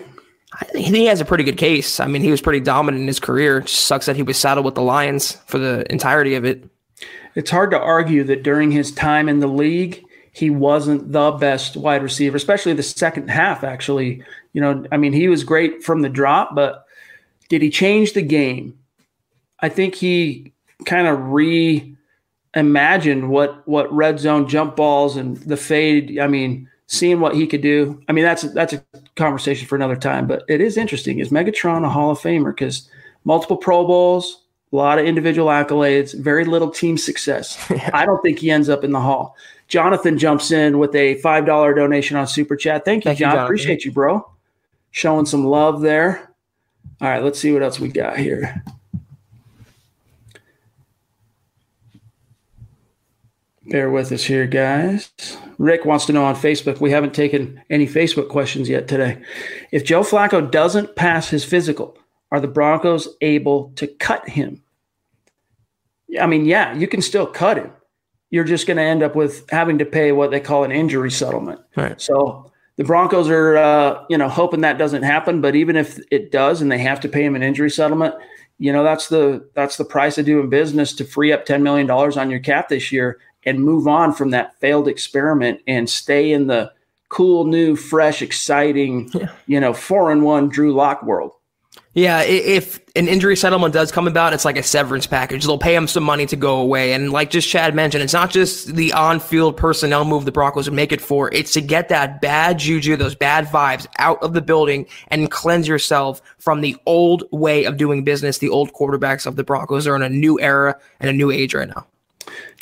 I 0.54 0.66
think 0.66 0.88
he 0.88 1.06
has 1.08 1.20
a 1.20 1.26
pretty 1.26 1.44
good 1.44 1.58
case. 1.58 2.00
I 2.00 2.08
mean, 2.08 2.22
he 2.22 2.32
was 2.32 2.42
pretty 2.42 2.62
dominant 2.62 3.02
in 3.02 3.08
his 3.08 3.20
career. 3.20 3.58
It 3.58 3.66
just 3.66 3.84
sucks 3.84 4.06
that 4.06 4.16
he 4.16 4.24
was 4.24 4.38
saddled 4.38 4.66
with 4.66 4.76
the 4.76 4.82
Lions 4.82 5.34
for 5.48 5.58
the 5.58 5.86
entirety 5.92 6.36
of 6.36 6.46
it. 6.46 6.64
It's 7.36 7.52
hard 7.52 7.72
to 7.72 7.80
argue 7.80 8.24
that 8.24 8.44
during 8.44 8.72
his 8.72 8.92
time 8.92 9.28
in 9.28 9.40
the 9.40 9.48
league, 9.48 10.06
he 10.32 10.50
wasn't 10.50 11.12
the 11.12 11.32
best 11.32 11.76
wide 11.76 12.02
receiver, 12.02 12.38
especially 12.38 12.74
the 12.74 12.82
second 12.82 13.30
half, 13.30 13.64
actually. 13.64 14.24
You 14.54 14.62
know, 14.62 14.86
I 14.90 14.98
mean, 14.98 15.12
he 15.12 15.28
was 15.28 15.44
great 15.44 15.84
from 15.84 16.02
the 16.02 16.10
drop, 16.10 16.56
but 16.56 16.86
did 17.50 17.62
he 17.62 17.70
change 17.70 18.14
the 18.14 18.22
game? 18.22 18.78
I 19.60 19.68
think 19.68 19.96
he 19.96 20.54
kind 20.86 21.08
of 21.08 21.20
reimagined 21.20 23.28
what 23.28 23.68
what 23.68 23.94
red 23.94 24.20
zone 24.20 24.48
jump 24.48 24.78
balls 24.78 25.18
and 25.18 25.36
the 25.38 25.58
fade. 25.58 26.20
I 26.20 26.28
mean, 26.28 26.70
seeing 26.88 27.20
what 27.20 27.36
he 27.36 27.48
could 27.48 27.62
do. 27.62 28.02
I 28.08 28.12
mean, 28.12 28.24
that's 28.24 28.44
that's 28.44 28.74
a 28.74 28.84
conversation 29.16 29.68
for 29.68 29.76
another 29.76 29.96
time. 29.96 30.28
But 30.28 30.44
it 30.48 30.62
is 30.62 30.78
interesting. 30.78 31.20
Is 31.20 31.30
Megatron 31.30 31.86
a 31.86 31.90
Hall 31.90 32.12
of 32.12 32.20
Famer? 32.20 32.56
Because 32.56 32.90
multiple 33.24 33.58
Pro 33.58 33.86
Bowls, 33.86 34.44
a 34.72 34.76
lot 34.76 35.00
of 35.00 35.06
individual 35.06 35.48
accolades, 35.48 36.18
very 36.18 36.46
little 36.46 36.70
team 36.70 36.98
success. 36.98 37.58
I 37.94 38.06
don't 38.06 38.22
think 38.22 38.40
he 38.40 38.52
ends 38.52 38.70
up 38.70 38.84
in 38.84 38.92
the 38.92 39.02
Hall. 39.02 39.36
Jonathan 39.68 40.18
jumps 40.18 40.52
in 40.52 40.78
with 40.80 40.94
a 40.96 41.16
five 41.16 41.46
dollar 41.46 41.74
donation 41.74 42.18
on 42.18 42.28
Super 42.28 42.56
Chat. 42.56 42.86
Thank 42.86 43.06
you, 43.06 43.10
Thank 43.10 43.20
you, 43.20 43.26
John. 43.26 43.38
Appreciate 43.40 43.86
you, 43.86 43.92
bro. 43.92 44.30
Showing 44.92 45.26
some 45.26 45.46
love 45.46 45.82
there. 45.82 46.30
All 47.02 47.10
right, 47.10 47.24
let's 47.24 47.40
see 47.40 47.52
what 47.52 47.64
else 47.64 47.80
we 47.80 47.90
got 47.90 48.18
here. 48.18 48.64
Bear 53.74 53.90
with 53.90 54.12
us 54.12 54.24
here, 54.26 54.46
guys. 54.46 55.12
Rick 55.58 55.84
wants 55.84 56.06
to 56.06 56.14
know 56.14 56.26
on 56.26 56.36
Facebook. 56.36 56.80
We 56.80 56.92
haven't 56.92 57.16
taken 57.16 57.60
any 57.72 57.88
Facebook 57.88 58.30
questions 58.30 58.70
yet 58.70 58.88
today. 58.88 59.20
If 59.72 59.84
Joe 59.84 60.02
Flacco 60.02 60.52
doesn't 60.52 60.96
pass 60.96 61.30
his 61.30 61.44
physical, 61.44 61.98
are 62.32 62.40
the 62.40 62.48
Broncos 62.48 63.08
able 63.22 63.72
to 63.78 63.88
cut 63.88 64.30
him? 64.30 64.62
I 66.22 66.28
mean, 66.28 66.46
yeah, 66.46 66.76
you 66.76 66.88
can 66.88 67.02
still 67.02 67.26
cut 67.26 67.58
him. 67.58 67.72
You're 68.30 68.44
just 68.44 68.68
going 68.68 68.78
to 68.78 68.84
end 68.84 69.02
up 69.02 69.16
with 69.16 69.44
having 69.50 69.80
to 69.80 69.86
pay 69.86 70.12
what 70.12 70.30
they 70.30 70.40
call 70.40 70.64
an 70.64 70.72
injury 70.72 71.10
settlement. 71.10 71.60
Right. 71.76 72.00
So 72.00 72.52
the 72.76 72.84
Broncos 72.84 73.28
are, 73.28 73.58
uh, 73.58 74.04
you 74.08 74.20
know, 74.20 74.30
hoping 74.30 74.62
that 74.62 74.78
doesn't 74.78 75.02
happen. 75.02 75.42
But 75.42 75.56
even 75.56 75.78
if 75.78 76.00
it 76.12 76.32
does, 76.32 76.62
and 76.62 76.72
they 76.72 76.78
have 76.78 77.00
to 77.00 77.10
pay 77.10 77.26
him 77.26 77.36
an 77.36 77.42
injury 77.42 77.72
settlement, 77.72 78.14
you 78.60 78.72
know, 78.72 78.84
that's 78.84 79.08
the 79.08 79.50
that's 79.56 79.78
the 79.78 79.86
price 79.86 80.20
of 80.20 80.28
doing 80.28 80.48
business 80.48 80.94
to 80.94 81.06
free 81.06 81.32
up 81.32 81.46
ten 81.46 81.64
million 81.64 81.88
dollars 81.88 82.18
on 82.18 82.30
your 82.30 82.40
cap 82.40 82.70
this 82.70 82.92
year 82.92 83.20
and 83.46 83.64
move 83.64 83.88
on 83.88 84.14
from 84.14 84.32
that 84.32 84.60
failed 84.60 84.88
experiment 84.88 85.62
and 85.68 85.90
stay 85.90 86.32
in 86.32 86.48
the 86.48 86.72
cool, 87.10 87.46
new, 87.46 87.76
fresh, 87.76 88.22
exciting, 88.22 89.10
yeah. 89.14 89.32
you 89.46 89.60
know, 89.60 89.74
four 89.74 90.12
and 90.12 90.24
one 90.24 90.50
Drew 90.50 90.74
Lock 90.74 91.04
world. 91.04 91.34
Yeah, 91.96 92.22
if 92.24 92.80
an 92.96 93.08
injury 93.08 93.36
settlement 93.36 93.72
does 93.72 93.92
come 93.92 94.08
about, 94.08 94.34
it's 94.34 94.46
like 94.46 94.58
a 94.58 94.64
severance 94.64 95.06
package. 95.06 95.46
They'll 95.46 95.60
pay 95.60 95.76
him 95.76 95.88
some 95.88 96.04
money 96.04 96.26
to 96.26 96.36
go 96.36 96.60
away. 96.60 96.94
And 96.94 97.12
like 97.12 97.30
just 97.30 97.48
Chad 97.48 97.76
mentioned, 97.76 98.04
it's 98.04 98.14
not 98.14 98.32
just 98.32 98.76
the 98.76 98.92
on 98.94 99.20
field 99.20 99.58
personnel 99.58 100.04
move 100.04 100.26
the 100.26 100.32
Broncos 100.32 100.68
would 100.68 100.76
make 100.76 100.92
it 100.92 101.02
for, 101.02 101.32
it's 101.32 101.54
to 101.54 101.62
get 101.62 101.90
that 101.90 102.20
bad 102.20 102.58
juju, 102.58 102.96
those 102.96 103.14
bad 103.14 103.46
vibes 103.46 103.86
out 104.00 104.22
of 104.24 104.34
the 104.34 104.42
building 104.42 104.88
and 105.10 105.30
cleanse 105.30 105.68
yourself 105.68 106.20
from 106.40 106.62
the 106.62 106.76
old 106.88 107.26
way 107.32 107.64
of 107.66 107.78
doing 107.78 108.04
business. 108.04 108.40
The 108.40 108.50
old 108.50 108.74
quarterbacks 108.74 109.28
of 109.28 109.36
the 109.36 109.44
Broncos 109.44 109.86
are 109.86 109.96
in 109.96 110.02
a 110.02 110.10
new 110.10 110.40
era 110.40 110.80
and 111.00 111.12
a 111.12 111.14
new 111.14 111.30
age 111.30 111.54
right 111.54 111.70
now. 111.70 111.86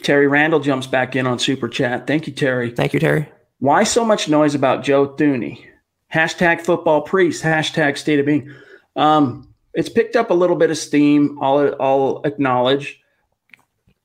Terry 0.03 0.27
Randall 0.27 0.59
jumps 0.59 0.87
back 0.87 1.15
in 1.15 1.27
on 1.27 1.39
Super 1.39 1.67
Chat. 1.67 2.07
Thank 2.07 2.27
you, 2.27 2.33
Terry. 2.33 2.71
Thank 2.71 2.93
you, 2.93 2.99
Terry. 2.99 3.29
Why 3.59 3.83
so 3.83 4.03
much 4.03 4.27
noise 4.27 4.55
about 4.55 4.83
Joe 4.83 5.09
Thuney? 5.09 5.65
Hashtag 6.13 6.61
football 6.61 7.01
priest, 7.01 7.43
hashtag 7.43 7.97
state 7.97 8.19
of 8.19 8.25
being. 8.25 8.53
Um, 8.95 9.53
it's 9.73 9.89
picked 9.89 10.15
up 10.15 10.29
a 10.29 10.33
little 10.33 10.55
bit 10.55 10.71
of 10.71 10.77
steam. 10.77 11.37
I'll, 11.41 11.75
I'll 11.79 12.21
acknowledge. 12.25 12.99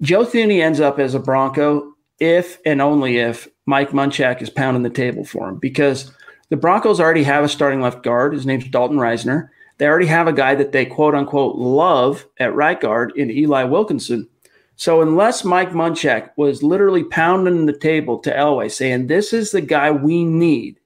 Joe 0.02 0.24
Thuney 0.24 0.62
ends 0.62 0.78
up 0.78 0.98
as 0.98 1.14
a 1.14 1.18
Bronco 1.18 1.94
if 2.18 2.58
and 2.64 2.80
only 2.80 3.18
if 3.18 3.48
Mike 3.66 3.90
Munchak 3.90 4.42
is 4.42 4.50
pounding 4.50 4.82
the 4.82 4.90
table 4.90 5.24
for 5.24 5.48
him 5.48 5.58
because 5.58 6.12
the 6.50 6.56
Broncos 6.56 7.00
already 7.00 7.24
have 7.24 7.44
a 7.44 7.48
starting 7.48 7.80
left 7.80 8.02
guard. 8.02 8.32
His 8.32 8.46
name's 8.46 8.68
Dalton 8.68 8.98
Risner. 8.98 9.48
They 9.78 9.86
already 9.86 10.06
have 10.06 10.28
a 10.28 10.32
guy 10.32 10.54
that 10.54 10.72
they 10.72 10.86
quote 10.86 11.14
unquote 11.14 11.56
love 11.56 12.26
at 12.38 12.54
right 12.54 12.80
guard 12.80 13.12
in 13.16 13.30
Eli 13.30 13.64
Wilkinson. 13.64 14.28
So 14.76 15.00
unless 15.00 15.42
Mike 15.44 15.70
Munchak 15.70 16.30
was 16.36 16.62
literally 16.62 17.02
pounding 17.02 17.64
the 17.64 17.76
table 17.76 18.18
to 18.18 18.30
Elway 18.30 18.70
saying, 18.70 19.06
this 19.06 19.32
is 19.32 19.50
the 19.50 19.62
guy 19.62 19.90
we 19.90 20.24
need 20.24 20.78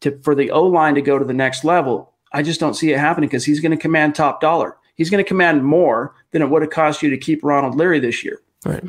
to, 0.00 0.18
for 0.22 0.34
the 0.34 0.50
O 0.52 0.62
line 0.62 0.94
to 0.94 1.02
go 1.02 1.18
to 1.18 1.24
the 1.24 1.34
next 1.34 1.64
level, 1.64 2.12
I 2.32 2.42
just 2.42 2.60
don't 2.60 2.74
see 2.74 2.92
it 2.92 2.98
happening 2.98 3.28
because 3.28 3.44
he's 3.44 3.60
going 3.60 3.72
to 3.72 3.76
command 3.76 4.14
top 4.14 4.40
dollar. 4.40 4.76
He's 4.94 5.10
going 5.10 5.22
to 5.22 5.28
command 5.28 5.64
more 5.64 6.14
than 6.30 6.40
it 6.40 6.50
would 6.50 6.62
have 6.62 6.70
cost 6.70 7.02
you 7.02 7.10
to 7.10 7.18
keep 7.18 7.42
Ronald 7.42 7.74
Leary 7.74 7.98
this 7.98 8.24
year. 8.24 8.40
Right. 8.64 8.84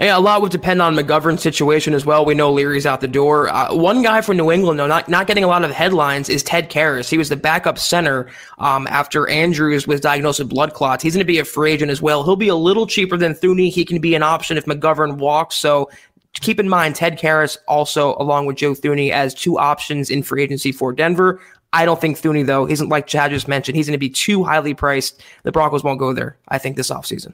Yeah, 0.00 0.18
a 0.18 0.20
lot 0.20 0.42
would 0.42 0.52
depend 0.52 0.82
on 0.82 0.94
McGovern's 0.94 1.42
situation 1.42 1.94
as 1.94 2.04
well. 2.04 2.24
We 2.26 2.34
know 2.34 2.52
Leary's 2.52 2.84
out 2.84 3.00
the 3.00 3.08
door. 3.08 3.48
Uh, 3.48 3.74
one 3.74 4.02
guy 4.02 4.20
from 4.20 4.36
New 4.36 4.50
England, 4.50 4.78
though, 4.78 4.86
not, 4.86 5.08
not 5.08 5.26
getting 5.26 5.44
a 5.44 5.46
lot 5.46 5.64
of 5.64 5.70
headlines, 5.70 6.28
is 6.28 6.42
Ted 6.42 6.70
Karras. 6.70 7.08
He 7.08 7.16
was 7.16 7.30
the 7.30 7.36
backup 7.36 7.78
center 7.78 8.28
um, 8.58 8.86
after 8.88 9.26
Andrews 9.28 9.86
was 9.86 10.00
diagnosed 10.02 10.38
with 10.38 10.50
blood 10.50 10.74
clots. 10.74 11.02
He's 11.02 11.14
going 11.14 11.24
to 11.24 11.32
be 11.32 11.38
a 11.38 11.46
free 11.46 11.72
agent 11.72 11.90
as 11.90 12.02
well. 12.02 12.24
He'll 12.24 12.36
be 12.36 12.48
a 12.48 12.54
little 12.54 12.86
cheaper 12.86 13.16
than 13.16 13.32
Thuney. 13.32 13.70
He 13.72 13.86
can 13.86 13.98
be 13.98 14.14
an 14.14 14.22
option 14.22 14.58
if 14.58 14.66
McGovern 14.66 15.16
walks. 15.16 15.56
So 15.56 15.88
keep 16.34 16.60
in 16.60 16.68
mind, 16.68 16.94
Ted 16.94 17.18
Karras 17.18 17.56
also, 17.66 18.16
along 18.18 18.44
with 18.44 18.56
Joe 18.56 18.72
Thuney, 18.72 19.12
as 19.12 19.32
two 19.32 19.58
options 19.58 20.10
in 20.10 20.22
free 20.22 20.42
agency 20.42 20.72
for 20.72 20.92
Denver. 20.92 21.40
I 21.72 21.86
don't 21.86 22.00
think 22.00 22.18
Thuney, 22.18 22.44
though, 22.44 22.68
isn't 22.68 22.90
like 22.90 23.06
Chad 23.06 23.30
just 23.30 23.48
mentioned. 23.48 23.76
He's 23.76 23.86
going 23.86 23.92
to 23.92 23.98
be 23.98 24.10
too 24.10 24.44
highly 24.44 24.74
priced. 24.74 25.22
The 25.44 25.52
Broncos 25.52 25.84
won't 25.84 25.98
go 25.98 26.12
there, 26.12 26.36
I 26.48 26.58
think, 26.58 26.76
this 26.76 26.90
offseason. 26.90 27.32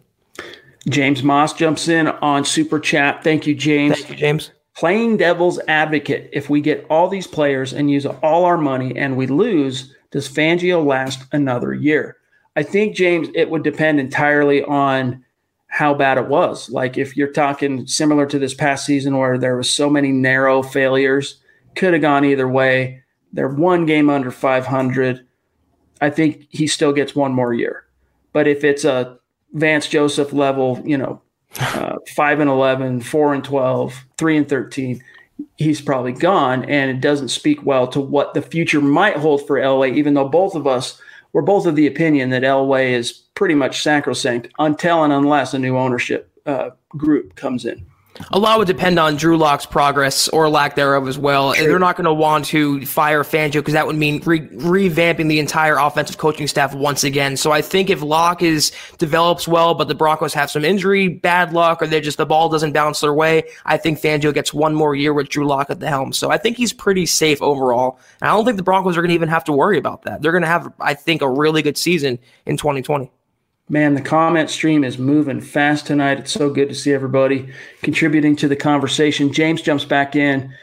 James 0.88 1.22
Moss 1.22 1.52
jumps 1.52 1.88
in 1.88 2.08
on 2.08 2.44
Super 2.44 2.80
Chat. 2.80 3.22
Thank 3.22 3.46
you, 3.46 3.54
James. 3.54 3.96
Thank 3.96 4.10
you, 4.10 4.16
James. 4.16 4.50
Playing 4.76 5.16
devil's 5.16 5.60
advocate. 5.68 6.30
If 6.32 6.48
we 6.50 6.60
get 6.60 6.86
all 6.88 7.08
these 7.08 7.26
players 7.26 7.72
and 7.72 7.90
use 7.90 8.06
all 8.06 8.44
our 8.44 8.58
money 8.58 8.96
and 8.96 9.16
we 9.16 9.26
lose, 9.26 9.94
does 10.10 10.28
Fangio 10.28 10.84
last 10.84 11.24
another 11.32 11.72
year? 11.72 12.16
I 12.56 12.62
think, 12.62 12.96
James, 12.96 13.28
it 13.34 13.50
would 13.50 13.62
depend 13.62 14.00
entirely 14.00 14.62
on 14.64 15.24
how 15.68 15.94
bad 15.94 16.18
it 16.18 16.28
was. 16.28 16.68
Like 16.68 16.98
if 16.98 17.16
you're 17.16 17.32
talking 17.32 17.86
similar 17.86 18.26
to 18.26 18.38
this 18.38 18.54
past 18.54 18.84
season 18.84 19.16
where 19.16 19.38
there 19.38 19.56
was 19.56 19.70
so 19.70 19.88
many 19.88 20.10
narrow 20.10 20.62
failures, 20.62 21.40
could 21.74 21.94
have 21.94 22.02
gone 22.02 22.24
either 22.24 22.48
way. 22.48 23.02
They're 23.32 23.48
one 23.48 23.86
game 23.86 24.10
under 24.10 24.30
500. 24.30 25.26
I 26.00 26.10
think 26.10 26.46
he 26.50 26.66
still 26.66 26.92
gets 26.92 27.14
one 27.16 27.32
more 27.32 27.54
year. 27.54 27.84
But 28.34 28.48
if 28.48 28.64
it's 28.64 28.84
a 28.84 29.18
Vance 29.52 29.86
Joseph 29.88 30.32
level, 30.32 30.82
you 30.84 30.96
know, 30.96 31.20
uh, 31.58 31.96
5 32.14 32.40
and 32.40 32.50
11, 32.50 33.00
4 33.00 33.34
and 33.34 33.44
12, 33.44 34.04
3 34.18 34.36
and 34.36 34.48
13, 34.48 35.02
he's 35.56 35.80
probably 35.80 36.12
gone. 36.12 36.64
And 36.64 36.90
it 36.90 37.00
doesn't 37.00 37.28
speak 37.28 37.64
well 37.64 37.86
to 37.88 38.00
what 38.00 38.34
the 38.34 38.42
future 38.42 38.80
might 38.80 39.16
hold 39.16 39.46
for 39.46 39.56
Elway, 39.56 39.94
even 39.96 40.14
though 40.14 40.28
both 40.28 40.54
of 40.54 40.66
us 40.66 41.00
were 41.32 41.42
both 41.42 41.66
of 41.66 41.76
the 41.76 41.86
opinion 41.86 42.30
that 42.30 42.42
Elway 42.42 42.92
is 42.92 43.12
pretty 43.34 43.54
much 43.54 43.82
sacrosanct 43.82 44.48
until 44.58 45.02
and 45.04 45.12
unless 45.12 45.54
a 45.54 45.58
new 45.58 45.76
ownership 45.76 46.30
uh, 46.46 46.70
group 46.90 47.34
comes 47.34 47.64
in. 47.64 47.86
A 48.30 48.38
lot 48.38 48.58
would 48.58 48.66
depend 48.66 48.98
on 48.98 49.16
Drew 49.16 49.36
Lock's 49.36 49.66
progress 49.66 50.28
or 50.28 50.48
lack 50.48 50.76
thereof 50.76 51.08
as 51.08 51.18
well. 51.18 51.54
True. 51.54 51.66
They're 51.66 51.78
not 51.78 51.96
going 51.96 52.04
to 52.04 52.14
want 52.14 52.46
to 52.46 52.84
fire 52.86 53.22
Fangio 53.22 53.54
because 53.54 53.74
that 53.74 53.86
would 53.86 53.96
mean 53.96 54.22
re- 54.24 54.48
revamping 54.48 55.28
the 55.28 55.38
entire 55.38 55.76
offensive 55.76 56.18
coaching 56.18 56.46
staff 56.46 56.74
once 56.74 57.04
again. 57.04 57.36
So 57.36 57.52
I 57.52 57.62
think 57.62 57.90
if 57.90 58.02
Lock 58.02 58.42
is 58.42 58.72
develops 58.98 59.48
well, 59.48 59.74
but 59.74 59.88
the 59.88 59.94
Broncos 59.94 60.34
have 60.34 60.50
some 60.50 60.64
injury, 60.64 61.08
bad 61.08 61.52
luck, 61.52 61.82
or 61.82 61.86
they 61.86 62.00
just 62.00 62.18
the 62.18 62.26
ball 62.26 62.48
doesn't 62.48 62.72
bounce 62.72 63.00
their 63.00 63.14
way, 63.14 63.44
I 63.64 63.76
think 63.76 64.00
Fangio 64.00 64.32
gets 64.32 64.54
one 64.54 64.74
more 64.74 64.94
year 64.94 65.12
with 65.12 65.28
Drew 65.28 65.46
Lock 65.46 65.70
at 65.70 65.80
the 65.80 65.88
helm. 65.88 66.12
So 66.12 66.30
I 66.30 66.38
think 66.38 66.56
he's 66.56 66.72
pretty 66.72 67.06
safe 67.06 67.40
overall. 67.42 67.98
And 68.20 68.30
I 68.30 68.34
don't 68.34 68.44
think 68.44 68.56
the 68.56 68.62
Broncos 68.62 68.96
are 68.96 69.00
going 69.00 69.10
to 69.10 69.14
even 69.14 69.28
have 69.28 69.44
to 69.44 69.52
worry 69.52 69.78
about 69.78 70.02
that. 70.02 70.22
They're 70.22 70.32
going 70.32 70.42
to 70.42 70.48
have, 70.48 70.72
I 70.80 70.94
think, 70.94 71.22
a 71.22 71.28
really 71.28 71.62
good 71.62 71.76
season 71.78 72.18
in 72.46 72.56
2020. 72.56 73.10
Man, 73.72 73.94
the 73.94 74.02
comment 74.02 74.50
stream 74.50 74.84
is 74.84 74.98
moving 74.98 75.40
fast 75.40 75.86
tonight. 75.86 76.18
It's 76.18 76.30
so 76.30 76.50
good 76.50 76.68
to 76.68 76.74
see 76.74 76.92
everybody 76.92 77.48
contributing 77.80 78.36
to 78.36 78.46
the 78.46 78.54
conversation. 78.54 79.32
James 79.32 79.62
jumps 79.62 79.86
back 79.86 80.14
in. 80.14 80.54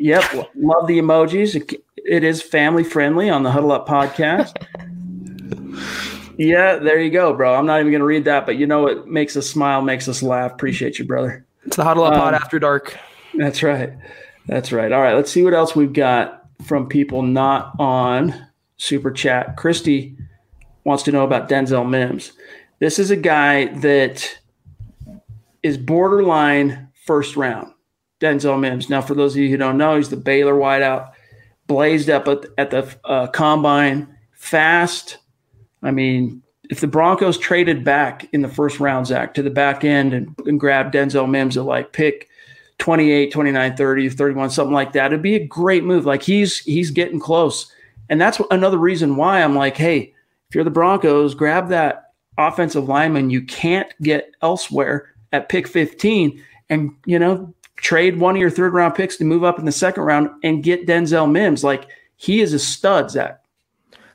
Yep, 0.00 0.50
love 0.56 0.88
the 0.88 0.98
emojis. 0.98 1.78
It 1.96 2.24
is 2.24 2.42
family 2.42 2.82
friendly 2.82 3.30
on 3.30 3.44
the 3.44 3.52
Huddle 3.52 3.70
Up 3.70 3.86
podcast. 3.86 4.56
yeah, 6.36 6.74
there 6.74 7.00
you 7.00 7.12
go, 7.12 7.32
bro. 7.34 7.54
I'm 7.54 7.66
not 7.66 7.78
even 7.78 7.92
going 7.92 8.00
to 8.00 8.04
read 8.04 8.24
that, 8.24 8.46
but 8.46 8.56
you 8.56 8.66
know 8.66 8.82
what 8.82 9.06
makes 9.06 9.36
us 9.36 9.48
smile, 9.48 9.80
makes 9.80 10.08
us 10.08 10.20
laugh. 10.20 10.50
Appreciate 10.50 10.98
you, 10.98 11.04
brother. 11.04 11.46
It's 11.64 11.76
the 11.76 11.84
Huddle 11.84 12.02
Up 12.02 12.14
um, 12.14 12.20
Pod 12.20 12.34
after 12.34 12.58
dark. 12.58 12.98
That's 13.34 13.62
right. 13.62 13.92
That's 14.46 14.72
right. 14.72 14.90
All 14.90 15.00
right, 15.00 15.14
let's 15.14 15.30
see 15.30 15.44
what 15.44 15.54
else 15.54 15.76
we've 15.76 15.92
got 15.92 16.48
from 16.64 16.88
people 16.88 17.22
not 17.22 17.76
on 17.78 18.48
Super 18.76 19.12
Chat. 19.12 19.56
Christy 19.56 20.16
wants 20.84 21.02
to 21.04 21.12
know 21.12 21.24
about 21.24 21.48
Denzel 21.48 21.88
Mims. 21.88 22.32
This 22.78 22.98
is 22.98 23.10
a 23.10 23.16
guy 23.16 23.66
that 23.78 24.38
is 25.62 25.78
borderline 25.78 26.88
first 27.06 27.36
round. 27.36 27.72
Denzel 28.20 28.60
Mims. 28.60 28.88
Now, 28.88 29.00
for 29.00 29.14
those 29.14 29.34
of 29.34 29.42
you 29.42 29.50
who 29.50 29.56
don't 29.56 29.78
know, 29.78 29.96
he's 29.96 30.10
the 30.10 30.16
Baylor 30.16 30.54
wideout, 30.54 31.12
blazed 31.66 32.08
up 32.08 32.28
at, 32.28 32.46
at 32.56 32.70
the 32.70 32.96
uh, 33.04 33.26
combine, 33.28 34.14
fast. 34.32 35.18
I 35.82 35.90
mean, 35.90 36.42
if 36.70 36.80
the 36.80 36.86
Broncos 36.86 37.36
traded 37.36 37.84
back 37.84 38.28
in 38.32 38.42
the 38.42 38.48
first 38.48 38.80
round, 38.80 39.06
Zack, 39.06 39.34
to 39.34 39.42
the 39.42 39.50
back 39.50 39.84
end 39.84 40.14
and, 40.14 40.34
and 40.46 40.58
grabbed 40.58 40.94
Denzel 40.94 41.28
Mims 41.28 41.56
at 41.56 41.64
like 41.64 41.92
pick 41.92 42.28
28, 42.78 43.30
29, 43.30 43.76
30, 43.76 44.08
31, 44.08 44.50
something 44.50 44.74
like 44.74 44.92
that, 44.92 45.06
it'd 45.06 45.22
be 45.22 45.36
a 45.36 45.46
great 45.46 45.84
move. 45.84 46.06
Like 46.06 46.22
he's 46.22 46.58
he's 46.60 46.90
getting 46.90 47.20
close. 47.20 47.70
And 48.08 48.20
that's 48.20 48.40
another 48.50 48.78
reason 48.78 49.16
why 49.16 49.42
I'm 49.42 49.54
like, 49.54 49.76
hey, 49.76 50.13
you're 50.54 50.64
the 50.64 50.70
Broncos, 50.70 51.34
grab 51.34 51.68
that 51.68 52.12
offensive 52.38 52.88
lineman 52.88 53.30
you 53.30 53.42
can't 53.42 53.92
get 54.02 54.34
elsewhere 54.42 55.14
at 55.32 55.48
pick 55.48 55.66
15 55.68 56.42
and, 56.70 56.90
you 57.06 57.18
know, 57.18 57.54
trade 57.76 58.18
one 58.18 58.34
of 58.34 58.40
your 58.40 58.50
third 58.50 58.72
round 58.72 58.94
picks 58.94 59.16
to 59.16 59.24
move 59.24 59.44
up 59.44 59.58
in 59.58 59.64
the 59.64 59.72
second 59.72 60.04
round 60.04 60.30
and 60.42 60.62
get 60.62 60.86
Denzel 60.86 61.30
Mims. 61.30 61.62
Like 61.62 61.88
he 62.16 62.40
is 62.40 62.52
a 62.52 62.58
stud, 62.58 63.10
Zack. 63.10 63.43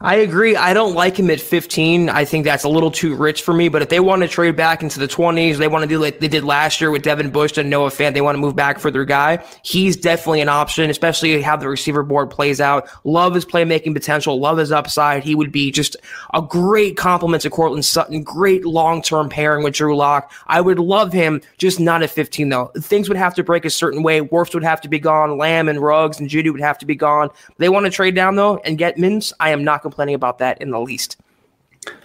I 0.01 0.15
agree. 0.15 0.55
I 0.55 0.73
don't 0.73 0.95
like 0.95 1.19
him 1.19 1.29
at 1.29 1.41
15. 1.41 2.07
I 2.07 2.23
think 2.23 2.45
that's 2.45 2.63
a 2.63 2.69
little 2.69 2.89
too 2.89 3.15
rich 3.15 3.41
for 3.41 3.53
me. 3.53 3.67
But 3.67 3.81
if 3.81 3.89
they 3.89 3.99
want 3.99 4.21
to 4.21 4.29
trade 4.29 4.55
back 4.55 4.81
into 4.81 4.97
the 4.97 5.09
20s, 5.09 5.57
they 5.57 5.67
want 5.67 5.83
to 5.83 5.89
do 5.89 5.99
like 5.99 6.21
they 6.21 6.29
did 6.29 6.45
last 6.45 6.79
year 6.79 6.89
with 6.89 7.01
Devin 7.01 7.31
Bush 7.31 7.57
and 7.57 7.69
Noah 7.69 7.89
Fant, 7.89 8.13
they 8.13 8.21
want 8.21 8.35
to 8.35 8.39
move 8.39 8.55
back 8.55 8.79
for 8.79 8.91
their 8.91 9.03
guy. 9.03 9.43
He's 9.61 9.97
definitely 9.97 10.39
an 10.39 10.47
option, 10.47 10.89
especially 10.89 11.41
how 11.41 11.57
the 11.57 11.67
receiver 11.67 12.01
board 12.01 12.29
plays 12.29 12.61
out. 12.61 12.87
Love 13.03 13.35
his 13.35 13.43
playmaking 13.43 13.93
potential. 13.93 14.39
Love 14.39 14.57
his 14.57 14.71
upside. 14.71 15.25
He 15.25 15.35
would 15.35 15.51
be 15.51 15.69
just 15.69 15.97
a 16.33 16.41
great 16.41 16.95
compliment 16.95 17.43
to 17.43 17.49
Courtland 17.49 17.83
Sutton. 17.83 18.23
Great 18.23 18.63
long 18.63 19.01
term 19.01 19.27
pairing 19.27 19.65
with 19.65 19.73
Drew 19.73 19.97
Lock. 19.97 20.31
I 20.47 20.61
would 20.61 20.79
love 20.79 21.11
him, 21.11 21.41
just 21.57 21.77
not 21.77 22.03
at 22.03 22.09
15 22.09 22.47
though. 22.47 22.71
Things 22.77 23.09
would 23.09 23.17
have 23.17 23.35
to 23.35 23.43
break 23.43 23.65
a 23.65 23.69
certain 23.69 24.01
way. 24.01 24.21
Wirfs 24.21 24.53
would 24.53 24.63
have 24.63 24.79
to 24.79 24.87
be 24.87 24.97
gone. 24.97 25.37
Lamb 25.37 25.67
and 25.67 25.81
Ruggs 25.81 26.21
and 26.21 26.29
Jeudy 26.29 26.53
would 26.53 26.61
have 26.61 26.77
to 26.77 26.85
be 26.85 26.95
gone. 26.95 27.29
They 27.57 27.67
want 27.67 27.85
to 27.85 27.91
trade 27.91 28.15
down 28.15 28.37
though 28.37 28.59
and 28.59 28.77
get 28.77 28.97
Mims. 28.97 29.33
I 29.41 29.49
am 29.49 29.65
not 29.65 29.88
complaining 29.89 30.15
about 30.15 30.37
that 30.39 30.61
in 30.61 30.71
the 30.71 30.79
least. 30.79 31.17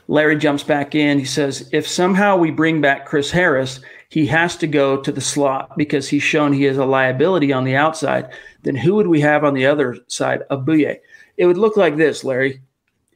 Larry 0.08 0.36
jumps 0.36 0.62
back 0.62 0.94
in. 0.94 1.18
He 1.18 1.24
says, 1.24 1.68
if 1.72 1.86
somehow 1.86 2.36
we 2.36 2.50
bring 2.50 2.80
back 2.80 3.06
Chris 3.06 3.30
Harris, 3.30 3.80
he 4.08 4.26
has 4.26 4.56
to 4.58 4.66
go 4.66 5.00
to 5.00 5.10
the 5.10 5.20
slot 5.20 5.76
because 5.76 6.08
he's 6.08 6.22
shown 6.22 6.52
he 6.52 6.66
is 6.66 6.76
a 6.76 6.84
liability 6.84 7.52
on 7.52 7.64
the 7.64 7.74
outside. 7.76 8.30
Then 8.62 8.76
who 8.76 8.94
would 8.94 9.08
we 9.08 9.20
have 9.20 9.44
on 9.44 9.54
the 9.54 9.66
other 9.66 9.96
side 10.06 10.42
of 10.50 10.64
Bouye? 10.64 10.98
It 11.36 11.46
would 11.46 11.58
look 11.58 11.76
like 11.76 11.96
this, 11.96 12.22
Larry. 12.22 12.60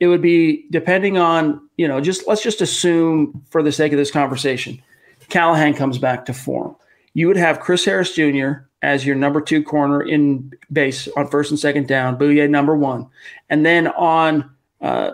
It 0.00 0.08
would 0.08 0.22
be 0.22 0.66
depending 0.70 1.18
on, 1.18 1.68
you 1.76 1.86
know, 1.86 2.00
just 2.00 2.26
let's 2.26 2.42
just 2.42 2.60
assume 2.60 3.44
for 3.50 3.62
the 3.62 3.72
sake 3.72 3.92
of 3.92 3.98
this 3.98 4.10
conversation, 4.10 4.82
Callahan 5.28 5.74
comes 5.74 5.98
back 5.98 6.24
to 6.26 6.34
form. 6.34 6.74
You 7.14 7.26
would 7.28 7.36
have 7.36 7.60
Chris 7.60 7.84
Harris 7.84 8.14
Jr. 8.14 8.64
as 8.82 9.04
your 9.04 9.16
number 9.16 9.40
two 9.40 9.62
corner 9.62 10.02
in 10.02 10.52
base 10.72 11.08
on 11.16 11.28
first 11.28 11.50
and 11.50 11.58
second 11.58 11.88
down, 11.88 12.18
Bouye 12.18 12.48
number 12.48 12.76
one. 12.76 13.06
And 13.50 13.66
then 13.66 13.88
on 13.88 14.50
uh, 14.80 15.12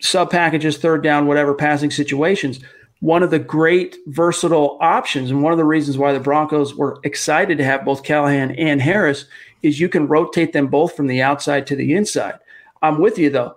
sub 0.00 0.30
packages, 0.30 0.78
third 0.78 1.02
down, 1.02 1.26
whatever 1.26 1.54
passing 1.54 1.90
situations, 1.90 2.60
one 3.00 3.22
of 3.22 3.30
the 3.30 3.38
great 3.38 3.96
versatile 4.06 4.76
options, 4.80 5.30
and 5.30 5.42
one 5.42 5.52
of 5.52 5.58
the 5.58 5.64
reasons 5.64 5.98
why 5.98 6.12
the 6.12 6.20
Broncos 6.20 6.74
were 6.74 6.98
excited 7.04 7.58
to 7.58 7.64
have 7.64 7.84
both 7.84 8.02
Callahan 8.02 8.52
and 8.52 8.82
Harris 8.82 9.26
is 9.62 9.80
you 9.80 9.88
can 9.88 10.08
rotate 10.08 10.52
them 10.52 10.66
both 10.66 10.96
from 10.96 11.06
the 11.06 11.22
outside 11.22 11.66
to 11.66 11.76
the 11.76 11.94
inside. 11.94 12.38
I'm 12.82 13.00
with 13.00 13.18
you 13.18 13.30
though. 13.30 13.56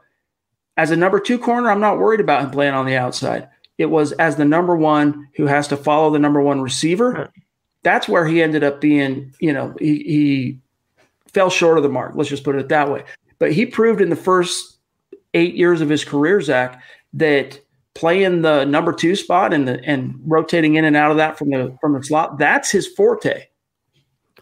As 0.78 0.92
a 0.92 0.96
number 0.96 1.20
two 1.20 1.38
corner, 1.38 1.70
I'm 1.70 1.80
not 1.80 1.98
worried 1.98 2.20
about 2.20 2.44
him 2.44 2.52
playing 2.52 2.74
on 2.74 2.86
the 2.86 2.96
outside. 2.96 3.50
It 3.78 3.88
was 3.88 4.12
as 4.14 4.36
the 4.36 4.46
number 4.46 4.76
one 4.76 5.28
who 5.36 5.48
has 5.48 5.68
to 5.70 5.78
follow 5.78 6.12
the 6.12 6.20
number 6.20 6.42
one 6.42 6.62
receiver. 6.62 7.32
That's 7.84 8.08
where 8.08 8.28
he 8.28 8.42
ended 8.42 8.64
up 8.64 8.80
being, 8.80 9.34
you 9.40 9.54
know, 9.54 9.76
he, 9.80 9.96
he 10.04 10.60
fell 11.34 11.50
short 11.50 11.78
of 11.78 11.84
the 11.84 11.90
mark. 11.90 12.14
Let's 12.16 12.30
just 12.30 12.44
put 12.44 12.56
it 12.56 12.70
that 12.70 12.92
way. 12.92 13.04
But 13.40 13.54
he 13.54 13.66
proved 13.66 14.02
in 14.02 14.10
the 14.10 14.16
first 14.16 14.71
eight 15.34 15.56
years 15.56 15.82
of 15.82 15.90
his 15.90 16.04
career, 16.04 16.42
Zack, 16.42 16.82
that 17.14 17.60
playing 17.94 18.42
the 18.42 18.66
number 18.66 18.94
two 18.94 19.16
spot 19.16 19.54
and 19.54 19.68
the 19.68 19.84
and 19.86 20.16
rotating 20.26 20.76
in 20.76 20.86
and 20.86 20.96
out 20.96 21.12
of 21.12 21.18
that 21.18 21.38
from 21.38 21.50
the 21.50 21.76
from 21.82 21.94
the 21.94 22.04
slot, 22.04 22.38
that's 22.38 22.72
his 22.72 22.88
forte. 22.88 23.46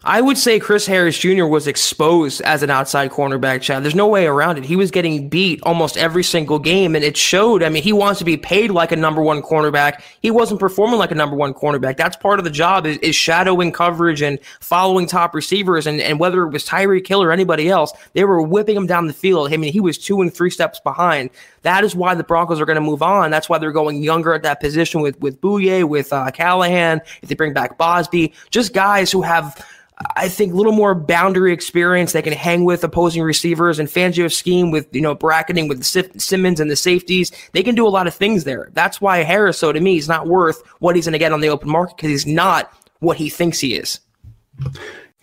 I 0.02 0.22
would 0.22 0.38
say 0.38 0.58
Chris 0.58 0.86
Harris 0.86 1.18
Jr. 1.18 1.44
was 1.44 1.66
exposed 1.66 2.40
as 2.40 2.62
an 2.62 2.70
outside 2.70 3.10
cornerback, 3.10 3.60
Chad. 3.60 3.82
There's 3.82 3.94
no 3.94 4.06
way 4.06 4.26
around 4.26 4.56
it. 4.56 4.64
He 4.64 4.74
was 4.74 4.90
getting 4.90 5.28
beat 5.28 5.60
almost 5.64 5.98
every 5.98 6.24
single 6.24 6.58
game, 6.58 6.96
and 6.96 7.04
it 7.04 7.18
showed. 7.18 7.62
I 7.62 7.68
mean, 7.68 7.82
he 7.82 7.92
wants 7.92 8.18
to 8.20 8.24
be 8.24 8.38
paid 8.38 8.70
like 8.70 8.92
a 8.92 8.96
number 8.96 9.20
one 9.20 9.42
cornerback. 9.42 10.02
He 10.22 10.30
wasn't 10.30 10.58
performing 10.58 10.98
like 10.98 11.10
a 11.10 11.14
number 11.14 11.36
one 11.36 11.52
cornerback. 11.52 11.98
That's 11.98 12.16
part 12.16 12.38
of 12.38 12.46
the 12.46 12.50
job 12.50 12.86
is, 12.86 12.96
is 12.98 13.14
shadowing 13.14 13.72
coverage 13.72 14.22
and 14.22 14.38
following 14.60 15.06
top 15.06 15.34
receivers. 15.34 15.86
And, 15.86 16.00
and 16.00 16.18
whether 16.18 16.44
it 16.44 16.50
was 16.50 16.66
Tyreek 16.66 17.06
Hill 17.06 17.22
or 17.22 17.30
anybody 17.30 17.68
else, 17.68 17.92
they 18.14 18.24
were 18.24 18.40
whipping 18.40 18.76
him 18.76 18.86
down 18.86 19.06
the 19.06 19.12
field. 19.12 19.52
I 19.52 19.58
mean, 19.58 19.70
he 19.70 19.80
was 19.80 19.98
two 19.98 20.22
and 20.22 20.32
three 20.32 20.50
steps 20.50 20.80
behind. 20.80 21.28
That 21.60 21.84
is 21.84 21.94
why 21.94 22.14
the 22.14 22.24
Broncos 22.24 22.58
are 22.58 22.64
going 22.64 22.76
to 22.76 22.80
move 22.80 23.02
on. 23.02 23.30
That's 23.30 23.50
why 23.50 23.58
they're 23.58 23.70
going 23.70 24.02
younger 24.02 24.32
at 24.32 24.44
that 24.44 24.60
position 24.60 25.02
with 25.02 25.20
with 25.20 25.42
Bouye, 25.42 25.86
with 25.86 26.10
uh, 26.10 26.30
Callahan. 26.30 27.02
If 27.20 27.28
they 27.28 27.34
bring 27.34 27.52
back 27.52 27.76
Bausby, 27.76 28.32
just 28.48 28.72
guys 28.72 29.12
who 29.12 29.20
have– 29.20 29.62
I 30.16 30.28
think 30.28 30.52
a 30.52 30.56
little 30.56 30.72
more 30.72 30.94
boundary 30.94 31.52
experience. 31.52 32.12
They 32.12 32.22
can 32.22 32.32
hang 32.32 32.64
with 32.64 32.82
opposing 32.84 33.22
receivers 33.22 33.78
and 33.78 33.88
Fangio's 33.88 34.36
scheme 34.36 34.70
with 34.70 34.94
you 34.94 35.00
know 35.00 35.14
bracketing 35.14 35.68
with 35.68 35.84
Simmons 35.84 36.60
and 36.60 36.70
the 36.70 36.76
safeties. 36.76 37.32
They 37.52 37.62
can 37.62 37.74
do 37.74 37.86
a 37.86 37.90
lot 37.90 38.06
of 38.06 38.14
things 38.14 38.44
there. 38.44 38.70
That's 38.72 39.00
why 39.00 39.18
Harris, 39.18 39.58
so 39.58 39.72
to 39.72 39.80
me, 39.80 39.98
is 39.98 40.08
not 40.08 40.26
worth 40.26 40.62
what 40.78 40.96
he's 40.96 41.04
going 41.04 41.12
to 41.12 41.18
get 41.18 41.32
on 41.32 41.40
the 41.40 41.48
open 41.48 41.68
market 41.68 41.96
because 41.96 42.10
he's 42.10 42.26
not 42.26 42.72
what 43.00 43.18
he 43.18 43.28
thinks 43.28 43.60
he 43.60 43.74
is. 43.74 44.00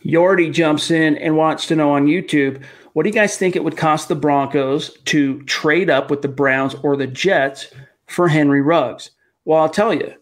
Yordi 0.06 0.54
jumps 0.54 0.92
in 0.92 1.18
and 1.18 1.38
wants 1.38 1.66
to 1.68 1.76
know 1.76 1.92
on 1.92 2.08
YouTube, 2.08 2.64
what 2.94 3.04
do 3.04 3.10
you 3.10 3.14
guys 3.14 3.38
think 3.38 3.56
it 3.56 3.64
would 3.64 3.78
cost 3.78 4.08
the 4.08 4.16
Broncos 4.16 4.98
to 5.06 5.42
trade 5.44 5.90
up 5.90 6.10
with 6.10 6.22
the 6.22 6.28
Browns 6.28 6.76
or 6.76 6.96
the 6.96 7.08
Jets 7.08 7.68
for 8.08 8.28
Henry 8.28 8.62
Ruggs? 8.62 9.12
Well, 9.46 9.60
I'll 9.60 9.70
tell 9.70 9.94
you, 9.94 10.14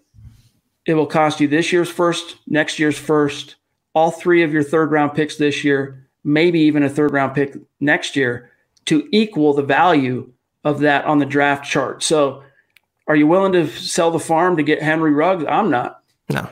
it 0.86 0.94
will 0.94 1.06
cost 1.06 1.40
you 1.40 1.48
this 1.48 1.72
year's 1.72 1.90
first, 1.90 2.38
next 2.48 2.80
year's 2.80 2.98
first 2.98 3.56
all 3.96 4.12
three 4.12 4.44
of 4.44 4.54
your 4.54 4.62
third 4.62 4.92
round 4.92 5.16
picks 5.16 5.38
this 5.38 5.64
year, 5.64 6.06
maybe 6.24 6.60
even 6.60 6.84
a 6.84 6.90
third 6.90 7.12
round 7.12 7.34
pick 7.34 7.56
next 7.80 8.16
year 8.16 8.52
to 8.86 9.08
equal 9.12 9.54
the 9.54 9.64
value 9.64 10.32
of 10.64 10.82
that 10.82 11.06
on 11.06 11.18
the 11.18 11.26
draft 11.26 11.66
chart. 11.66 12.04
So, 12.04 12.44
are 13.08 13.16
you 13.16 13.28
willing 13.28 13.54
to 13.54 13.68
sell 13.68 14.12
the 14.12 14.20
farm 14.20 14.58
to 14.58 14.64
get 14.64 14.82
Henry 14.82 15.12
Ruggs? 15.12 15.46
I'm 15.48 15.70
not. 15.70 16.02
No. 16.30 16.50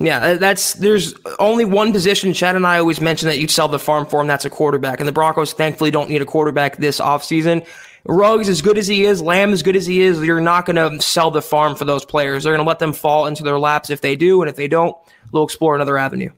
Yeah, 0.00 0.18
uh, 0.18 0.36
that's 0.36 0.74
there's 0.74 1.12
only 1.40 1.64
one 1.64 1.92
position. 1.92 2.32
Chad 2.32 2.54
and 2.54 2.64
I 2.64 2.78
always 2.78 3.00
mention 3.00 3.28
that 3.28 3.38
you'd 3.38 3.50
sell 3.50 3.66
the 3.66 3.80
farm 3.80 4.06
for 4.06 4.20
him. 4.20 4.28
That's 4.28 4.44
a 4.44 4.50
quarterback. 4.50 5.00
And 5.00 5.08
the 5.08 5.12
Broncos 5.12 5.52
thankfully 5.52 5.90
don't 5.90 6.08
need 6.08 6.22
a 6.22 6.26
quarterback 6.26 6.76
this 6.76 7.00
offseason. 7.00 7.66
Ruggs, 8.04 8.48
as 8.48 8.62
good 8.62 8.78
as 8.78 8.86
he 8.86 9.04
is, 9.04 9.20
Lamb, 9.20 9.52
as 9.52 9.62
good 9.62 9.74
as 9.74 9.86
he 9.86 10.02
is, 10.02 10.22
you're 10.22 10.40
not 10.40 10.66
going 10.66 10.76
to 10.76 11.04
sell 11.04 11.32
the 11.32 11.42
farm 11.42 11.74
for 11.74 11.84
those 11.84 12.04
players. 12.04 12.44
They're 12.44 12.54
going 12.54 12.64
to 12.64 12.68
let 12.68 12.78
them 12.78 12.92
fall 12.92 13.26
into 13.26 13.42
their 13.42 13.58
laps 13.58 13.90
if 13.90 14.00
they 14.00 14.14
do. 14.14 14.40
And 14.40 14.48
if 14.48 14.54
they 14.54 14.68
don't, 14.68 14.96
they'll 15.32 15.42
explore 15.42 15.74
another 15.74 15.98
avenue. 15.98 16.30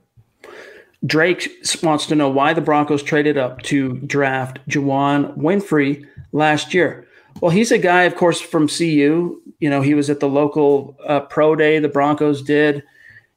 Drake 1.07 1.49
wants 1.83 2.07
to 2.07 2.15
know 2.15 2.29
why 2.29 2.53
the 2.53 2.61
Broncos 2.61 3.03
traded 3.03 3.39
up 3.39 3.63
to 3.63 3.95
draft 4.01 4.59
Juwann 4.69 5.37
Winfree 5.37 6.07
last 6.33 6.75
year. 6.75 7.07
Well, 7.41 7.51
he's 7.51 7.73
a 7.73 7.79
guy, 7.79 8.03
of 8.03 8.17
course, 8.17 8.41
from 8.41 8.69
CU. 8.69 9.41
You 9.61 9.71
know, 9.71 9.81
he 9.81 9.95
was 9.95 10.11
at 10.11 10.21
the 10.21 10.29
local 10.29 10.97
uh, 11.07 11.21
pro 11.21 11.57
day 11.57 11.79
the 11.79 11.89
Broncos 11.89 12.43
did, 12.43 12.83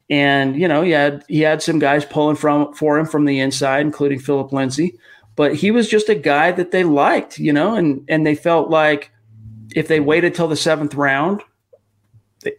and 0.09 0.59
you 0.59 0.67
know, 0.67 0.81
he 0.81 0.91
had 0.91 1.23
he 1.27 1.41
had 1.41 1.61
some 1.61 1.79
guys 1.79 2.03
pulling 2.03 2.35
from 2.35 2.73
for 2.73 2.97
him 2.97 3.05
from 3.05 3.25
the 3.25 3.39
inside, 3.39 3.81
including 3.81 4.19
Phillip 4.19 4.51
Lindsay. 4.51 4.97
But 5.35 5.55
he 5.55 5.71
was 5.71 5.89
just 5.89 6.09
a 6.09 6.15
guy 6.15 6.51
that 6.51 6.71
they 6.71 6.83
liked, 6.83 7.39
you 7.39 7.53
know, 7.53 7.75
and 7.75 8.03
and 8.09 8.25
they 8.25 8.35
felt 8.35 8.69
like 8.69 9.11
if 9.75 9.87
they 9.87 9.99
waited 9.99 10.35
till 10.35 10.47
the 10.47 10.55
seventh 10.55 10.95
round, 10.95 11.41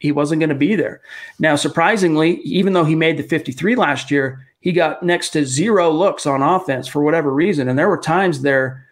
he 0.01 0.13
wasn't 0.13 0.41
going 0.41 0.49
to 0.49 0.55
be 0.55 0.75
there. 0.75 1.01
Now, 1.39 1.57
surprisingly, 1.57 2.41
even 2.41 2.73
though 2.73 2.85
he 2.85 2.95
made 2.95 3.19
the 3.19 3.23
53 3.23 3.77
last 3.77 4.11
year, 4.11 4.47
he 4.65 4.73
got 4.73 5.03
next 5.03 5.29
to 5.31 5.45
zero 5.45 5.91
looks 5.91 6.25
on 6.25 6.41
offense 6.41 6.89
for 6.89 7.03
whatever 7.03 7.31
reason. 7.31 7.69
And 7.69 7.79
there 7.79 7.91
were 7.91 7.99
times 7.99 8.41
there, 8.41 8.87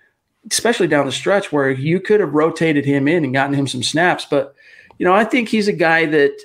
especially 0.51 0.87
down 0.87 1.07
the 1.07 1.13
stretch, 1.13 1.51
where 1.51 1.71
you 1.71 1.99
could 1.99 2.21
have 2.21 2.35
rotated 2.35 2.85
him 2.85 3.09
in 3.09 3.25
and 3.25 3.33
gotten 3.33 3.55
him 3.55 3.67
some 3.67 3.83
snaps. 3.83 4.27
But, 4.29 4.55
you 4.99 5.07
know, 5.07 5.15
I 5.15 5.25
think 5.25 5.49
he's 5.49 5.69
a 5.69 5.73
guy 5.73 6.05
that, 6.05 6.39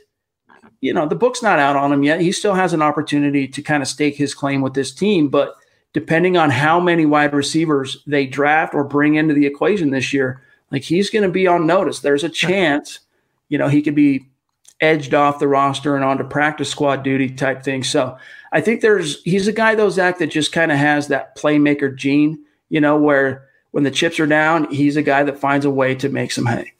you 0.79 0.93
know, 0.93 1.05
the 1.05 1.15
book's 1.15 1.43
not 1.43 1.59
out 1.59 1.75
on 1.75 1.91
him 1.91 2.03
yet. 2.03 2.21
He 2.21 2.31
still 2.31 2.53
has 2.53 2.71
an 2.71 2.81
opportunity 2.81 3.49
to 3.49 3.61
kind 3.61 3.83
of 3.83 3.89
stake 3.89 4.15
his 4.15 4.33
claim 4.33 4.61
with 4.61 4.75
this 4.75 4.93
team. 4.93 5.27
But 5.27 5.55
depending 5.91 6.37
on 6.37 6.49
how 6.49 6.79
many 6.79 7.05
wide 7.05 7.33
receivers 7.33 8.01
they 8.07 8.27
draft 8.27 8.73
or 8.73 8.85
bring 8.85 9.15
into 9.15 9.33
the 9.33 9.45
equation 9.45 9.89
this 9.89 10.13
year, 10.13 10.41
like 10.71 10.83
he's 10.83 11.09
going 11.09 11.23
to 11.23 11.29
be 11.29 11.47
on 11.47 11.67
notice. 11.67 11.99
There's 11.99 12.23
a 12.23 12.29
chance, 12.29 13.01
you 13.49 13.57
know, 13.57 13.67
he 13.67 13.81
could 13.81 13.95
be 13.95 14.25
edged 14.79 15.13
off 15.13 15.39
the 15.39 15.49
roster 15.49 15.97
and 15.97 16.05
onto 16.05 16.23
practice 16.23 16.69
squad 16.69 17.03
duty 17.03 17.29
type 17.29 17.61
thing. 17.61 17.83
So 17.83 18.17
I 18.51 18.61
think 18.61 18.81
there's 18.81 19.21
he's 19.23 19.47
a 19.47 19.53
guy 19.53 19.75
though, 19.75 19.89
Zack, 19.89 20.19
that 20.19 20.27
just 20.27 20.51
kind 20.51 20.71
of 20.71 20.77
has 20.77 21.07
that 21.07 21.37
playmaker 21.37 21.93
gene, 21.95 22.43
you 22.69 22.81
know, 22.81 22.97
where 22.97 23.47
when 23.71 23.83
the 23.83 23.91
chips 23.91 24.19
are 24.19 24.27
down, 24.27 24.71
he's 24.71 24.95
a 24.95 25.03
guy 25.03 25.23
that 25.23 25.39
finds 25.39 25.65
a 25.65 25.69
way 25.69 25.95
to 25.95 26.09
make 26.09 26.31
some 26.31 26.45
hay. 26.45 26.73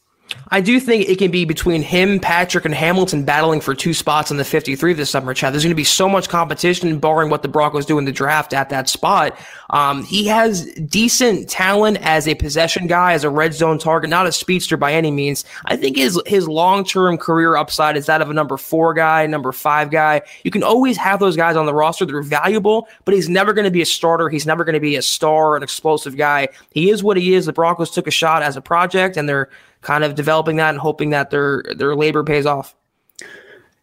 I 0.49 0.61
do 0.61 0.79
think 0.79 1.09
it 1.09 1.17
can 1.17 1.29
be 1.29 1.45
between 1.45 1.81
him, 1.81 2.19
Patrick, 2.19 2.65
and 2.65 2.73
Hamilton 2.73 3.25
battling 3.25 3.59
for 3.59 3.75
two 3.75 3.93
spots 3.93 4.31
in 4.31 4.37
the 4.37 4.45
53 4.45 4.93
this 4.93 5.09
summer, 5.09 5.33
Chad. 5.33 5.53
There's 5.53 5.63
going 5.63 5.71
to 5.71 5.75
be 5.75 5.83
so 5.83 6.07
much 6.07 6.29
competition, 6.29 6.99
barring 6.99 7.29
what 7.29 7.41
the 7.41 7.47
Broncos 7.47 7.85
do 7.85 7.97
in 7.97 8.05
the 8.05 8.11
draft 8.11 8.53
at 8.53 8.69
that 8.69 8.87
spot. 8.87 9.37
Um, 9.71 10.03
he 10.03 10.25
has 10.27 10.65
decent 10.73 11.49
talent 11.49 11.97
as 12.01 12.27
a 12.27 12.35
possession 12.35 12.87
guy, 12.87 13.13
as 13.13 13.25
a 13.25 13.29
red 13.29 13.53
zone 13.53 13.77
target, 13.77 14.09
not 14.09 14.25
a 14.25 14.31
speedster 14.31 14.77
by 14.77 14.93
any 14.93 15.11
means. 15.11 15.43
I 15.65 15.75
think 15.75 15.97
his 15.97 16.19
his 16.25 16.47
long 16.47 16.85
term 16.85 17.17
career 17.17 17.57
upside 17.57 17.97
is 17.97 18.05
that 18.05 18.21
of 18.21 18.29
a 18.29 18.33
number 18.33 18.55
four 18.55 18.93
guy, 18.93 19.25
number 19.27 19.51
five 19.51 19.91
guy. 19.91 20.21
You 20.43 20.51
can 20.51 20.63
always 20.63 20.95
have 20.97 21.19
those 21.19 21.35
guys 21.35 21.57
on 21.57 21.65
the 21.65 21.73
roster. 21.73 22.05
They're 22.05 22.21
valuable, 22.21 22.87
but 23.03 23.13
he's 23.13 23.27
never 23.27 23.53
going 23.53 23.65
to 23.65 23.71
be 23.71 23.81
a 23.81 23.85
starter. 23.85 24.29
He's 24.29 24.45
never 24.45 24.63
going 24.63 24.73
to 24.73 24.79
be 24.79 24.95
a 24.95 25.01
star, 25.01 25.57
an 25.57 25.63
explosive 25.63 26.15
guy. 26.15 26.47
He 26.71 26.89
is 26.89 27.03
what 27.03 27.17
he 27.17 27.33
is. 27.33 27.45
The 27.45 27.53
Broncos 27.53 27.91
took 27.91 28.07
a 28.07 28.11
shot 28.11 28.43
as 28.43 28.55
a 28.55 28.61
project, 28.61 29.17
and 29.17 29.27
they're 29.27 29.49
kind 29.87 30.03
of 30.03 30.15
developing 30.15 30.57
that 30.57 30.71
and 30.71 30.79
hoping 30.79 31.11
that 31.11 31.29
their 31.29 31.63
their 31.77 31.95
labor 31.95 32.21
pays 32.21 32.45
off. 32.45 32.75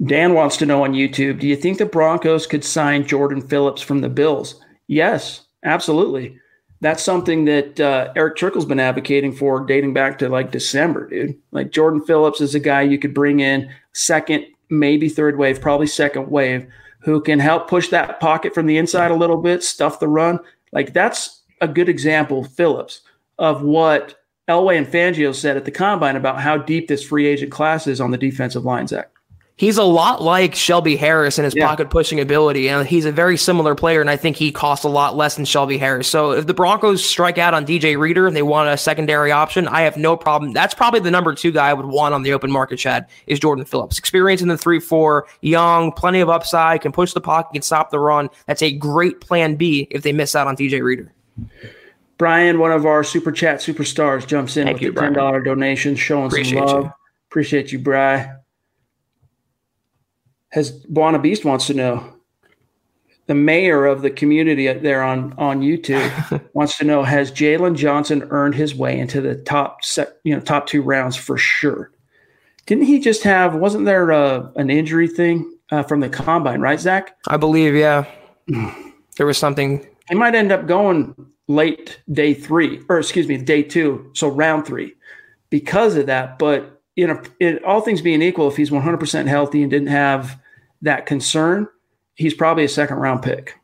Dan 0.05 0.35
wants 0.35 0.59
to 0.59 0.67
know 0.67 0.85
on 0.85 0.93
YouTube, 0.93 1.41
do 1.41 1.49
you 1.49 1.57
think 1.57 1.79
the 1.79 1.87
Broncos 1.87 2.47
could 2.47 2.63
sign 2.63 3.07
Jordan 3.07 3.41
Phillips 3.41 3.81
from 3.81 4.03
the 4.03 4.11
Bills? 4.11 4.61
Yes, 4.87 5.47
absolutely. 5.65 6.39
That's 6.83 7.03
something 7.03 7.47
that 7.47 7.81
uh, 7.81 8.13
Erick 8.17 8.37
Trickel's 8.37 8.67
been 8.67 8.81
advocating 8.81 9.33
for 9.33 9.65
dating 9.65 9.95
back 9.95 10.19
to 10.19 10.29
like 10.29 10.51
December, 10.51 11.09
dude. 11.09 11.39
Like 11.53 11.71
Jordan 11.71 12.03
Phillips 12.05 12.43
is 12.43 12.55
a 12.55 12.61
guy 12.61 12.83
you 12.83 12.99
could 12.99 13.15
bring 13.15 13.41
in 13.41 13.71
second, 13.95 14.45
maybe 14.69 15.09
third 15.09 15.39
wave, 15.39 15.63
probably 15.63 15.87
second 15.87 16.31
wave, 16.31 16.67
who 16.99 17.23
can 17.23 17.39
help 17.39 17.67
push 17.67 17.89
that 17.89 18.21
pocket 18.21 18.53
from 18.53 18.67
the 18.67 18.77
inside 18.77 19.11
a 19.11 19.17
little 19.17 19.39
bit, 19.39 19.63
stuff 19.63 20.01
the 20.01 20.09
run. 20.09 20.39
Like 20.71 20.93
that's 20.93 21.41
a 21.63 21.69
good 21.69 21.89
example, 21.89 22.45
Phillips, 22.45 23.01
of 23.39 23.63
what 23.63 24.24
Elway 24.49 24.77
and 24.77 24.87
Fangio 24.87 25.35
said 25.35 25.57
at 25.57 25.65
the 25.65 25.71
combine 25.71 26.17
about 26.17 26.41
how 26.41 26.59
deep 26.59 26.89
this 26.89 27.05
free 27.05 27.27
agent 27.27 27.51
class 27.51 27.87
is 27.87 28.01
on 28.01 28.11
the 28.11 28.19
defensive 28.19 28.65
line, 28.65 28.87
Zack. 28.87 29.11
He's 29.57 29.79
a 29.79 29.85
lot 29.85 30.21
like 30.21 30.57
Shelby 30.57 30.97
Harris 30.97 31.39
in 31.39 31.45
his 31.45 31.55
yeah. 31.55 31.69
pocket 31.69 31.89
pushing 31.89 32.19
ability, 32.19 32.69
and 32.69 32.85
he's 32.85 33.05
a 33.05 33.13
very 33.13 33.37
similar 33.37 33.77
player. 33.77 34.01
And 34.01 34.11
I 34.11 34.17
think 34.17 34.37
he 34.37 34.51
costs 34.51 34.85
a 34.85 34.89
lot 34.89 35.17
less 35.17 35.37
than 35.37 35.45
Shelby 35.45 35.79
Harris. 35.79 36.09
So 36.09 36.33
if 36.33 36.49
the 36.49 36.55
Broncos 36.55 37.05
strike 37.05 37.39
out 37.39 37.55
on 37.55 37.65
DJ 37.65 37.97
Reader 37.97 38.27
and 38.27 38.35
they 38.35 38.43
want 38.43 38.69
a 38.69 38.77
secondary 38.77 39.31
option, 39.31 39.69
I 39.69 39.83
have 39.83 39.97
no 39.97 40.17
problem. 40.17 40.53
That's 40.53 40.75
probably 40.75 40.99
the 40.99 41.13
number 41.13 41.33
two 41.37 41.53
guy 41.53 41.69
I 41.69 41.73
would 41.73 41.87
want 41.87 42.15
on 42.15 42.25
the 42.25 42.33
open 42.33 42.51
market. 42.51 42.79
Chad 42.79 43.07
is 43.29 43.39
Jordan 43.39 43.65
Phillips, 43.65 43.97
experience 43.97 44.43
in 44.43 44.49
the 44.49 44.59
three 44.59 44.81
four, 44.81 45.29
young, 45.41 45.93
plenty 45.93 46.19
of 46.19 46.29
upside, 46.29 46.81
can 46.81 46.91
push 46.91 47.13
the 47.13 47.21
pocket, 47.21 47.53
can 47.53 47.63
stop 47.63 47.91
the 47.91 48.01
run. 48.01 48.31
That's 48.47 48.63
a 48.63 48.73
great 48.73 49.21
plan 49.21 49.55
B 49.55 49.87
if 49.93 50.03
they 50.03 50.13
miss 50.13 50.35
out 50.35 50.49
on 50.49 50.57
DJ 50.57 50.83
Reader. 50.83 51.13
Brian, 52.17 52.59
one 52.59 52.73
of 52.73 52.87
our 52.87 53.03
super 53.03 53.33
chat 53.33 53.59
superstars, 53.59 54.27
jumps 54.27 54.57
in 54.57 54.67
Thank 54.67 54.77
with 54.77 54.83
you, 54.83 54.93
a 54.93 54.95
ten 54.95 55.13
dollar 55.13 55.41
donation, 55.43 55.97
showing 55.97 56.27
Appreciate 56.27 56.59
some 56.59 56.67
love. 56.67 56.85
You. 56.85 56.93
Appreciate 57.31 57.73
you, 57.73 57.79
Bry. 57.79 58.33
Has 60.51 60.85
Buana 60.87 61.21
Beast 61.21 61.45
wants 61.45 61.67
to 61.67 61.75
know. 61.75 62.11
The 63.27 63.35
mayor 63.35 63.87
of 63.87 64.03
the 64.03 64.11
community 64.11 64.71
there 64.71 65.03
on 65.03 65.33
on 65.39 65.63
YouTube 65.63 66.45
wants 66.53 66.79
to 66.79 66.85
know: 66.85 67.03
Has 67.03 67.33
Jaylon 67.33 67.75
Johnson 67.75 68.27
earned 68.31 68.55
his 68.55 68.75
way 68.75 68.99
into 68.99 69.21
the 69.21 69.35
top 69.35 69.83
set, 69.83 70.19
you 70.25 70.35
know, 70.35 70.41
top 70.41 70.67
two 70.67 70.83
rounds 70.83 71.17
for 71.17 71.37
sure? 71.39 71.91
Didn't 72.67 72.85
he 72.85 72.99
just 72.99 73.23
have? 73.25 73.55
Wasn't 73.55 73.85
there 73.85 74.11
a, 74.11 74.19
uh, 74.19 74.53
an 74.57 74.71
injury 74.71 75.09
thing 75.09 75.51
uh, 75.71 75.83
from 75.83 76.01
the 76.01 76.09
combine, 76.09 76.61
right, 76.61 76.81
Zack? 76.81 77.17
I 77.29 77.37
believe, 77.37 77.75
yeah. 77.75 78.07
there 79.17 79.27
was 79.27 79.39
something. 79.39 79.87
He 80.09 80.15
might 80.15 80.35
end 80.35 80.53
up 80.53 80.67
going 80.67 81.15
late 81.49 82.01
day 82.11 82.35
three, 82.35 82.81
or 82.89 82.99
excuse 82.99 83.29
me, 83.29 83.37
day 83.37 83.63
two, 83.63 84.11
so 84.15 84.29
round 84.29 84.67
three, 84.67 84.95
because 85.51 85.97
of 85.97 86.07
that. 86.07 86.39
But 86.39 86.83
you 86.97 87.07
know, 87.07 87.21
it, 87.41 87.63
all 87.65 87.81
things 87.81 88.01
being 88.01 88.23
equal, 88.23 88.49
if 88.49 88.57
he's 88.57 88.71
100% 88.71 89.27
healthy 89.27 89.63
and 89.63 89.71
didn't 89.71 89.89
have 89.89 90.41
that 90.83 91.07
concern, 91.07 91.69
he's 92.15 92.35
probably 92.35 92.65
a 92.65 92.69
second 92.69 92.97
round 92.99 93.23
pick. 93.23 93.59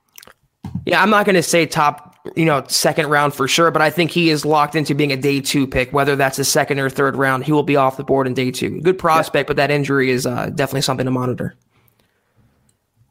Yeah, 0.87 1.03
I'm 1.03 1.11
not 1.11 1.26
going 1.26 1.37
to 1.37 1.43
say 1.43 1.66
top, 1.66 2.16
you 2.37 2.45
know, 2.45 2.64
second 2.68 3.09
round 3.09 3.35
for 3.35 3.47
sure, 3.47 3.70
but 3.70 3.83
I 3.83 3.91
think 3.91 4.11
he 4.11 4.31
is 4.31 4.45
locked 4.45 4.74
into 4.74 4.95
being 4.95 5.12
a 5.12 5.16
day 5.16 5.41
two 5.41 5.66
pick, 5.66 5.93
whether 5.93 6.16
that's 6.16 6.39
a 6.39 6.45
second 6.45 6.81
or 6.81 6.91
third 6.91 7.16
round. 7.16 7.45
He 7.45 7.53
will 7.53 7.62
be 7.62 7.76
off 7.76 7.97
the 7.97 8.05
board 8.05 8.26
in 8.26 8.35
day 8.35 8.51
two. 8.51 8.81
Good 8.81 8.99
prospect, 8.99 9.47
yeah. 9.47 9.51
but 9.51 9.57
that 9.57 9.70
injury 9.70 10.11
is 10.11 10.26
uh, 10.26 10.51
definitely 10.51 10.83
something 10.83 11.05
to 11.05 11.11
monitor. 11.11 11.55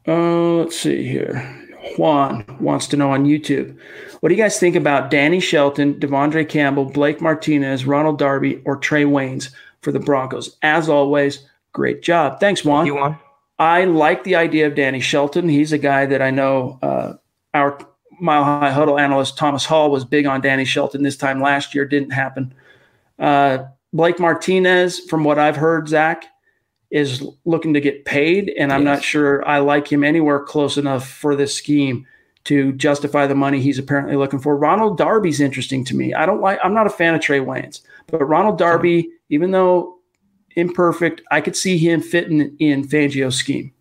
Uh, 0.06 0.54
let's 0.54 0.78
see 0.78 1.06
here. 1.06 1.59
Juan 1.96 2.44
wants 2.60 2.86
to 2.88 2.96
know 2.96 3.12
on 3.12 3.24
YouTube. 3.24 3.76
What 4.20 4.28
do 4.28 4.34
you 4.34 4.42
guys 4.42 4.58
think 4.58 4.76
about 4.76 5.10
Danny 5.10 5.40
Shelton, 5.40 5.94
De'Vondre 5.94 6.48
Campbell, 6.48 6.84
Blake 6.84 7.20
Martinez, 7.20 7.86
Ronald 7.86 8.18
Darby, 8.18 8.60
or 8.64 8.78
Trae 8.78 9.06
Waynes 9.06 9.50
for 9.80 9.92
the 9.92 9.98
Broncos? 9.98 10.56
As 10.62 10.88
always, 10.88 11.46
great 11.72 12.02
job. 12.02 12.40
Thanks, 12.40 12.64
Juan. 12.64 12.86
You, 12.86 12.96
Juan. 12.96 13.18
I 13.58 13.84
like 13.84 14.24
the 14.24 14.36
idea 14.36 14.66
of 14.66 14.74
Danny 14.74 15.00
Shelton. 15.00 15.48
He's 15.48 15.72
a 15.72 15.78
guy 15.78 16.06
that 16.06 16.22
I 16.22 16.30
know 16.30 16.78
uh, 16.82 17.14
our 17.54 17.78
Mile 18.20 18.44
High 18.44 18.70
Huddle 18.70 18.98
analyst 18.98 19.38
Thomas 19.38 19.64
Hall 19.64 19.90
was 19.90 20.04
big 20.04 20.26
on 20.26 20.40
Danny 20.40 20.64
Shelton 20.64 21.02
this 21.02 21.16
time 21.16 21.40
last 21.40 21.74
year. 21.74 21.84
Didn't 21.84 22.10
happen. 22.10 22.54
Uh, 23.18 23.64
Blake 23.92 24.18
Martinez, 24.18 25.00
from 25.00 25.24
what 25.24 25.38
I've 25.38 25.56
heard, 25.56 25.88
Zack 25.88 26.24
is 26.90 27.24
looking 27.44 27.74
to 27.74 27.80
get 27.80 28.04
paid, 28.04 28.52
and 28.58 28.72
I'm 28.72 28.84
yes. 28.84 28.96
not 28.96 29.04
sure 29.04 29.46
I 29.46 29.58
like 29.58 29.90
him 29.90 30.02
anywhere 30.02 30.40
close 30.40 30.76
enough 30.76 31.08
for 31.08 31.36
this 31.36 31.54
scheme 31.54 32.06
to 32.44 32.72
justify 32.72 33.26
the 33.26 33.34
money 33.34 33.60
he's 33.60 33.78
apparently 33.78 34.16
looking 34.16 34.38
for. 34.40 34.56
Ronald 34.56 34.98
Darby's 34.98 35.40
interesting 35.40 35.84
to 35.84 35.96
me. 35.96 36.14
I 36.14 36.26
don't 36.26 36.40
like. 36.40 36.58
I'm 36.64 36.74
not 36.74 36.86
a 36.86 36.90
fan 36.90 37.14
of 37.14 37.20
Trae 37.20 37.44
Waynes, 37.44 37.82
but 38.06 38.24
Ronald 38.24 38.58
Darby, 38.58 39.10
even 39.28 39.50
though 39.50 39.98
imperfect. 40.56 41.22
I 41.30 41.40
could 41.40 41.56
see 41.56 41.78
him 41.78 42.00
fitting 42.00 42.56
in 42.58 42.86
Fangio's 42.86 43.36
scheme. 43.36 43.72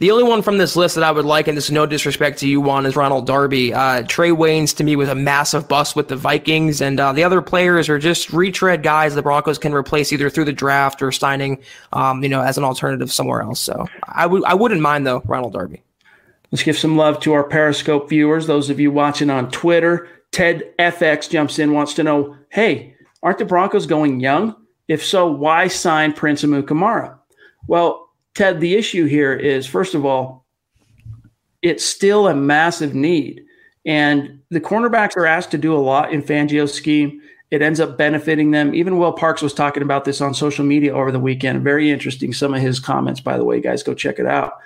The 0.00 0.10
only 0.12 0.24
one 0.24 0.40
from 0.40 0.56
this 0.56 0.76
list 0.76 0.94
that 0.94 1.04
I 1.04 1.10
would 1.10 1.26
like, 1.26 1.46
and 1.46 1.54
this 1.54 1.66
is 1.66 1.72
no 1.72 1.84
disrespect 1.84 2.38
to 2.38 2.48
you, 2.48 2.58
Juan, 2.62 2.86
is 2.86 2.96
Ronald 2.96 3.26
Darby. 3.26 3.74
Uh, 3.74 4.02
Trae 4.04 4.34
Waynes 4.34 4.74
to 4.76 4.84
me 4.84 4.96
was 4.96 5.10
a 5.10 5.14
massive 5.14 5.68
bust 5.68 5.94
with 5.94 6.08
the 6.08 6.16
Vikings, 6.16 6.80
and 6.80 6.98
uh, 6.98 7.12
the 7.12 7.22
other 7.22 7.42
players 7.42 7.90
are 7.90 7.98
just 7.98 8.32
retread 8.32 8.82
guys 8.82 9.14
the 9.14 9.20
Broncos 9.20 9.58
can 9.58 9.74
replace 9.74 10.10
either 10.10 10.30
through 10.30 10.46
the 10.46 10.54
draft 10.54 11.02
or 11.02 11.12
signing, 11.12 11.62
um, 11.92 12.22
you 12.22 12.30
know, 12.30 12.40
as 12.40 12.56
an 12.56 12.64
alternative 12.64 13.12
somewhere 13.12 13.42
else. 13.42 13.60
So 13.60 13.86
I 14.02 14.24
would 14.24 14.42
I 14.44 14.54
wouldn't 14.54 14.80
mind 14.80 15.06
though 15.06 15.20
Ronald 15.26 15.52
Darby. 15.52 15.82
Let's 16.50 16.62
give 16.62 16.78
some 16.78 16.96
love 16.96 17.20
to 17.20 17.34
our 17.34 17.44
Periscope 17.44 18.08
viewers. 18.08 18.46
Those 18.46 18.70
of 18.70 18.80
you 18.80 18.90
watching 18.90 19.28
on 19.28 19.50
Twitter, 19.50 20.08
Ted 20.32 20.72
FX 20.78 21.28
jumps 21.28 21.58
in, 21.58 21.74
wants 21.74 21.92
to 21.94 22.02
know, 22.02 22.38
hey, 22.48 22.94
aren't 23.22 23.36
the 23.36 23.44
Broncos 23.44 23.84
going 23.84 24.18
young? 24.18 24.56
If 24.88 25.04
so, 25.04 25.30
why 25.30 25.68
sign 25.68 26.14
Prince 26.14 26.42
Amukamara? 26.42 27.18
Well, 27.66 28.09
Ted, 28.34 28.60
the 28.60 28.74
issue 28.74 29.06
here 29.06 29.34
is 29.34 29.66
first 29.66 29.94
of 29.94 30.04
all, 30.04 30.46
it's 31.62 31.84
still 31.84 32.28
a 32.28 32.34
massive 32.34 32.94
need. 32.94 33.44
And 33.84 34.40
the 34.50 34.60
cornerbacks 34.60 35.16
are 35.16 35.26
asked 35.26 35.50
to 35.52 35.58
do 35.58 35.74
a 35.74 35.78
lot 35.78 36.12
in 36.12 36.22
Fangio's 36.22 36.72
scheme. 36.72 37.20
It 37.50 37.62
ends 37.62 37.80
up 37.80 37.98
benefiting 37.98 38.50
them. 38.50 38.74
Even 38.74 38.98
Will 38.98 39.12
Parks 39.12 39.42
was 39.42 39.52
talking 39.52 39.82
about 39.82 40.04
this 40.04 40.20
on 40.20 40.34
social 40.34 40.64
media 40.64 40.94
over 40.94 41.10
the 41.10 41.18
weekend. 41.18 41.64
Very 41.64 41.90
interesting. 41.90 42.32
Some 42.32 42.54
of 42.54 42.60
his 42.60 42.78
comments, 42.78 43.20
by 43.20 43.36
the 43.36 43.44
way, 43.44 43.60
guys, 43.60 43.82
go 43.82 43.94
check 43.94 44.18
it 44.18 44.26
out. 44.26 44.58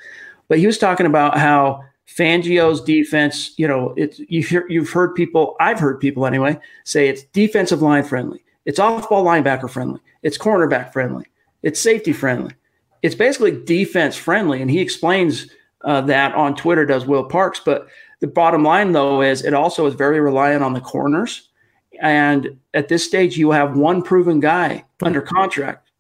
But 0.49 0.59
he 0.59 0.67
was 0.67 0.79
talking 0.79 1.07
about 1.07 1.39
how 1.39 1.85
Fangio's 2.07 2.83
defense, 2.83 3.55
you 3.57 3.67
know, 3.67 3.95
it's 3.97 4.19
you 4.19 4.43
hear, 4.43 4.67
you've 4.69 4.91
heard 4.91 5.15
people, 5.15 5.57
I've 5.59 5.81
heard 5.81 6.01
people 6.01 6.27
anyway, 6.27 6.59
say 6.85 7.09
it's 7.09 7.23
defensive 7.25 7.81
line 7.81 8.05
friendly, 8.05 8.45
it's 8.67 8.79
off 8.79 9.09
ball 9.09 9.25
linebacker 9.25 9.71
friendly, 9.71 10.01
it's 10.23 10.37
cornerback 10.37 10.93
friendly. 10.93 11.25
It's 11.63 11.81
safety 11.81 12.13
friendly. 12.13 12.53
It's 13.05 13.15
basically 13.15 13.51
defense 13.51 14.17
friendly. 14.17 14.63
And 14.63 14.71
he 14.71 14.81
explains 14.81 15.51
uh, 15.85 16.01
that 16.01 16.35
on 16.35 16.57
Twitter, 16.57 16.87
does 16.87 17.05
Will 17.05 17.25
Parks. 17.25 17.61
But 17.63 17.87
the 18.21 18.27
bottom 18.27 18.65
line, 18.65 18.93
though, 18.93 19.21
is 19.21 19.45
it 19.45 19.53
also 19.53 19.85
is 19.85 19.93
very 19.93 20.21
reliant 20.21 20.65
on 20.65 20.73
the 20.73 20.81
corners. 20.81 21.51
And 22.01 22.59
at 22.73 22.89
this 22.89 23.05
stage, 23.05 23.37
you 23.37 23.51
have 23.51 23.77
one 23.77 24.01
proven 24.01 24.41
guy 24.41 24.87
under 25.03 25.21
contract. 25.21 25.91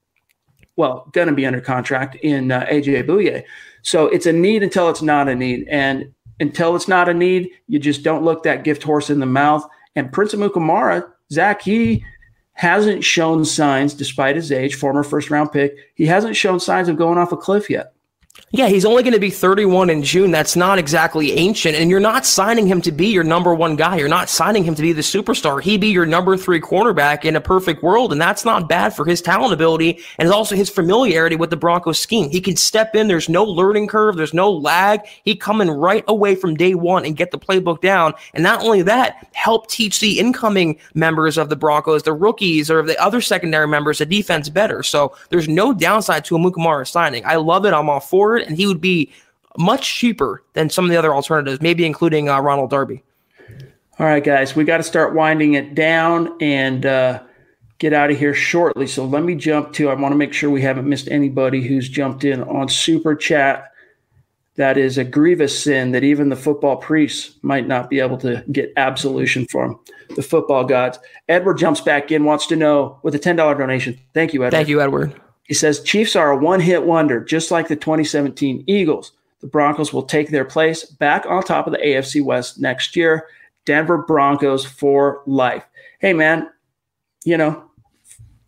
Well, 0.76 1.10
going 1.12 1.28
to 1.28 1.34
be 1.34 1.44
under 1.44 1.60
contract 1.60 2.16
in 2.16 2.50
uh, 2.50 2.64
AJ 2.70 3.06
Bouye. 3.06 3.44
So 3.82 4.06
it's 4.06 4.24
a 4.24 4.32
need 4.32 4.62
until 4.62 4.88
it's 4.88 5.02
not 5.02 5.28
a 5.28 5.34
need. 5.34 5.68
And 5.68 6.10
until 6.40 6.74
it's 6.74 6.88
not 6.88 7.10
a 7.10 7.14
need, 7.14 7.50
you 7.68 7.78
just 7.78 8.02
don't 8.02 8.24
look 8.24 8.44
that 8.44 8.64
gift 8.64 8.82
horse 8.82 9.10
in 9.10 9.20
the 9.20 9.26
mouth. 9.26 9.62
And 9.94 10.10
Prince 10.10 10.32
Amukamara, 10.32 11.06
Zach, 11.30 11.60
he 11.60 12.02
hasn't 12.54 13.04
shown 13.04 13.44
signs, 13.44 13.94
despite 13.94 14.36
his 14.36 14.50
age, 14.50 14.76
former 14.76 15.02
first 15.02 15.30
round 15.30 15.52
pick, 15.52 15.76
he 15.94 16.06
hasn't 16.06 16.36
shown 16.36 16.60
signs 16.60 16.88
of 16.88 16.96
going 16.96 17.18
off 17.18 17.32
a 17.32 17.36
cliff 17.36 17.68
yet. 17.68 17.93
Yeah, 18.56 18.68
he's 18.68 18.84
only 18.84 19.02
going 19.02 19.14
to 19.14 19.18
be 19.18 19.30
31 19.30 19.90
in 19.90 20.04
June. 20.04 20.30
That's 20.30 20.54
not 20.54 20.78
exactly 20.78 21.32
ancient. 21.32 21.74
And 21.74 21.90
you're 21.90 21.98
not 21.98 22.24
signing 22.24 22.68
him 22.68 22.80
to 22.82 22.92
be 22.92 23.08
your 23.08 23.24
number 23.24 23.52
one 23.52 23.74
guy. 23.74 23.96
You're 23.96 24.06
not 24.06 24.28
signing 24.28 24.62
him 24.62 24.76
to 24.76 24.82
be 24.82 24.92
the 24.92 25.00
superstar. 25.00 25.60
He'd 25.60 25.80
be 25.80 25.88
your 25.88 26.06
number 26.06 26.36
three 26.36 26.60
cornerback 26.60 27.24
in 27.24 27.34
a 27.34 27.40
perfect 27.40 27.82
world. 27.82 28.12
And 28.12 28.20
that's 28.20 28.44
not 28.44 28.68
bad 28.68 28.94
for 28.94 29.04
his 29.04 29.20
talent 29.20 29.52
ability 29.52 29.98
and 30.18 30.28
also 30.28 30.54
his 30.54 30.70
familiarity 30.70 31.34
with 31.34 31.50
the 31.50 31.56
Broncos 31.56 31.98
scheme. 31.98 32.30
He 32.30 32.40
can 32.40 32.54
step 32.54 32.94
in. 32.94 33.08
There's 33.08 33.28
no 33.28 33.42
learning 33.42 33.88
curve. 33.88 34.14
There's 34.14 34.32
no 34.32 34.52
lag. 34.52 35.00
He 35.24 35.34
coming 35.34 35.68
right 35.68 36.04
away 36.06 36.36
from 36.36 36.54
day 36.54 36.76
one 36.76 37.04
and 37.04 37.16
get 37.16 37.32
the 37.32 37.38
playbook 37.40 37.80
down. 37.80 38.14
And 38.34 38.44
not 38.44 38.62
only 38.62 38.82
that, 38.82 39.26
help 39.32 39.68
teach 39.68 39.98
the 39.98 40.20
incoming 40.20 40.78
members 40.94 41.38
of 41.38 41.48
the 41.48 41.56
Broncos, 41.56 42.04
the 42.04 42.12
rookies 42.12 42.70
or 42.70 42.82
the 42.82 42.96
other 43.02 43.20
secondary 43.20 43.66
members, 43.66 43.98
the 43.98 44.06
defense 44.06 44.48
better. 44.48 44.84
So 44.84 45.16
there's 45.30 45.48
no 45.48 45.72
downside 45.74 46.24
to 46.26 46.36
Amukamara 46.36 46.86
signing. 46.86 47.26
I 47.26 47.34
love 47.34 47.66
it. 47.66 47.74
I'm 47.74 47.90
all 47.90 47.98
for 47.98 48.36
it 48.36 48.43
and 48.46 48.56
he 48.56 48.66
would 48.66 48.80
be 48.80 49.12
much 49.58 49.94
cheaper 49.96 50.42
than 50.54 50.70
some 50.70 50.84
of 50.84 50.90
the 50.90 50.96
other 50.96 51.14
alternatives, 51.14 51.60
maybe 51.60 51.84
including 51.84 52.28
uh, 52.28 52.40
Ronald 52.40 52.70
Darby. 52.70 53.02
All 53.98 54.06
right, 54.06 54.24
guys, 54.24 54.56
we 54.56 54.64
got 54.64 54.78
to 54.78 54.82
start 54.82 55.14
winding 55.14 55.54
it 55.54 55.74
down 55.74 56.36
and 56.40 56.84
uh, 56.84 57.22
get 57.78 57.92
out 57.92 58.10
of 58.10 58.18
here 58.18 58.34
shortly. 58.34 58.88
So 58.88 59.04
let 59.04 59.22
me 59.22 59.36
jump 59.36 59.72
to. 59.74 59.88
I 59.88 59.94
want 59.94 60.12
to 60.12 60.16
make 60.16 60.32
sure 60.32 60.50
we 60.50 60.62
haven't 60.62 60.88
missed 60.88 61.08
anybody 61.08 61.62
who's 61.62 61.88
jumped 61.88 62.24
in 62.24 62.42
on 62.42 62.68
super 62.68 63.14
chat. 63.14 63.70
That 64.56 64.78
is 64.78 64.98
a 64.98 65.04
grievous 65.04 65.56
sin 65.62 65.92
that 65.92 66.04
even 66.04 66.28
the 66.28 66.36
football 66.36 66.76
priests 66.76 67.36
might 67.42 67.66
not 67.66 67.90
be 67.90 68.00
able 68.00 68.18
to 68.18 68.44
get 68.50 68.72
absolution 68.76 69.46
from 69.46 69.80
the 70.14 70.22
football 70.22 70.64
gods. 70.64 70.98
Edward 71.28 71.58
jumps 71.58 71.80
back 71.80 72.12
in, 72.12 72.24
wants 72.24 72.46
to 72.48 72.56
know 72.56 72.98
with 73.02 73.14
a 73.16 73.18
$10 73.18 73.36
donation. 73.36 73.98
Thank 74.12 74.32
you, 74.32 74.42
Edward. 74.44 74.56
Thank 74.56 74.68
you, 74.68 74.80
Edward. 74.80 75.20
He 75.44 75.54
says 75.54 75.82
Chiefs 75.82 76.16
are 76.16 76.30
a 76.30 76.36
one 76.36 76.60
hit 76.60 76.84
wonder, 76.84 77.22
just 77.22 77.50
like 77.50 77.68
the 77.68 77.76
2017 77.76 78.64
Eagles. 78.66 79.12
The 79.40 79.46
Broncos 79.46 79.92
will 79.92 80.04
take 80.04 80.30
their 80.30 80.44
place 80.44 80.84
back 80.84 81.26
on 81.26 81.42
top 81.42 81.66
of 81.66 81.72
the 81.72 81.78
AFC 81.78 82.24
West 82.24 82.60
next 82.60 82.96
year. 82.96 83.26
Denver 83.66 83.98
Broncos 83.98 84.64
for 84.64 85.22
life. 85.26 85.64
Hey, 85.98 86.12
man, 86.12 86.50
you 87.24 87.36
know, 87.36 87.64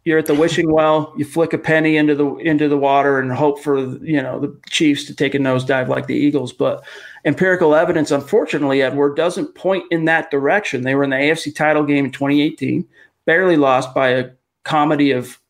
you're 0.07 0.18
at 0.18 0.26
the 0.26 0.34
wishing 0.34 0.70
well, 0.72 1.12
you 1.16 1.24
flick 1.24 1.53
a 1.53 1.59
penny 1.59 1.97
into 1.97 2.14
the 2.14 2.36
into 2.36 2.68
the 2.68 2.78
water 2.78 3.18
and 3.18 3.32
hope 3.32 3.61
for 3.61 3.76
you 4.05 4.22
know 4.22 4.38
the 4.38 4.57
Chiefs 4.70 5.05
to 5.07 5.14
take 5.14 5.34
a 5.34 5.38
nosedive 5.38 5.88
like 5.88 6.07
the 6.07 6.14
Eagles. 6.14 6.53
But 6.53 6.84
empirical 7.24 7.74
evidence, 7.74 8.12
unfortunately, 8.12 8.82
Edward 8.82 9.16
doesn't 9.16 9.57
point 9.57 9.84
in 9.90 10.05
that 10.05 10.30
direction. 10.30 10.82
They 10.82 10.94
were 10.94 11.03
in 11.03 11.11
the 11.11 11.16
AFC 11.16 11.53
title 11.55 11.82
game 11.82 12.05
in 12.05 12.12
2018, 12.12 12.86
barely 13.24 13.57
lost 13.57 13.94
by 13.94 14.11
a 14.11 14.30
comedy 14.62 15.11
of 15.11 15.40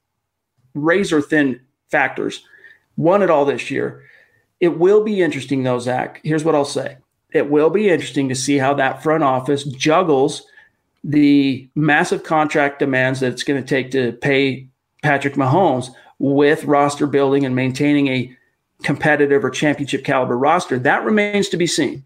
razor 0.76 1.20
thin 1.20 1.60
factors. 1.90 2.44
won 2.96 3.22
it 3.22 3.30
all 3.30 3.44
this 3.44 3.70
year. 3.70 4.02
It 4.60 4.78
will 4.78 5.02
be 5.04 5.20
interesting, 5.20 5.62
though, 5.62 5.78
Zack. 5.78 6.20
Here's 6.24 6.44
what 6.44 6.54
I'll 6.54 6.64
say 6.64 6.98
it 7.32 7.50
will 7.50 7.70
be 7.70 7.90
interesting 7.90 8.28
to 8.28 8.34
see 8.34 8.58
how 8.58 8.74
that 8.74 9.02
front 9.02 9.22
office 9.22 9.64
juggles 9.64 10.46
the 11.06 11.68
massive 11.76 12.24
contract 12.24 12.80
demands 12.80 13.20
that 13.20 13.32
it's 13.32 13.44
going 13.44 13.62
to 13.62 13.66
take 13.66 13.92
to 13.92 14.12
pay 14.12 14.66
Patrick 15.04 15.34
Mahomes 15.34 15.90
with 16.18 16.64
roster 16.64 17.06
building 17.06 17.46
and 17.46 17.54
maintaining 17.54 18.08
a 18.08 18.36
competitive 18.82 19.44
or 19.44 19.50
championship 19.50 20.04
caliber 20.04 20.36
roster. 20.36 20.80
That 20.80 21.04
remains 21.04 21.48
to 21.50 21.56
be 21.56 21.66
seen. 21.66 22.04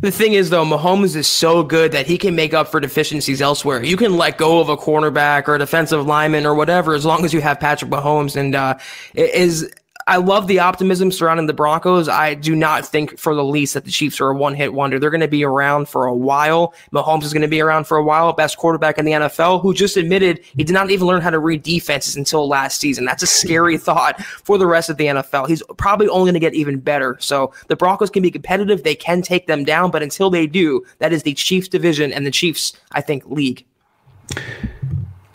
The 0.00 0.10
thing 0.10 0.32
is, 0.32 0.50
though, 0.50 0.64
Mahomes 0.64 1.16
is 1.16 1.26
so 1.26 1.62
good 1.62 1.92
that 1.92 2.06
he 2.06 2.18
can 2.18 2.34
make 2.34 2.54
up 2.54 2.68
for 2.68 2.80
deficiencies 2.80 3.42
elsewhere. 3.42 3.82
You 3.82 3.96
can 3.96 4.16
let 4.16 4.38
go 4.38 4.60
of 4.60 4.68
a 4.68 4.76
cornerback 4.76 5.46
or 5.48 5.56
a 5.56 5.58
defensive 5.58 6.06
lineman 6.06 6.46
or 6.46 6.54
whatever 6.54 6.94
as 6.94 7.04
long 7.04 7.24
as 7.24 7.32
you 7.32 7.40
have 7.40 7.60
Patrick 7.60 7.90
Mahomes. 7.90 8.36
And 8.36 8.54
uh, 8.54 8.78
is 9.14 9.70
I 10.10 10.16
love 10.16 10.48
the 10.48 10.58
optimism 10.58 11.12
surrounding 11.12 11.46
the 11.46 11.52
Broncos. 11.52 12.08
I 12.08 12.34
do 12.34 12.56
not 12.56 12.84
think 12.84 13.16
for 13.16 13.32
the 13.32 13.44
least 13.44 13.74
that 13.74 13.84
the 13.84 13.92
Chiefs 13.92 14.20
are 14.20 14.30
a 14.30 14.34
one 14.34 14.56
hit 14.56 14.74
wonder. 14.74 14.98
They're 14.98 15.08
going 15.08 15.20
to 15.20 15.28
be 15.28 15.44
around 15.44 15.88
for 15.88 16.04
a 16.06 16.12
while. 16.12 16.74
Mahomes 16.92 17.22
is 17.22 17.32
going 17.32 17.42
to 17.42 17.48
be 17.48 17.60
around 17.60 17.84
for 17.84 17.96
a 17.96 18.02
while. 18.02 18.32
Best 18.32 18.56
quarterback 18.56 18.98
in 18.98 19.04
the 19.04 19.12
NFL, 19.12 19.62
who 19.62 19.72
just 19.72 19.96
admitted 19.96 20.40
he 20.56 20.64
did 20.64 20.72
not 20.72 20.90
even 20.90 21.06
learn 21.06 21.20
how 21.20 21.30
to 21.30 21.38
read 21.38 21.62
defenses 21.62 22.16
until 22.16 22.48
last 22.48 22.80
season. 22.80 23.04
That's 23.04 23.22
a 23.22 23.26
scary 23.28 23.78
thought 23.78 24.20
for 24.20 24.58
the 24.58 24.66
rest 24.66 24.90
of 24.90 24.96
the 24.96 25.06
NFL. 25.06 25.46
He's 25.46 25.62
probably 25.78 26.08
only 26.08 26.32
going 26.32 26.34
to 26.34 26.40
get 26.40 26.54
even 26.54 26.80
better. 26.80 27.16
So 27.20 27.52
the 27.68 27.76
Broncos 27.76 28.10
can 28.10 28.24
be 28.24 28.32
competitive. 28.32 28.82
They 28.82 28.96
can 28.96 29.22
take 29.22 29.46
them 29.46 29.62
down. 29.62 29.92
But 29.92 30.02
until 30.02 30.28
they 30.28 30.48
do, 30.48 30.84
that 30.98 31.12
is 31.12 31.22
the 31.22 31.34
Chiefs 31.34 31.68
division 31.68 32.12
and 32.12 32.26
the 32.26 32.32
Chiefs, 32.32 32.72
I 32.90 33.00
think, 33.00 33.24
league. 33.26 33.64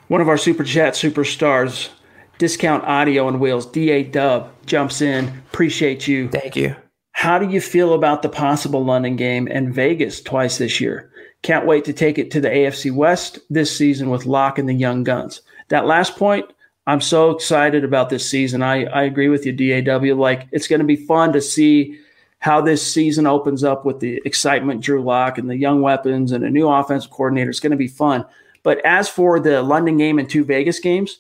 One 0.09 0.19
of 0.19 0.27
our 0.27 0.37
super 0.37 0.65
chat 0.65 0.95
superstars 0.95 1.91
Discount 2.37 2.83
Audio 2.83 3.27
and 3.27 3.39
Wheels, 3.39 3.65
DA 3.65 4.03
Dub 4.03 4.51
jumps 4.65 5.01
in. 5.01 5.27
Appreciate 5.51 6.07
you. 6.07 6.29
Thank 6.29 6.55
you. 6.55 6.75
How 7.13 7.39
do 7.39 7.49
you 7.49 7.61
feel 7.61 7.93
about 7.93 8.21
the 8.21 8.29
possible 8.29 8.83
London 8.83 9.15
game 9.15 9.47
and 9.49 9.73
Vegas 9.73 10.21
twice 10.21 10.57
this 10.57 10.81
year? 10.81 11.09
Can't 11.43 11.65
wait 11.65 11.85
to 11.85 11.93
take 11.93 12.17
it 12.17 12.31
to 12.31 12.41
the 12.41 12.49
AFC 12.49 12.93
West 12.93 13.39
this 13.49 13.75
season 13.75 14.09
with 14.09 14.25
Lock 14.25 14.59
and 14.59 14.67
the 14.67 14.73
Young 14.73 15.03
Guns. 15.03 15.41
That 15.69 15.85
last 15.85 16.17
point, 16.17 16.45
I'm 16.87 17.01
so 17.01 17.31
excited 17.31 17.83
about 17.83 18.09
this 18.09 18.29
season. 18.29 18.61
I, 18.61 18.85
I 18.85 19.03
agree 19.03 19.29
with 19.29 19.45
you, 19.45 19.53
DAW. 19.53 20.15
Like, 20.15 20.47
it's 20.51 20.67
going 20.67 20.79
to 20.81 20.85
be 20.85 20.95
fun 20.95 21.33
to 21.33 21.41
see 21.41 21.99
how 22.39 22.61
this 22.61 22.93
season 22.93 23.25
opens 23.25 23.63
up 23.63 23.85
with 23.85 24.01
the 24.01 24.21
excitement, 24.25 24.81
Drew 24.81 25.01
Lock 25.01 25.37
and 25.37 25.49
the 25.49 25.57
young 25.57 25.81
weapons 25.81 26.31
and 26.31 26.43
a 26.43 26.49
new 26.49 26.67
offensive 26.67 27.11
coordinator. 27.11 27.49
It's 27.49 27.59
going 27.59 27.71
to 27.71 27.77
be 27.77 27.87
fun. 27.87 28.25
But 28.61 28.85
as 28.85 29.07
for 29.07 29.39
the 29.39 29.63
London 29.63 29.97
game 29.97 30.19
and 30.19 30.29
two 30.29 30.43
Vegas 30.43 30.79
games, 30.79 31.19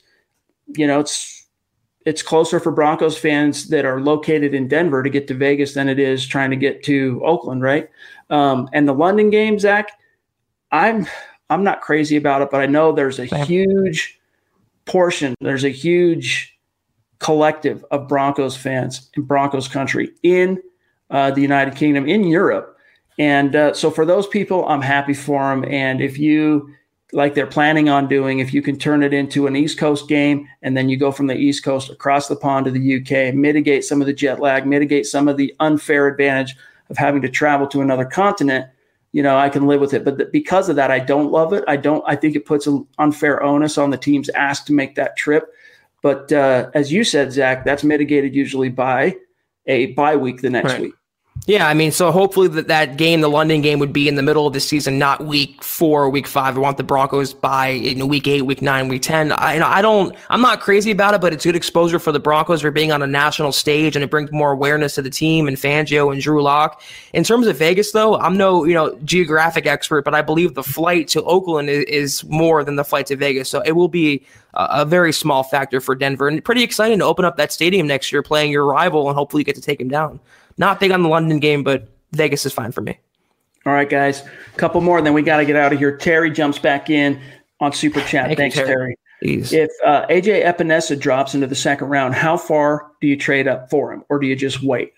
you 0.67 0.87
know, 0.87 0.99
it's 0.99 1.45
it's 2.05 2.21
closer 2.21 2.59
for 2.59 2.71
Broncos 2.71 3.17
fans 3.17 3.69
that 3.69 3.83
are 3.83 3.99
located 3.99 4.53
in 4.53 4.67
Denver 4.67 5.01
to 5.01 5.09
get 5.09 5.27
to 5.27 5.33
Vegas 5.33 5.73
than 5.73 5.89
it 5.89 5.99
is 5.99 6.25
trying 6.25 6.51
to 6.51 6.55
get 6.55 6.83
to 6.83 7.21
Oakland, 7.25 7.63
right? 7.63 7.89
Um, 8.29 8.69
and 8.73 8.87
the 8.87 8.93
London 8.93 9.29
game, 9.31 9.57
Zack, 9.59 9.91
I'm 10.71 11.07
I'm 11.49 11.63
not 11.63 11.81
crazy 11.81 12.15
about 12.15 12.41
it, 12.41 12.49
but 12.51 12.61
I 12.61 12.65
know 12.65 12.91
there's 12.91 13.19
a 13.19 13.25
huge 13.45 14.19
portion, 14.85 15.35
there's 15.41 15.63
a 15.63 15.69
huge 15.69 16.57
collective 17.19 17.83
of 17.91 18.07
Broncos 18.07 18.55
fans 18.55 19.09
in 19.15 19.23
Broncos 19.23 19.67
country 19.67 20.11
in 20.23 20.61
uh, 21.09 21.31
the 21.31 21.41
United 21.41 21.75
Kingdom, 21.75 22.07
in 22.07 22.23
Europe. 22.23 22.77
And 23.17 23.55
uh, 23.55 23.73
so 23.73 23.89
for 23.89 24.05
those 24.05 24.27
people, 24.27 24.67
I'm 24.67 24.81
happy 24.81 25.13
for 25.13 25.49
them. 25.49 25.65
And 25.65 26.01
if 26.01 26.19
you 26.19 26.69
like 27.13 27.35
they're 27.35 27.47
planning 27.47 27.87
on 27.87 28.07
doing, 28.07 28.39
if 28.39 28.53
you 28.53 28.61
can 28.61 28.77
turn 28.77 29.03
it 29.03 29.13
into 29.13 29.47
an 29.47 29.55
East 29.55 29.77
Coast 29.77 30.07
game 30.07 30.47
and 30.61 30.75
then 30.75 30.89
you 30.89 30.97
go 30.97 31.11
from 31.11 31.27
the 31.27 31.35
East 31.35 31.63
Coast 31.63 31.89
across 31.89 32.27
the 32.27 32.35
pond 32.35 32.65
to 32.65 32.71
the 32.71 32.97
UK, 32.97 33.33
mitigate 33.33 33.83
some 33.83 34.01
of 34.01 34.07
the 34.07 34.13
jet 34.13 34.39
lag, 34.39 34.65
mitigate 34.65 35.05
some 35.05 35.27
of 35.27 35.37
the 35.37 35.53
unfair 35.59 36.07
advantage 36.07 36.55
of 36.89 36.97
having 36.97 37.21
to 37.21 37.29
travel 37.29 37.67
to 37.67 37.81
another 37.81 38.05
continent, 38.05 38.67
you 39.15 39.23
know, 39.23 39.37
I 39.37 39.47
can 39.47 39.65
live 39.65 39.79
with 39.79 39.93
it. 39.93 40.03
But 40.03 40.17
th- 40.17 40.31
because 40.33 40.67
of 40.67 40.75
that, 40.75 40.91
I 40.91 40.99
don't 40.99 41.31
love 41.31 41.53
it. 41.53 41.63
I 41.69 41.77
don't. 41.77 42.03
I 42.05 42.17
think 42.17 42.35
it 42.35 42.45
puts 42.45 42.67
an 42.67 42.85
unfair 42.99 43.41
onus 43.41 43.77
on 43.77 43.89
the 43.89 43.97
teams 43.97 44.27
asked 44.29 44.67
to 44.67 44.73
make 44.73 44.95
that 44.95 45.15
trip. 45.15 45.53
But 46.01 46.33
uh, 46.33 46.69
as 46.73 46.91
you 46.91 47.05
said, 47.05 47.31
Zack, 47.31 47.63
that's 47.63 47.83
mitigated 47.85 48.35
usually 48.35 48.67
by 48.67 49.15
a 49.67 49.93
bye 49.93 50.17
week 50.17 50.41
the 50.41 50.49
next 50.49 50.73
right. 50.73 50.81
week. 50.81 50.93
Yeah, 51.47 51.67
I 51.67 51.75
mean, 51.75 51.91
so 51.91 52.11
hopefully 52.11 52.47
that, 52.47 52.69
that 52.69 52.97
game, 52.97 53.21
the 53.21 53.29
London 53.29 53.61
game, 53.61 53.77
would 53.77 53.93
be 53.93 54.07
in 54.07 54.15
the 54.15 54.23
middle 54.23 54.47
of 54.47 54.53
the 54.53 54.59
season, 54.59 54.97
not 54.97 55.25
week 55.25 55.63
four 55.63 56.09
week 56.09 56.25
five. 56.25 56.57
I 56.57 56.59
want 56.59 56.77
the 56.77 56.83
Broncos 56.83 57.35
by 57.35 57.77
know, 57.95 58.07
week 58.07 58.27
eight, 58.27 58.41
week 58.41 58.63
nine, 58.63 58.87
week 58.87 59.03
ten. 59.03 59.31
I, 59.31 59.59
know, 59.59 59.67
I 59.67 59.83
don't, 59.83 60.15
I'm 60.29 60.41
not 60.41 60.61
crazy 60.61 60.89
about 60.89 61.13
it, 61.13 61.21
but 61.21 61.33
it's 61.33 61.45
good 61.45 61.55
exposure 61.55 61.99
for 61.99 62.11
the 62.11 62.19
Broncos 62.19 62.61
for 62.61 62.71
being 62.71 62.91
on 62.91 63.03
a 63.03 63.07
national 63.07 63.51
stage, 63.51 63.95
and 63.95 64.01
it 64.03 64.09
brings 64.09 64.31
more 64.31 64.53
awareness 64.53 64.95
to 64.95 65.03
the 65.03 65.09
team 65.11 65.47
and 65.47 65.55
Fangio 65.55 66.11
and 66.11 66.19
Drew 66.19 66.41
Lock. 66.41 66.81
In 67.13 67.23
terms 67.23 67.45
of 67.45 67.57
Vegas, 67.57 67.91
though, 67.91 68.15
I'm 68.17 68.37
no 68.37 68.63
you 68.63 68.73
know 68.73 68.97
geographic 69.03 69.67
expert, 69.67 70.03
but 70.03 70.15
I 70.15 70.23
believe 70.23 70.55
the 70.55 70.63
flight 70.63 71.07
to 71.09 71.21
Oakland 71.25 71.69
is, 71.69 71.83
is 71.83 72.23
more 72.23 72.63
than 72.63 72.75
the 72.75 72.83
flight 72.83 73.05
to 73.07 73.15
Vegas, 73.15 73.49
so 73.49 73.61
it 73.61 73.73
will 73.73 73.89
be 73.89 74.25
a, 74.55 74.67
a 74.71 74.85
very 74.85 75.13
small 75.13 75.43
factor 75.43 75.79
for 75.79 75.93
Denver, 75.93 76.27
and 76.27 76.43
pretty 76.43 76.63
exciting 76.63 76.97
to 76.99 77.05
open 77.05 77.23
up 77.23 77.37
that 77.37 77.51
stadium 77.51 77.85
next 77.85 78.11
year, 78.11 78.23
playing 78.23 78.51
your 78.51 78.65
rival, 78.65 79.09
and 79.09 79.15
hopefully 79.15 79.41
you 79.41 79.45
get 79.45 79.55
to 79.55 79.61
take 79.61 79.79
him 79.79 79.89
down. 79.89 80.19
Not 80.57 80.79
big 80.79 80.91
on 80.91 81.03
the 81.03 81.09
London 81.09 81.39
game, 81.39 81.63
but 81.63 81.89
Vegas 82.11 82.45
is 82.45 82.53
fine 82.53 82.71
for 82.71 82.81
me. 82.81 82.97
All 83.65 83.73
right, 83.73 83.89
guys. 83.89 84.21
A 84.21 84.57
couple 84.57 84.79
more, 84.81 85.01
then 85.01 85.13
we 85.13 85.21
got 85.21 85.37
to 85.37 85.45
get 85.45 85.55
out 85.55 85.73
of 85.73 85.79
here. 85.79 85.97
Terry 85.97 86.31
jumps 86.31 86.59
back 86.59 86.89
in 86.89 87.19
on 87.59 87.73
Super 87.73 88.01
Chat. 88.01 88.27
Thank 88.27 88.37
Thanks, 88.37 88.55
you, 88.55 88.65
Terry. 88.65 88.75
Terry. 88.75 88.97
If 89.21 89.71
uh, 89.83 90.05
AJ 90.07 90.45
Epenesa 90.45 90.99
drops 90.99 91.33
into 91.33 91.47
the 91.47 91.55
second 91.55 91.87
round, 91.87 92.13
how 92.13 92.37
far 92.37 92.91
do 93.01 93.07
you 93.07 93.17
trade 93.17 93.47
up 93.47 93.69
for 93.69 93.91
him, 93.91 94.03
or 94.09 94.19
do 94.19 94.27
you 94.27 94.35
just 94.35 94.61
wait? 94.61 94.93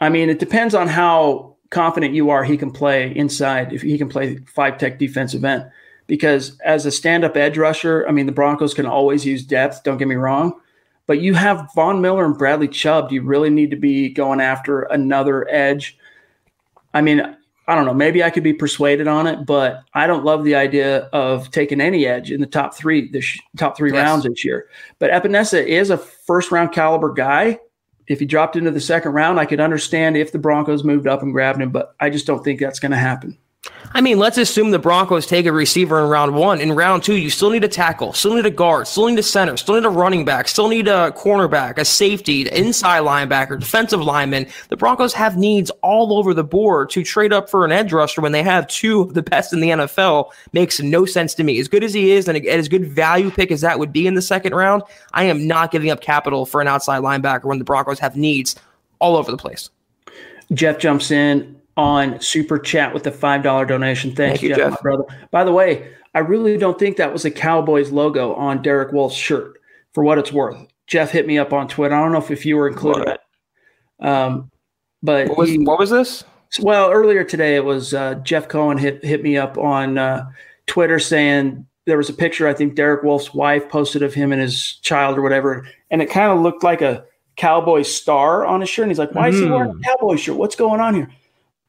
I 0.00 0.08
mean, 0.08 0.28
it 0.28 0.40
depends 0.40 0.74
on 0.74 0.88
how 0.88 1.56
confident 1.70 2.14
you 2.14 2.30
are 2.30 2.42
he 2.42 2.56
can 2.56 2.72
play 2.72 3.14
inside. 3.14 3.72
If 3.72 3.82
he 3.82 3.96
can 3.98 4.08
play 4.08 4.38
five 4.52 4.78
tech 4.78 4.98
defensive 4.98 5.44
end, 5.44 5.70
because 6.06 6.58
as 6.64 6.86
a 6.86 6.90
stand 6.90 7.24
up 7.24 7.36
edge 7.36 7.56
rusher, 7.56 8.06
I 8.08 8.10
mean, 8.10 8.26
the 8.26 8.32
Broncos 8.32 8.74
can 8.74 8.86
always 8.86 9.24
use 9.24 9.44
depth. 9.44 9.84
Don't 9.84 9.98
get 9.98 10.08
me 10.08 10.16
wrong, 10.16 10.58
but 11.12 11.20
you 11.20 11.34
have 11.34 11.68
Von 11.74 12.00
Miller 12.00 12.24
and 12.24 12.38
Bradley 12.38 12.68
Chubb. 12.68 13.10
Do 13.10 13.14
you 13.14 13.20
really 13.20 13.50
need 13.50 13.70
to 13.70 13.76
be 13.76 14.08
going 14.08 14.40
after 14.40 14.84
another 14.84 15.46
edge? 15.50 15.98
I 16.94 17.02
mean, 17.02 17.20
I 17.68 17.74
don't 17.74 17.84
know. 17.84 17.92
Maybe 17.92 18.24
I 18.24 18.30
could 18.30 18.42
be 18.42 18.54
persuaded 18.54 19.06
on 19.06 19.26
it, 19.26 19.44
but 19.44 19.82
I 19.92 20.06
don't 20.06 20.24
love 20.24 20.42
the 20.42 20.54
idea 20.54 21.00
of 21.12 21.50
taking 21.50 21.82
any 21.82 22.06
edge 22.06 22.30
in 22.30 22.40
the 22.40 22.46
top 22.46 22.74
three, 22.74 23.10
the 23.10 23.20
sh- 23.20 23.40
top 23.58 23.76
three 23.76 23.92
yes. 23.92 24.02
rounds 24.02 24.24
this 24.24 24.42
year. 24.42 24.70
But 24.98 25.10
Epenesa 25.10 25.62
is 25.62 25.90
a 25.90 25.98
first 25.98 26.50
round 26.50 26.72
caliber 26.72 27.12
guy. 27.12 27.58
If 28.06 28.18
he 28.18 28.24
dropped 28.24 28.56
into 28.56 28.70
the 28.70 28.80
second 28.80 29.12
round, 29.12 29.38
I 29.38 29.44
could 29.44 29.60
understand 29.60 30.16
if 30.16 30.32
the 30.32 30.38
Broncos 30.38 30.82
moved 30.82 31.06
up 31.06 31.20
and 31.20 31.34
grabbed 31.34 31.60
him, 31.60 31.72
but 31.72 31.94
I 32.00 32.08
just 32.08 32.26
don't 32.26 32.42
think 32.42 32.58
that's 32.58 32.80
going 32.80 32.92
to 32.92 32.96
happen. 32.96 33.36
I 33.94 34.00
mean, 34.00 34.18
let's 34.18 34.38
assume 34.38 34.70
the 34.70 34.78
Broncos 34.78 35.26
take 35.26 35.44
a 35.44 35.52
receiver 35.52 36.02
in 36.02 36.08
round 36.08 36.34
one. 36.34 36.62
In 36.62 36.72
round 36.72 37.02
two, 37.02 37.16
you 37.16 37.28
still 37.28 37.50
need 37.50 37.62
a 37.62 37.68
tackle, 37.68 38.14
still 38.14 38.34
need 38.34 38.46
a 38.46 38.50
guard, 38.50 38.86
still 38.86 39.06
need 39.06 39.18
a 39.18 39.22
center, 39.22 39.56
still 39.58 39.74
need 39.74 39.84
a 39.84 39.90
running 39.90 40.24
back, 40.24 40.48
still 40.48 40.68
need 40.68 40.88
a 40.88 41.12
cornerback, 41.12 41.76
a 41.76 41.84
safety, 41.84 42.48
inside 42.48 43.02
linebacker, 43.02 43.60
defensive 43.60 44.00
lineman. 44.00 44.46
The 44.70 44.78
Broncos 44.78 45.12
have 45.12 45.36
needs 45.36 45.70
all 45.82 46.16
over 46.16 46.32
the 46.32 46.42
board 46.42 46.88
to 46.90 47.04
trade 47.04 47.34
up 47.34 47.50
for 47.50 47.66
an 47.66 47.72
edge 47.72 47.92
rusher 47.92 48.22
when 48.22 48.32
they 48.32 48.42
have 48.42 48.66
two 48.66 49.02
of 49.02 49.12
the 49.12 49.22
best 49.22 49.52
in 49.52 49.60
the 49.60 49.68
NFL 49.68 50.30
makes 50.54 50.80
no 50.80 51.04
sense 51.04 51.34
to 51.34 51.44
me. 51.44 51.60
As 51.60 51.68
good 51.68 51.84
as 51.84 51.92
he 51.92 52.12
is 52.12 52.28
and 52.28 52.46
as 52.46 52.68
good 52.68 52.86
value 52.86 53.30
pick 53.30 53.50
as 53.50 53.60
that 53.60 53.78
would 53.78 53.92
be 53.92 54.06
in 54.06 54.14
the 54.14 54.22
second 54.22 54.54
round, 54.54 54.82
I 55.12 55.24
am 55.24 55.46
not 55.46 55.70
giving 55.70 55.90
up 55.90 56.00
capital 56.00 56.46
for 56.46 56.62
an 56.62 56.66
outside 56.66 57.02
linebacker 57.02 57.44
when 57.44 57.58
the 57.58 57.64
Broncos 57.64 57.98
have 57.98 58.16
needs 58.16 58.56
all 59.00 59.16
over 59.16 59.30
the 59.30 59.36
place. 59.36 59.68
Jeff 60.54 60.78
jumps 60.78 61.10
in 61.10 61.61
on 61.76 62.20
Super 62.20 62.58
Chat 62.58 62.92
with 62.92 63.04
the 63.04 63.10
$5 63.10 63.42
donation. 63.66 64.10
Thank, 64.10 64.40
Thank 64.40 64.42
you, 64.42 64.48
Jeff, 64.50 64.72
Jeff. 64.72 64.82
brother. 64.82 65.04
By 65.30 65.44
the 65.44 65.52
way, 65.52 65.92
I 66.14 66.20
really 66.20 66.56
don't 66.58 66.78
think 66.78 66.96
that 66.98 67.12
was 67.12 67.24
a 67.24 67.30
Cowboys 67.30 67.90
logo 67.90 68.34
on 68.34 68.62
Derek 68.62 68.92
Wolfe's 68.92 69.16
shirt, 69.16 69.58
for 69.92 70.04
what 70.04 70.18
it's 70.18 70.32
worth. 70.32 70.58
Jeff 70.86 71.10
hit 71.10 71.26
me 71.26 71.38
up 71.38 71.52
on 71.52 71.68
Twitter. 71.68 71.94
I 71.94 72.02
don't 72.02 72.12
know 72.12 72.18
if, 72.18 72.30
if 72.30 72.44
you 72.44 72.56
were 72.56 72.68
included. 72.68 73.18
Um, 74.00 74.50
but 75.02 75.28
what 75.28 75.38
was, 75.38 75.50
he, 75.50 75.58
what 75.58 75.78
was, 75.78 75.90
this? 75.90 76.24
Well, 76.60 76.90
earlier 76.90 77.24
today, 77.24 77.56
it 77.56 77.64
was 77.64 77.94
uh, 77.94 78.16
Jeff 78.16 78.48
Cohen 78.48 78.76
hit, 78.76 79.02
hit 79.04 79.22
me 79.22 79.38
up 79.38 79.56
on 79.56 79.96
uh, 79.96 80.26
Twitter 80.66 80.98
saying 80.98 81.66
there 81.86 81.96
was 81.96 82.10
a 82.10 82.14
picture, 82.14 82.46
I 82.46 82.54
think 82.54 82.74
Derek 82.74 83.02
Wolfe's 83.02 83.32
wife 83.32 83.68
posted 83.68 84.02
of 84.02 84.12
him 84.12 84.32
and 84.32 84.40
his 84.40 84.74
child 84.82 85.18
or 85.18 85.22
whatever. 85.22 85.66
And 85.90 86.02
it 86.02 86.10
kind 86.10 86.30
of 86.30 86.40
looked 86.40 86.62
like 86.62 86.82
a 86.82 87.04
Cowboy 87.36 87.82
star 87.82 88.44
on 88.44 88.60
his 88.60 88.68
shirt. 88.68 88.84
And 88.84 88.90
he's 88.90 88.98
like, 88.98 89.14
why 89.14 89.28
is 89.28 89.38
he 89.38 89.46
wearing 89.46 89.70
a 89.70 89.74
hmm. 89.74 89.80
Cowboy 89.80 90.16
shirt? 90.16 90.36
What's 90.36 90.56
going 90.56 90.80
on 90.80 90.94
here? 90.94 91.10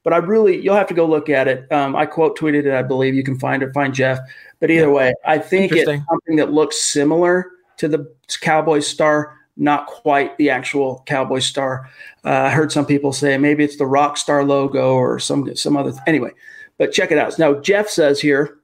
But 0.03 0.13
I 0.13 0.17
really, 0.17 0.61
you'll 0.61 0.75
have 0.75 0.87
to 0.87 0.93
go 0.93 1.05
look 1.05 1.29
at 1.29 1.47
it. 1.47 1.71
Um, 1.71 1.95
I 1.95 2.05
quote 2.05 2.37
tweeted 2.37 2.65
it, 2.65 2.73
I 2.73 2.83
believe. 2.83 3.15
You 3.15 3.23
can 3.23 3.39
find 3.39 3.63
it, 3.63 3.73
find 3.73 3.93
Jeff. 3.93 4.19
But 4.59 4.69
either 4.69 4.89
way, 4.89 5.13
I 5.25 5.37
think 5.37 5.71
it's 5.71 5.85
something 5.85 6.35
that 6.35 6.51
looks 6.51 6.81
similar 6.81 7.51
to 7.77 7.87
the 7.87 8.13
Cowboy 8.41 8.79
star, 8.79 9.37
not 9.57 9.87
quite 9.87 10.37
the 10.37 10.49
actual 10.49 11.03
Cowboy 11.05 11.39
star. 11.39 11.89
Uh, 12.25 12.29
I 12.29 12.49
heard 12.49 12.71
some 12.71 12.85
people 12.85 13.13
say 13.13 13.37
maybe 13.37 13.63
it's 13.63 13.77
the 13.77 13.85
rock 13.85 14.17
star 14.17 14.43
logo 14.43 14.93
or 14.93 15.19
some 15.19 15.55
some 15.55 15.77
other. 15.77 15.91
Th- 15.91 16.03
anyway, 16.07 16.31
but 16.77 16.91
check 16.91 17.11
it 17.11 17.17
out. 17.17 17.37
Now 17.39 17.55
Jeff 17.55 17.87
says 17.89 18.19
here, 18.19 18.57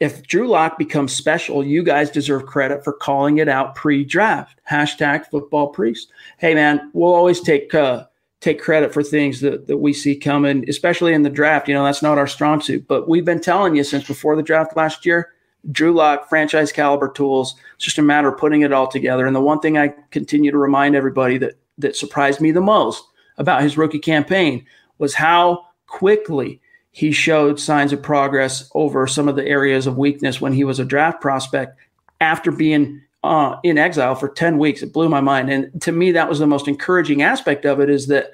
if 0.00 0.22
Drew 0.22 0.48
Lock 0.48 0.76
becomes 0.76 1.14
special, 1.14 1.64
you 1.64 1.82
guys 1.82 2.10
deserve 2.10 2.46
credit 2.46 2.82
for 2.82 2.92
calling 2.92 3.38
it 3.38 3.48
out 3.48 3.74
pre-draft. 3.74 4.60
Hashtag 4.68 5.26
football 5.30 5.68
priest. 5.68 6.10
Hey 6.38 6.54
man, 6.54 6.90
we'll 6.92 7.14
always 7.14 7.40
take 7.40 7.74
uh, 7.74 8.04
take 8.44 8.60
credit 8.60 8.92
for 8.92 9.02
things 9.02 9.40
that, 9.40 9.66
that 9.66 9.78
we 9.78 9.92
see 9.92 10.16
coming, 10.16 10.68
especially 10.68 11.14
in 11.14 11.22
the 11.22 11.30
draft. 11.30 11.66
You 11.66 11.74
know, 11.74 11.84
that's 11.84 12.02
not 12.02 12.18
our 12.18 12.26
strong 12.26 12.60
suit. 12.60 12.86
But 12.86 13.08
we've 13.08 13.24
been 13.24 13.40
telling 13.40 13.74
you 13.74 13.84
since 13.84 14.06
before 14.06 14.36
the 14.36 14.42
draft 14.42 14.76
last 14.76 15.06
year, 15.06 15.30
Drew 15.70 15.94
Lock, 15.94 16.28
franchise 16.28 16.70
caliber 16.70 17.08
tools. 17.08 17.54
It's 17.76 17.86
just 17.86 17.98
a 17.98 18.02
matter 18.02 18.28
of 18.28 18.38
putting 18.38 18.60
it 18.60 18.72
all 18.72 18.86
together. 18.86 19.26
And 19.26 19.34
the 19.34 19.40
one 19.40 19.60
thing 19.60 19.78
I 19.78 19.94
continue 20.10 20.50
to 20.50 20.58
remind 20.58 20.94
everybody 20.94 21.38
that 21.38 21.58
that 21.78 21.96
surprised 21.96 22.40
me 22.40 22.52
the 22.52 22.60
most 22.60 23.02
about 23.38 23.62
his 23.62 23.76
rookie 23.76 23.98
campaign 23.98 24.64
was 24.98 25.14
how 25.14 25.66
quickly 25.86 26.60
he 26.92 27.10
showed 27.10 27.58
signs 27.58 27.92
of 27.92 28.02
progress 28.02 28.70
over 28.74 29.06
some 29.08 29.26
of 29.26 29.34
the 29.34 29.46
areas 29.46 29.88
of 29.88 29.98
weakness 29.98 30.40
when 30.40 30.52
he 30.52 30.62
was 30.62 30.78
a 30.78 30.84
draft 30.84 31.20
prospect 31.20 31.76
after 32.20 32.52
being 32.52 33.00
uh, 33.24 33.58
in 33.62 33.78
exile 33.78 34.14
for 34.14 34.28
10 34.28 34.58
weeks. 34.58 34.82
It 34.82 34.92
blew 34.92 35.08
my 35.08 35.20
mind. 35.20 35.50
And 35.50 35.80
to 35.82 35.92
me, 35.92 36.12
that 36.12 36.28
was 36.28 36.38
the 36.38 36.46
most 36.46 36.68
encouraging 36.68 37.22
aspect 37.22 37.64
of 37.64 37.80
it 37.80 37.88
is 37.88 38.06
that 38.08 38.30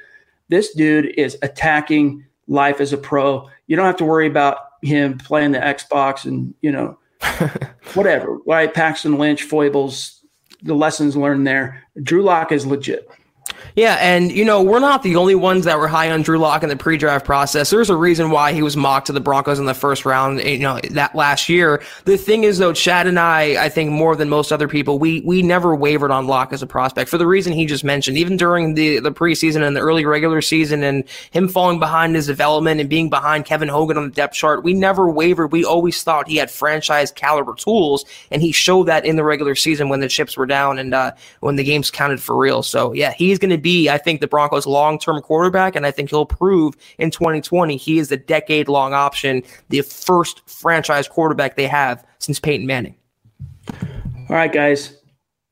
this 0.49 0.75
dude 0.75 1.15
is 1.17 1.39
attacking 1.43 2.25
life 2.49 2.81
as 2.81 2.93
a 2.93 2.99
pro. 2.99 3.49
You 3.69 3.77
don't 3.77 3.87
have 3.87 3.97
to 3.99 4.05
worry 4.05 4.27
about 4.27 4.59
him 4.83 5.17
playing 5.19 5.53
the 5.53 5.59
Xbox 5.59 6.25
and, 6.25 6.55
you 6.61 6.73
know, 6.73 6.99
whatever, 7.95 8.39
right? 8.47 8.75
Paxton 8.75 9.17
Lynch, 9.17 9.45
foibles, 9.45 10.25
the 10.63 10.75
lessons 10.75 11.17
learned 11.17 11.47
there. 11.47 11.83
Drew 12.03 12.23
Lock 12.23 12.51
is 12.51 12.67
legit. 12.67 13.09
Yeah, 13.77 13.97
and 14.01 14.33
you 14.33 14.45
know, 14.45 14.63
we're 14.63 14.81
not 14.81 15.03
the 15.03 15.17
only 15.17 15.35
ones 15.35 15.65
that 15.65 15.79
were 15.79 15.89
high 15.89 16.11
on 16.11 16.23
Drew 16.23 16.39
Lock 16.39 16.63
in 16.63 16.69
the 16.69 16.77
pre-draft 16.77 17.25
process. 17.25 17.71
There's 17.71 17.91
a 17.91 17.97
reason 17.97 18.31
why 18.31 18.53
he 18.53 18.63
was 18.63 18.77
mocked 18.77 19.07
to 19.07 19.13
the 19.13 19.21
Broncos 19.21 19.59
in 19.59 19.67
the 19.67 19.75
first 19.75 20.05
round, 20.05 20.41
you 20.43 20.59
know, 20.59 20.81
that 20.91 21.15
last 21.15 21.49
year. 21.49 21.83
The 22.05 22.17
thing 22.17 22.45
is 22.45 22.59
though, 22.59 22.73
Chad 22.73 23.07
and 23.07 23.19
I, 23.19 23.65
I 23.65 23.69
think 23.69 23.91
more 23.91 24.17
than 24.17 24.29
most 24.29 24.53
other 24.53 24.69
people, 24.69 24.99
we 24.99 25.21
we 25.23 25.43
never 25.43 25.75
wavered 25.75 26.11
on 26.11 26.27
Lock 26.27 26.53
as 26.53 26.63
a 26.63 26.67
prospect 26.67 27.09
for 27.09 27.19
the 27.19 27.27
reason 27.27 27.53
he 27.53 27.67
just 27.67 27.85
mentioned. 27.85 28.19
Even 28.19 28.37
during 28.37 28.75
the 28.75 28.99
the 28.99 29.13
preseason 29.13 29.67
and 29.67 29.77
the 29.77 29.81
early 29.81 30.05
regular 30.05 30.43
season 30.43 30.83
and 30.83 31.05
him 31.31 31.49
falling 31.49 31.79
behind 31.79 32.15
his 32.15 32.27
development 32.27 32.81
and 32.81 32.91
being 32.91 33.09
behind 33.09 33.45
Kevin 33.45 33.69
Hogan 33.69 33.97
on 33.97 34.05
the 34.05 34.15
depth 34.15 34.35
chart, 34.35 34.65
we 34.65 34.75
never 34.75 35.09
wavered. 35.09 35.53
We 35.53 35.65
always 35.65 36.03
thought 36.03 36.29
he 36.29 36.37
had 36.37 36.51
franchise 36.51 37.13
caliber 37.13 37.55
tools, 37.55 38.05
and 38.31 38.43
he 38.43 38.53
showed 38.53 38.85
that 38.85 39.05
in 39.05 39.17
the 39.17 39.25
regular 39.25 39.55
season 39.55 39.89
when 39.89 40.01
the 40.01 40.09
chips 40.09 40.37
were 40.37 40.47
down 40.47 40.79
and 40.79 40.93
uh, 40.93 41.13
when 41.41 41.57
the 41.57 41.65
games 41.65 41.91
counted 41.91 42.21
for 42.21 42.37
real. 42.37 42.63
So 42.63 42.93
yeah, 42.93 43.13
he's 43.31 43.39
going 43.39 43.51
to 43.51 43.59
be, 43.59 43.89
I 43.89 43.99
think, 43.99 44.21
the 44.21 44.27
Broncos' 44.27 44.67
long 44.67 44.99
term 44.99 45.21
quarterback. 45.23 45.75
And 45.75 45.87
I 45.87 45.91
think 45.91 46.11
he'll 46.11 46.27
prove 46.27 46.75
in 46.99 47.11
2020 47.11 47.77
he 47.77 47.99
is 47.99 48.09
the 48.09 48.17
decade 48.17 48.69
long 48.69 48.93
option, 48.93 49.43
the 49.69 49.81
first 49.81 50.49
franchise 50.49 51.09
quarterback 51.09 51.57
they 51.57 51.67
have 51.67 52.05
since 52.19 52.39
Peyton 52.39 52.67
Manning. 52.67 52.95
All 54.29 54.37
right, 54.37 54.53
guys. 54.53 54.97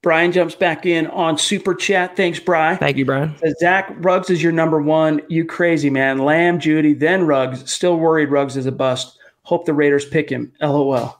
Brian 0.02 0.30
jumps 0.30 0.54
back 0.54 0.86
in 0.86 1.08
on 1.08 1.36
Super 1.36 1.74
Chat. 1.74 2.16
Thanks, 2.16 2.38
Brian. 2.38 2.78
Thank 2.78 2.96
you, 2.96 3.04
Brian. 3.04 3.36
Says, 3.38 3.56
Zack 3.58 3.92
Ruggs 3.96 4.30
is 4.30 4.40
your 4.40 4.52
number 4.52 4.80
one. 4.80 5.20
You 5.28 5.44
crazy, 5.44 5.90
man. 5.90 6.18
Lamb, 6.18 6.60
Jeudy, 6.60 6.96
then 6.96 7.26
Ruggs. 7.26 7.68
Still 7.70 7.98
worried 7.98 8.30
Ruggs 8.30 8.56
is 8.56 8.66
a 8.66 8.72
bust. 8.72 9.18
Hope 9.42 9.66
the 9.66 9.74
Raiders 9.74 10.04
pick 10.04 10.30
him. 10.30 10.52
LOL. 10.60 11.17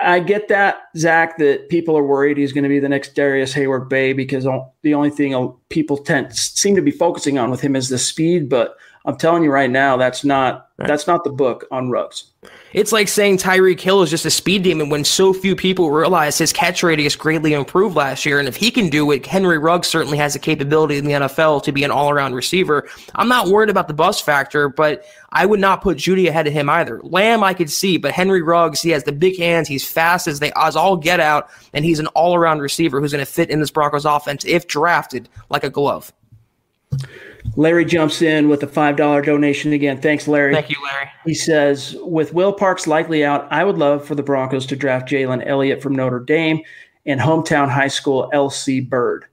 I 0.00 0.20
get 0.20 0.48
that, 0.48 0.82
Zack, 0.96 1.38
that 1.38 1.68
people 1.68 1.96
are 1.96 2.04
worried 2.04 2.38
he's 2.38 2.52
going 2.52 2.64
to 2.64 2.68
be 2.68 2.78
the 2.78 2.88
next 2.88 3.14
Darrius 3.14 3.52
Heyward-Bey 3.54 4.12
because 4.12 4.44
the 4.82 4.94
only 4.94 5.10
thing 5.10 5.54
people 5.68 5.96
tend 5.96 6.34
seem 6.34 6.76
to 6.76 6.82
be 6.82 6.90
focusing 6.90 7.38
on 7.38 7.50
with 7.50 7.60
him 7.60 7.74
is 7.74 7.88
the 7.88 7.98
speed. 7.98 8.48
But 8.48 8.76
I'm 9.04 9.16
telling 9.16 9.42
you 9.42 9.50
right 9.50 9.70
now, 9.70 9.96
that's 9.96 10.24
not 10.24 10.68
right. 10.78 10.86
that's 10.86 11.06
not 11.06 11.24
the 11.24 11.30
book 11.30 11.66
on 11.70 11.90
Ruggs. 11.90 12.30
It's 12.74 12.92
like 12.92 13.08
saying 13.08 13.38
Tyreek 13.38 13.80
Hill 13.80 14.02
is 14.02 14.10
just 14.10 14.26
a 14.26 14.30
speed 14.30 14.62
demon 14.62 14.90
when 14.90 15.02
so 15.02 15.32
few 15.32 15.56
people 15.56 15.90
realize 15.90 16.36
his 16.36 16.52
catch 16.52 16.82
radius 16.82 17.16
greatly 17.16 17.54
improved 17.54 17.96
last 17.96 18.26
year. 18.26 18.38
And 18.38 18.46
if 18.46 18.56
he 18.56 18.70
can 18.70 18.90
do 18.90 19.10
it, 19.10 19.24
Henry 19.24 19.56
Ruggs 19.56 19.88
certainly 19.88 20.18
has 20.18 20.34
the 20.34 20.38
capability 20.38 20.98
in 20.98 21.06
the 21.06 21.12
NFL 21.12 21.62
to 21.62 21.72
be 21.72 21.82
an 21.82 21.90
all 21.90 22.10
around 22.10 22.34
receiver. 22.34 22.86
I'm 23.14 23.28
not 23.28 23.48
worried 23.48 23.70
about 23.70 23.88
the 23.88 23.94
bust 23.94 24.22
factor, 24.22 24.68
but 24.68 25.04
I 25.30 25.46
would 25.46 25.60
not 25.60 25.80
put 25.80 25.96
Jeudy 25.96 26.28
ahead 26.28 26.46
of 26.46 26.52
him 26.52 26.68
either. 26.68 27.00
Lamb, 27.02 27.42
I 27.42 27.54
could 27.54 27.70
see, 27.70 27.96
but 27.96 28.12
Henry 28.12 28.42
Ruggs, 28.42 28.82
he 28.82 28.90
has 28.90 29.04
the 29.04 29.12
big 29.12 29.38
hands. 29.38 29.66
He's 29.66 29.90
fast 29.90 30.28
as 30.28 30.38
they 30.38 30.52
as 30.54 30.76
all 30.76 30.96
get 30.96 31.20
out, 31.20 31.48
and 31.72 31.86
he's 31.86 32.00
an 32.00 32.06
all 32.08 32.34
around 32.34 32.58
receiver 32.58 33.00
who's 33.00 33.12
going 33.12 33.24
to 33.24 33.30
fit 33.30 33.48
in 33.48 33.60
this 33.60 33.70
Broncos 33.70 34.04
offense 34.04 34.44
if 34.44 34.66
drafted 34.66 35.30
like 35.48 35.64
a 35.64 35.70
glove. 35.70 36.12
Larry 37.56 37.84
jumps 37.84 38.22
in 38.22 38.48
with 38.48 38.62
a 38.62 38.66
$5 38.66 39.24
donation 39.24 39.72
again. 39.72 40.00
Thanks, 40.00 40.28
Larry. 40.28 40.54
Thank 40.54 40.70
you, 40.70 40.76
Larry. 40.82 41.10
He 41.24 41.34
says, 41.34 41.96
with 42.00 42.34
Will 42.34 42.52
Parks 42.52 42.86
likely 42.86 43.24
out, 43.24 43.48
I 43.50 43.64
would 43.64 43.78
love 43.78 44.04
for 44.04 44.14
the 44.14 44.22
Broncos 44.22 44.66
to 44.66 44.76
draft 44.76 45.08
Jalen 45.08 45.46
Elliott 45.46 45.82
from 45.82 45.94
Notre 45.94 46.20
Dame 46.20 46.62
and 47.06 47.20
hometown 47.20 47.68
high 47.68 47.88
school 47.88 48.30
LC 48.32 48.88
Bird. 48.88 49.24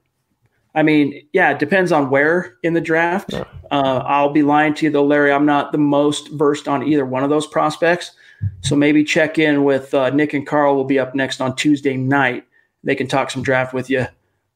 I 0.74 0.82
mean, 0.82 1.26
yeah, 1.32 1.50
it 1.52 1.58
depends 1.58 1.90
on 1.90 2.10
where 2.10 2.56
in 2.62 2.74
the 2.74 2.80
draft. 2.80 3.32
Yeah. 3.32 3.44
Uh, 3.70 4.02
I'll 4.04 4.32
be 4.32 4.42
lying 4.42 4.74
to 4.74 4.86
you, 4.86 4.90
though, 4.90 5.06
Larry. 5.06 5.32
I'm 5.32 5.46
not 5.46 5.72
the 5.72 5.78
most 5.78 6.28
versed 6.30 6.68
on 6.68 6.82
either 6.82 7.06
one 7.06 7.24
of 7.24 7.30
those 7.30 7.46
prospects. 7.46 8.12
So 8.60 8.76
maybe 8.76 9.02
check 9.02 9.38
in 9.38 9.64
with 9.64 9.94
uh, 9.94 10.10
Nick 10.10 10.34
and 10.34 10.46
Carl. 10.46 10.76
will 10.76 10.84
be 10.84 10.98
up 10.98 11.14
next 11.14 11.40
on 11.40 11.56
Tuesday 11.56 11.96
night. 11.96 12.44
They 12.84 12.94
can 12.94 13.08
talk 13.08 13.30
some 13.30 13.42
draft 13.42 13.72
with 13.72 13.88
you 13.88 14.06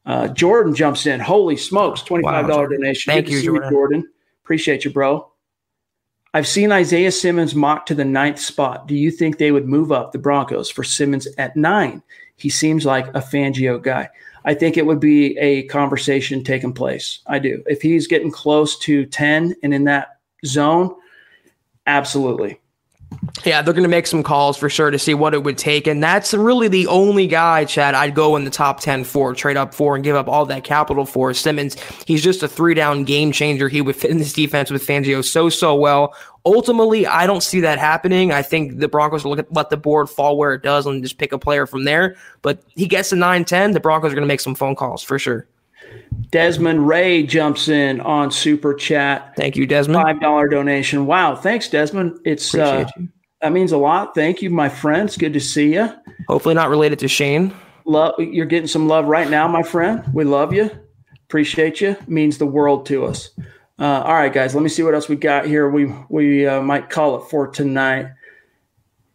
uh, 0.07 0.29
Jordan 0.29 0.75
jumps 0.75 1.07
in. 1.07 1.21
Holy 1.21 1.57
smokes, 1.57 2.03
$25 2.03 2.23
wow, 2.23 2.67
donation. 2.67 3.13
Thank 3.13 3.27
Good 3.27 3.35
you, 3.35 3.43
Jordan. 3.43 3.65
You, 3.65 3.71
Jordan. 3.71 4.13
Appreciate 4.43 4.85
you, 4.85 4.91
bro. 4.91 5.31
I've 6.33 6.47
seen 6.47 6.71
Isaiah 6.71 7.11
Simmons 7.11 7.55
mocked 7.55 7.89
to 7.89 7.95
the 7.95 8.05
ninth 8.05 8.39
spot. 8.39 8.87
Do 8.87 8.95
you 8.95 9.11
think 9.11 9.39
they 9.39 9.51
would 9.51 9.67
move 9.67 9.91
up 9.91 10.13
the 10.13 10.19
Broncos 10.19 10.71
for 10.71 10.85
Simmons 10.85 11.27
at 11.39 11.57
nine? 11.57 12.03
He 12.37 12.49
seems 12.49 12.87
like 12.87 13.09
a 13.09 13.21
Fangio 13.21 13.83
guy. 13.83 14.09
I 14.45 14.55
think 14.55 14.77
it 14.77 14.87
would 14.87 15.01
be 15.01 15.37
a 15.39 15.65
conversation 15.65 16.43
taking 16.43 16.73
place. 16.73 17.21
I 17.27 17.39
do. 17.39 17.63
If 17.67 17.83
he's 17.83 18.07
getting 18.07 18.31
close 18.31 18.79
to 18.81 19.05
10 19.07 19.57
and 19.63 19.75
in 19.75 19.85
that 19.85 20.19
zone, 20.47 20.95
absolutely. 21.87 22.61
Yeah, 23.45 23.63
they're 23.63 23.75
going 23.75 23.85
to 23.85 23.89
make 23.89 24.07
some 24.07 24.23
calls 24.23 24.57
for 24.57 24.69
sure 24.69 24.91
to 24.91 24.99
see 24.99 25.15
what 25.15 25.35
it 25.35 25.43
would 25.45 25.57
take. 25.57 25.87
And 25.87 26.03
that's 26.03 26.35
really 26.35 26.69
the 26.69 26.87
only 26.87 27.27
guy, 27.27 27.65
Chad, 27.65 27.95
I'd 27.95 28.15
go 28.15 28.37
in 28.37 28.45
the 28.45 28.51
top 28.51 28.81
10 28.81 29.05
for, 29.05 29.35
trade 29.35 29.57
up 29.57 29.75
for, 29.75 29.95
and 29.95 30.05
give 30.05 30.17
up 30.17 30.29
all 30.29 30.45
that 30.47 30.65
capital 30.65 31.07
for. 31.07 31.33
Simmons, 31.33 31.77
he's 32.07 32.23
just 32.23 32.43
a 32.43 32.49
three 32.49 32.75
down 32.75 33.05
game 33.05 33.33
changer. 33.33 33.69
He 33.69 33.81
would 33.81 33.97
fit 33.97 34.11
in 34.11 34.19
this 34.19 34.33
defense 34.33 34.71
with 34.71 34.87
Fangio 34.87 35.25
so, 35.25 35.49
so 35.49 35.75
well. 35.75 36.15
Ultimately, 36.45 37.07
I 37.07 37.27
don't 37.27 37.43
see 37.43 37.61
that 37.61 37.79
happening. 37.79 38.33
I 38.33 38.43
think 38.43 38.79
the 38.79 38.89
Broncos 38.89 39.25
will 39.25 39.37
let 39.51 39.71
the 39.71 39.77
board 39.77 40.09
fall 40.09 40.37
where 40.37 40.55
it 40.55 40.63
does 40.63 40.87
and 40.87 41.03
just 41.03 41.19
pick 41.19 41.33
a 41.33 41.39
player 41.39 41.67
from 41.67 41.85
there. 41.85 42.17
But 42.43 42.63
he 42.69 42.87
gets 42.87 43.11
to 43.11 43.17
9 43.17 43.45
10, 43.45 43.73
the 43.73 43.81
Broncos 43.81 44.13
are 44.13 44.15
going 44.15 44.23
to 44.23 44.29
make 44.29 44.41
some 44.41 44.55
phone 44.55 44.75
calls 44.75 45.03
for 45.03 45.19
sure. 45.19 45.47
Desmond 46.31 46.87
Ray 46.87 47.25
jumps 47.25 47.69
in 47.69 48.01
on 48.01 48.31
Super 48.31 48.73
Chat. 48.75 49.35
Thank 49.37 49.57
you, 49.57 49.67
Desmond. 49.67 50.03
Five 50.03 50.21
dollar 50.21 50.49
donation. 50.49 51.07
Wow, 51.07 51.35
thanks, 51.35 51.69
Desmond. 51.69 52.21
It's 52.25 52.55
uh, 52.55 52.89
that 53.41 53.53
means 53.53 53.73
a 53.73 53.79
lot. 53.79 54.15
Thank 54.15 54.43
you, 54.43 54.51
my 54.51 54.69
friends. 54.69 55.17
Good 55.17 55.33
to 55.33 55.41
see 55.41 55.75
you. 55.75 55.93
Hopefully, 56.29 56.55
not 56.55 56.71
related 56.71 56.99
to 57.01 57.09
Shane. 57.09 57.53
Love 57.85 58.15
you're 58.19 58.47
getting 58.47 58.69
some 58.69 58.87
love 58.87 59.07
right 59.07 59.29
now, 59.29 59.49
my 59.49 59.63
friend. 59.63 60.05
We 60.13 60.25
love 60.25 60.53
you. 60.53 60.71
Appreciate 61.27 61.81
you. 61.81 61.97
Means 62.07 62.39
the 62.39 62.47
world 62.47 62.87
to 62.87 63.07
us. 63.07 63.31
Uh, 63.79 64.03
all 64.03 64.15
right, 64.15 64.33
guys. 64.33 64.55
Let 64.55 64.63
me 64.63 64.69
see 64.69 64.83
what 64.83 64.95
else 64.95 65.09
we 65.09 65.17
got 65.17 65.47
here. 65.47 65.69
We 65.69 65.93
we 66.11 66.47
uh, 66.47 66.63
might 66.63 66.91
call 66.91 67.17
it 67.17 67.29
for 67.29 67.49
tonight. 67.49 68.07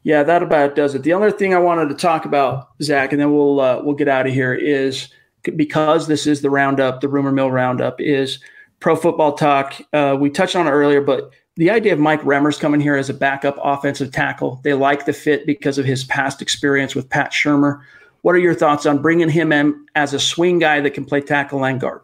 Yeah, 0.03 0.23
that 0.23 0.43
about 0.43 0.75
does 0.75 0.95
it. 0.95 1.03
The 1.03 1.13
other 1.13 1.31
thing 1.31 1.53
I 1.53 1.59
wanted 1.59 1.89
to 1.89 1.95
talk 1.95 2.25
about, 2.25 2.69
Zack, 2.81 3.13
and 3.13 3.21
then 3.21 3.33
we'll 3.33 3.59
uh, 3.59 3.81
we'll 3.83 3.95
get 3.95 4.07
out 4.09 4.27
of 4.27 4.33
here 4.33 4.53
is 4.53 5.09
because 5.55 6.07
this 6.07 6.27
is 6.27 6.41
the 6.41 6.49
roundup, 6.49 7.01
the 7.01 7.07
rumor 7.07 7.31
mill 7.31 7.51
roundup 7.51 7.99
is 7.99 8.39
pro 8.79 8.95
football 8.95 9.33
talk. 9.33 9.75
Uh, 9.93 10.15
we 10.19 10.29
touched 10.29 10.55
on 10.55 10.67
it 10.67 10.71
earlier, 10.71 11.01
but 11.01 11.31
the 11.55 11.69
idea 11.69 11.93
of 11.93 11.99
Mike 11.99 12.21
Remmers 12.21 12.59
coming 12.59 12.81
here 12.81 12.95
as 12.95 13.09
a 13.09 13.13
backup 13.13 13.57
offensive 13.63 14.11
tackle, 14.11 14.59
they 14.63 14.73
like 14.73 15.05
the 15.05 15.13
fit 15.13 15.45
because 15.45 15.77
of 15.77 15.85
his 15.85 16.03
past 16.03 16.41
experience 16.41 16.95
with 16.95 17.09
Pat 17.09 17.31
Shurmur. 17.31 17.81
What 18.23 18.35
are 18.35 18.39
your 18.39 18.55
thoughts 18.55 18.85
on 18.85 19.01
bringing 19.01 19.29
him 19.29 19.51
in 19.51 19.85
as 19.95 20.13
a 20.13 20.19
swing 20.19 20.59
guy 20.59 20.81
that 20.81 20.93
can 20.93 21.05
play 21.05 21.21
tackle 21.21 21.63
and 21.65 21.79
guard? 21.79 22.01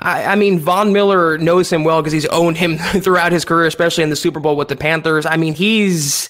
I, 0.00 0.24
I 0.24 0.34
mean, 0.36 0.60
Von 0.60 0.92
Miller 0.92 1.38
knows 1.38 1.72
him 1.72 1.82
well 1.82 2.00
because 2.00 2.12
he's 2.12 2.26
owned 2.26 2.56
him 2.56 2.78
throughout 3.00 3.32
his 3.32 3.44
career, 3.44 3.66
especially 3.66 4.04
in 4.04 4.10
the 4.10 4.16
Super 4.16 4.38
Bowl 4.38 4.56
with 4.56 4.68
the 4.68 4.76
Panthers. 4.76 5.26
I 5.26 5.36
mean, 5.36 5.54
he's 5.54 6.28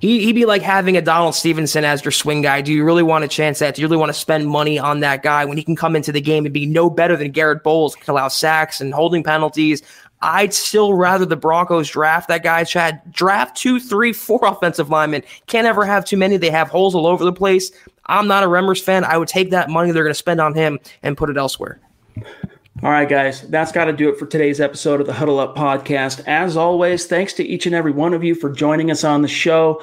he, 0.00 0.24
he'd 0.24 0.34
be 0.34 0.44
like 0.44 0.62
having 0.62 0.96
a 0.96 1.02
Donald 1.02 1.34
Stephenson 1.34 1.84
as 1.84 2.04
your 2.04 2.12
swing 2.12 2.42
guy. 2.42 2.60
Do 2.60 2.72
you 2.72 2.84
really 2.84 3.02
want 3.02 3.22
to 3.22 3.28
chance 3.28 3.58
that? 3.58 3.74
Do 3.74 3.82
you 3.82 3.88
really 3.88 3.96
want 3.96 4.10
to 4.10 4.18
spend 4.18 4.46
money 4.46 4.78
on 4.78 5.00
that 5.00 5.22
guy 5.22 5.44
when 5.44 5.56
he 5.56 5.64
can 5.64 5.74
come 5.74 5.96
into 5.96 6.12
the 6.12 6.20
game 6.20 6.44
and 6.44 6.54
be 6.54 6.66
no 6.66 6.88
better 6.88 7.16
than 7.16 7.32
Garett 7.32 7.64
Bolles, 7.64 7.96
can 7.96 8.12
allow 8.12 8.28
sacks 8.28 8.80
and 8.80 8.94
holding 8.94 9.24
penalties? 9.24 9.82
I'd 10.20 10.52
still 10.52 10.94
rather 10.94 11.24
the 11.24 11.36
Broncos 11.36 11.88
draft 11.88 12.28
that 12.28 12.42
guy, 12.42 12.64
Chad. 12.64 13.00
Draft 13.12 13.56
two, 13.56 13.78
three, 13.80 14.12
four 14.12 14.40
offensive 14.44 14.90
linemen. 14.90 15.22
Can't 15.46 15.66
ever 15.66 15.84
have 15.84 16.04
too 16.04 16.16
many. 16.16 16.36
They 16.36 16.50
have 16.50 16.68
holes 16.68 16.94
all 16.94 17.06
over 17.06 17.24
the 17.24 17.32
place. 17.32 17.70
I'm 18.06 18.26
not 18.26 18.42
a 18.42 18.46
Remmers 18.46 18.82
fan. 18.82 19.04
I 19.04 19.18
would 19.18 19.28
take 19.28 19.50
that 19.50 19.70
money 19.70 19.90
they're 19.90 20.02
going 20.02 20.14
to 20.14 20.18
spend 20.18 20.40
on 20.40 20.54
him 20.54 20.78
and 21.02 21.16
put 21.16 21.30
it 21.30 21.36
elsewhere. 21.36 21.80
All 22.80 22.90
right, 22.90 23.08
guys, 23.08 23.42
that's 23.42 23.72
got 23.72 23.86
to 23.86 23.92
do 23.92 24.08
it 24.08 24.16
for 24.16 24.26
today's 24.26 24.60
episode 24.60 25.00
of 25.00 25.08
the 25.08 25.12
Huddle 25.12 25.40
Up 25.40 25.56
podcast. 25.56 26.22
As 26.28 26.56
always, 26.56 27.06
thanks 27.06 27.32
to 27.32 27.44
each 27.44 27.66
and 27.66 27.74
every 27.74 27.90
one 27.90 28.14
of 28.14 28.22
you 28.22 28.36
for 28.36 28.52
joining 28.52 28.92
us 28.92 29.02
on 29.02 29.22
the 29.22 29.28
show. 29.28 29.82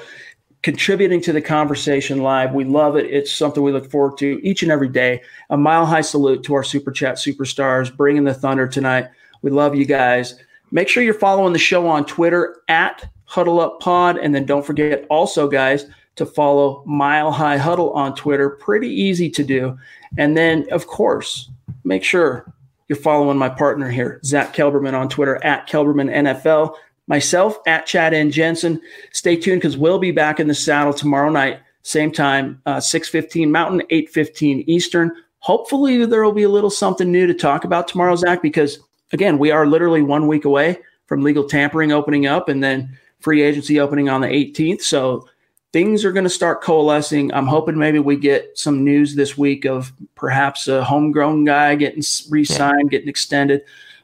contributing 0.65 1.21
to 1.21 1.31
the 1.31 1.41
conversation 1.43 2.23
live. 2.23 2.51
We 2.51 2.63
love 2.63 2.95
it. 2.95 3.05
It's 3.05 3.31
something 3.31 3.61
we 3.61 3.71
look 3.71 3.91
forward 3.91 4.17
to 4.17 4.39
each 4.41 4.63
and 4.63 4.71
every 4.71 4.89
day. 4.89 5.21
A 5.51 5.57
mile 5.57 5.85
high 5.85 6.01
salute 6.01 6.41
to 6.41 6.55
our 6.55 6.63
super 6.63 6.89
chat 6.89 7.17
superstars 7.17 7.95
bringing 7.95 8.23
the 8.23 8.33
thunder 8.33 8.67
tonight. 8.67 9.07
We 9.43 9.51
love 9.51 9.75
you 9.75 9.85
guys. 9.85 10.33
Make 10.71 10.89
sure 10.89 11.03
you're 11.03 11.13
following 11.13 11.53
the 11.53 11.59
show 11.59 11.87
on 11.87 12.03
Twitter 12.03 12.63
at 12.67 13.07
Huddle 13.25 13.59
Up 13.59 13.79
Pod. 13.79 14.17
And 14.17 14.33
then 14.33 14.47
don't 14.47 14.65
forget 14.65 15.05
also, 15.07 15.47
guys, 15.47 15.85
to 16.15 16.25
follow 16.25 16.81
Mile 16.87 17.31
High 17.31 17.57
Huddle 17.57 17.91
on 17.91 18.15
Twitter. 18.15 18.49
Pretty 18.49 18.89
easy 18.89 19.29
to 19.29 19.43
do. 19.43 19.77
And 20.17 20.35
then, 20.35 20.65
of 20.71 20.87
course, 20.87 21.51
make 21.83 22.03
sure 22.03 22.51
you're 22.87 22.97
following 22.97 23.37
my 23.37 23.49
partner 23.49 23.89
here, 23.89 24.19
Zack 24.23 24.55
Kelberman 24.55 24.93
on 24.93 25.09
Twitter 25.09 25.43
at 25.43 25.67
Kelberman 25.67 26.11
NFL. 26.11 26.75
Myself 27.07 27.59
at 27.67 27.85
Chad 27.85 28.13
N. 28.13 28.31
Jensen. 28.31 28.81
Stay 29.11 29.35
tuned 29.35 29.61
because 29.61 29.77
we'll 29.77 29.99
be 29.99 30.11
back 30.11 30.39
in 30.39 30.47
the 30.47 30.55
saddle 30.55 30.93
tomorrow 30.93 31.29
night, 31.29 31.59
same 31.83 32.11
time, 32.11 32.61
uh, 32.65 32.77
6.15 32.77 33.49
Mountain, 33.49 33.83
8.15 33.91 34.63
Eastern. 34.67 35.11
Hopefully 35.39 36.05
there 36.05 36.23
will 36.23 36.31
be 36.31 36.43
a 36.43 36.49
little 36.49 36.71
something 36.71 37.11
new 37.11 37.27
to 37.27 37.33
talk 37.33 37.63
about 37.63 37.87
tomorrow, 37.87 38.15
Zack, 38.15 38.41
because 38.41 38.79
again, 39.13 39.37
we 39.37 39.51
are 39.51 39.67
literally 39.67 40.01
one 40.01 40.27
week 40.27 40.45
away 40.45 40.79
from 41.05 41.21
legal 41.21 41.43
tampering 41.43 41.91
opening 41.91 42.25
up 42.25 42.49
and 42.49 42.63
then 42.63 42.97
free 43.19 43.43
agency 43.43 43.79
opening 43.79 44.09
on 44.09 44.21
the 44.21 44.27
18th. 44.27 44.81
So 44.81 45.27
things 45.75 46.05
are 46.05 46.13
going 46.13 46.23
to 46.23 46.29
start 46.29 46.61
coalescing. 46.61 47.33
I'm 47.33 47.47
hoping 47.47 47.77
maybe 47.77 47.99
we 47.99 48.15
get 48.15 48.57
some 48.57 48.85
news 48.85 49.13
this 49.13 49.37
week 49.37 49.65
of 49.65 49.91
perhaps 50.15 50.69
a 50.69 50.81
homegrown 50.81 51.43
guy 51.43 51.75
getting 51.75 52.01
re-signed, 52.29 52.91
getting 52.91 53.09
extended. 53.09 53.61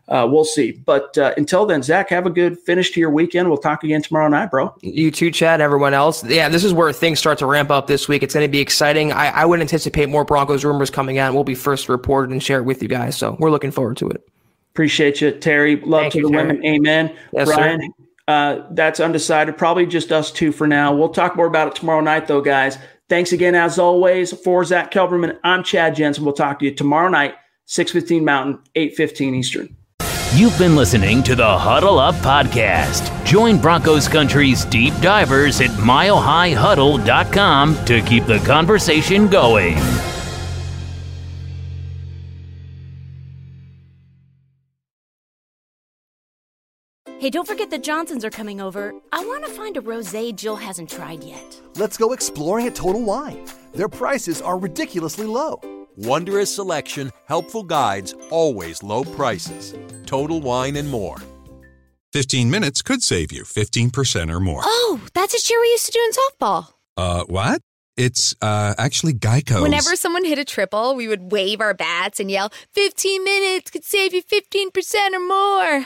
Uh, 0.10 0.28
we'll 0.30 0.44
see. 0.44 0.74
But 0.74 1.18
uh, 1.18 1.34
until 1.38 1.66
then, 1.66 1.82
Zack, 1.82 2.10
have 2.10 2.26
a 2.26 2.30
good 2.30 2.60
finish 2.60 2.92
to 2.92 3.00
your 3.00 3.10
weekend. 3.10 3.48
We'll 3.48 3.58
talk 3.58 3.86
again 3.86 4.02
tomorrow 4.02 4.28
night, 4.28 4.52
bro. 4.52 4.76
You 4.82 5.12
too, 5.12 5.32
Chad. 5.32 5.62
Everyone 5.62 5.94
else. 5.94 6.26
Yeah, 6.26 6.50
this 6.50 6.66
is 6.66 6.74
where 6.74 6.92
things 6.92 7.20
start 7.20 7.38
to 7.38 7.46
ramp 7.46 7.72
up 7.72 7.88
this 7.88 8.06
week. 8.10 8.22
It's 8.22 8.34
going 8.34 8.46
to 8.46 8.52
be 8.52 8.60
exciting. 8.60 9.14
I, 9.14 9.28
I 9.28 9.46
would 9.46 9.62
anticipate 9.62 10.10
more 10.10 10.26
Broncos 10.26 10.66
rumors 10.66 10.90
coming 10.90 11.20
out. 11.20 11.34
We'll 11.34 11.46
be 11.46 11.56
first 11.56 11.88
reported 11.88 12.34
and 12.34 12.44
share 12.44 12.60
it 12.60 12.64
with 12.64 12.82
you 12.84 12.90
guys. 12.90 13.16
So 13.16 13.38
we're 13.40 13.50
looking 13.50 13.72
forward 13.72 13.96
to 13.96 14.10
it. 14.10 14.28
Appreciate 14.74 15.22
you, 15.22 15.32
Terry. 15.32 15.78
Love 15.78 16.02
Thank 16.02 16.14
to 16.14 16.20
you, 16.20 16.26
the 16.26 16.32
Terry. 16.34 16.48
women. 16.48 16.66
Amen. 16.66 17.16
Yes, 17.32 17.48
Brian, 17.48 17.80
sir. 17.80 18.04
Uh, 18.28 18.62
that's 18.72 19.00
undecided. 19.00 19.58
Probably 19.58 19.86
just 19.86 20.12
us 20.12 20.32
two 20.32 20.52
for 20.52 20.68
now. 20.68 20.94
We'll 20.94 21.10
talk 21.10 21.36
more 21.36 21.48
about 21.48 21.70
it 21.70 21.76
tomorrow 21.76 22.02
night, 22.02 22.28
though, 22.28 22.42
guys. 22.42 22.78
Thanks 23.10 23.34
again, 23.34 23.56
as 23.56 23.78
always. 23.78 24.32
For 24.32 24.64
Zack 24.64 24.92
Kelberman, 24.92 25.38
I'm 25.44 25.64
Chad 25.64 25.96
Jensen. 25.96 26.24
We'll 26.24 26.34
talk 26.34 26.60
to 26.60 26.66
you 26.66 26.74
tomorrow 26.74 27.10
night, 27.10 27.36
6.15 27.68 28.24
Mountain, 28.24 28.60
8.15 28.76 29.36
Eastern. 29.36 29.76
You've 30.34 30.58
been 30.58 30.78
listening 30.78 31.24
to 31.24 31.36
the 31.36 31.58
Huddle 31.58 32.00
Up 32.00 32.16
Podcast. 32.16 33.26
Join 33.26 33.60
Broncos 33.60 34.08
Country's 34.08 34.64
deep 34.64 34.94
divers 35.02 35.60
at 35.60 35.72
milehighhuddle.com 35.72 37.86
to 37.86 38.02
keep 38.04 38.26
the 38.26 38.40
conversation 38.40 39.28
going. 39.28 39.76
Hey, 47.22 47.30
don't 47.30 47.48
forget 47.48 47.70
the 47.70 47.78
Johnsons 47.78 48.26
are 48.26 48.32
coming 48.32 48.60
over. 48.60 48.96
I 49.12 49.24
want 49.24 49.46
to 49.46 49.52
find 49.52 49.78
a 49.78 49.82
rosé 49.82 50.36
Jill 50.36 50.56
hasn't 50.56 50.90
tried 50.90 51.24
yet. 51.24 51.62
Let's 51.76 51.96
go 51.96 52.14
exploring 52.14 52.66
at 52.66 52.74
Total 52.74 53.00
Wine. 53.00 53.46
Their 53.76 53.88
prices 53.88 54.42
are 54.42 54.58
ridiculously 54.58 55.28
low. 55.28 55.62
Wondrous 55.98 56.56
selection, 56.56 57.12
helpful 57.28 57.62
guides, 57.62 58.16
always 58.32 58.82
low 58.82 59.04
prices. 59.04 59.76
Total 60.08 60.42
Wine 60.42 60.76
and 60.78 60.90
more. 60.90 61.18
15 62.12 62.50
minutes 62.50 62.82
could 62.82 63.04
save 63.04 63.32
you 63.32 63.44
15% 63.44 64.32
or 64.32 64.40
more. 64.40 64.64
Oh, 64.66 65.00
that's 65.14 65.36
a 65.36 65.44
cheer 65.48 65.62
we 65.62 65.68
used 65.68 65.86
to 65.86 65.92
do 65.92 66.00
in 66.00 66.12
softball. 66.14 66.74
Uh, 66.98 67.24
what? 67.26 67.62
It's 67.98 68.34
uh, 68.42 68.74
actually 68.80 69.14
Geico. 69.14 69.62
Whenever 69.62 69.96
someone 69.96 70.26
hit 70.26 70.40
a 70.40 70.46
triple, 70.46 70.96
we 70.96 71.08
would 71.08 71.32
wave 71.32 71.62
our 71.62 71.76
bats 71.76 72.20
and 72.20 72.32
yell, 72.32 72.52
15 72.74 73.24
minutes 73.24 73.70
could 73.70 73.84
save 73.84 74.12
you 74.12 74.24
15% 74.24 75.14
or 75.14 75.20
more. 75.20 75.86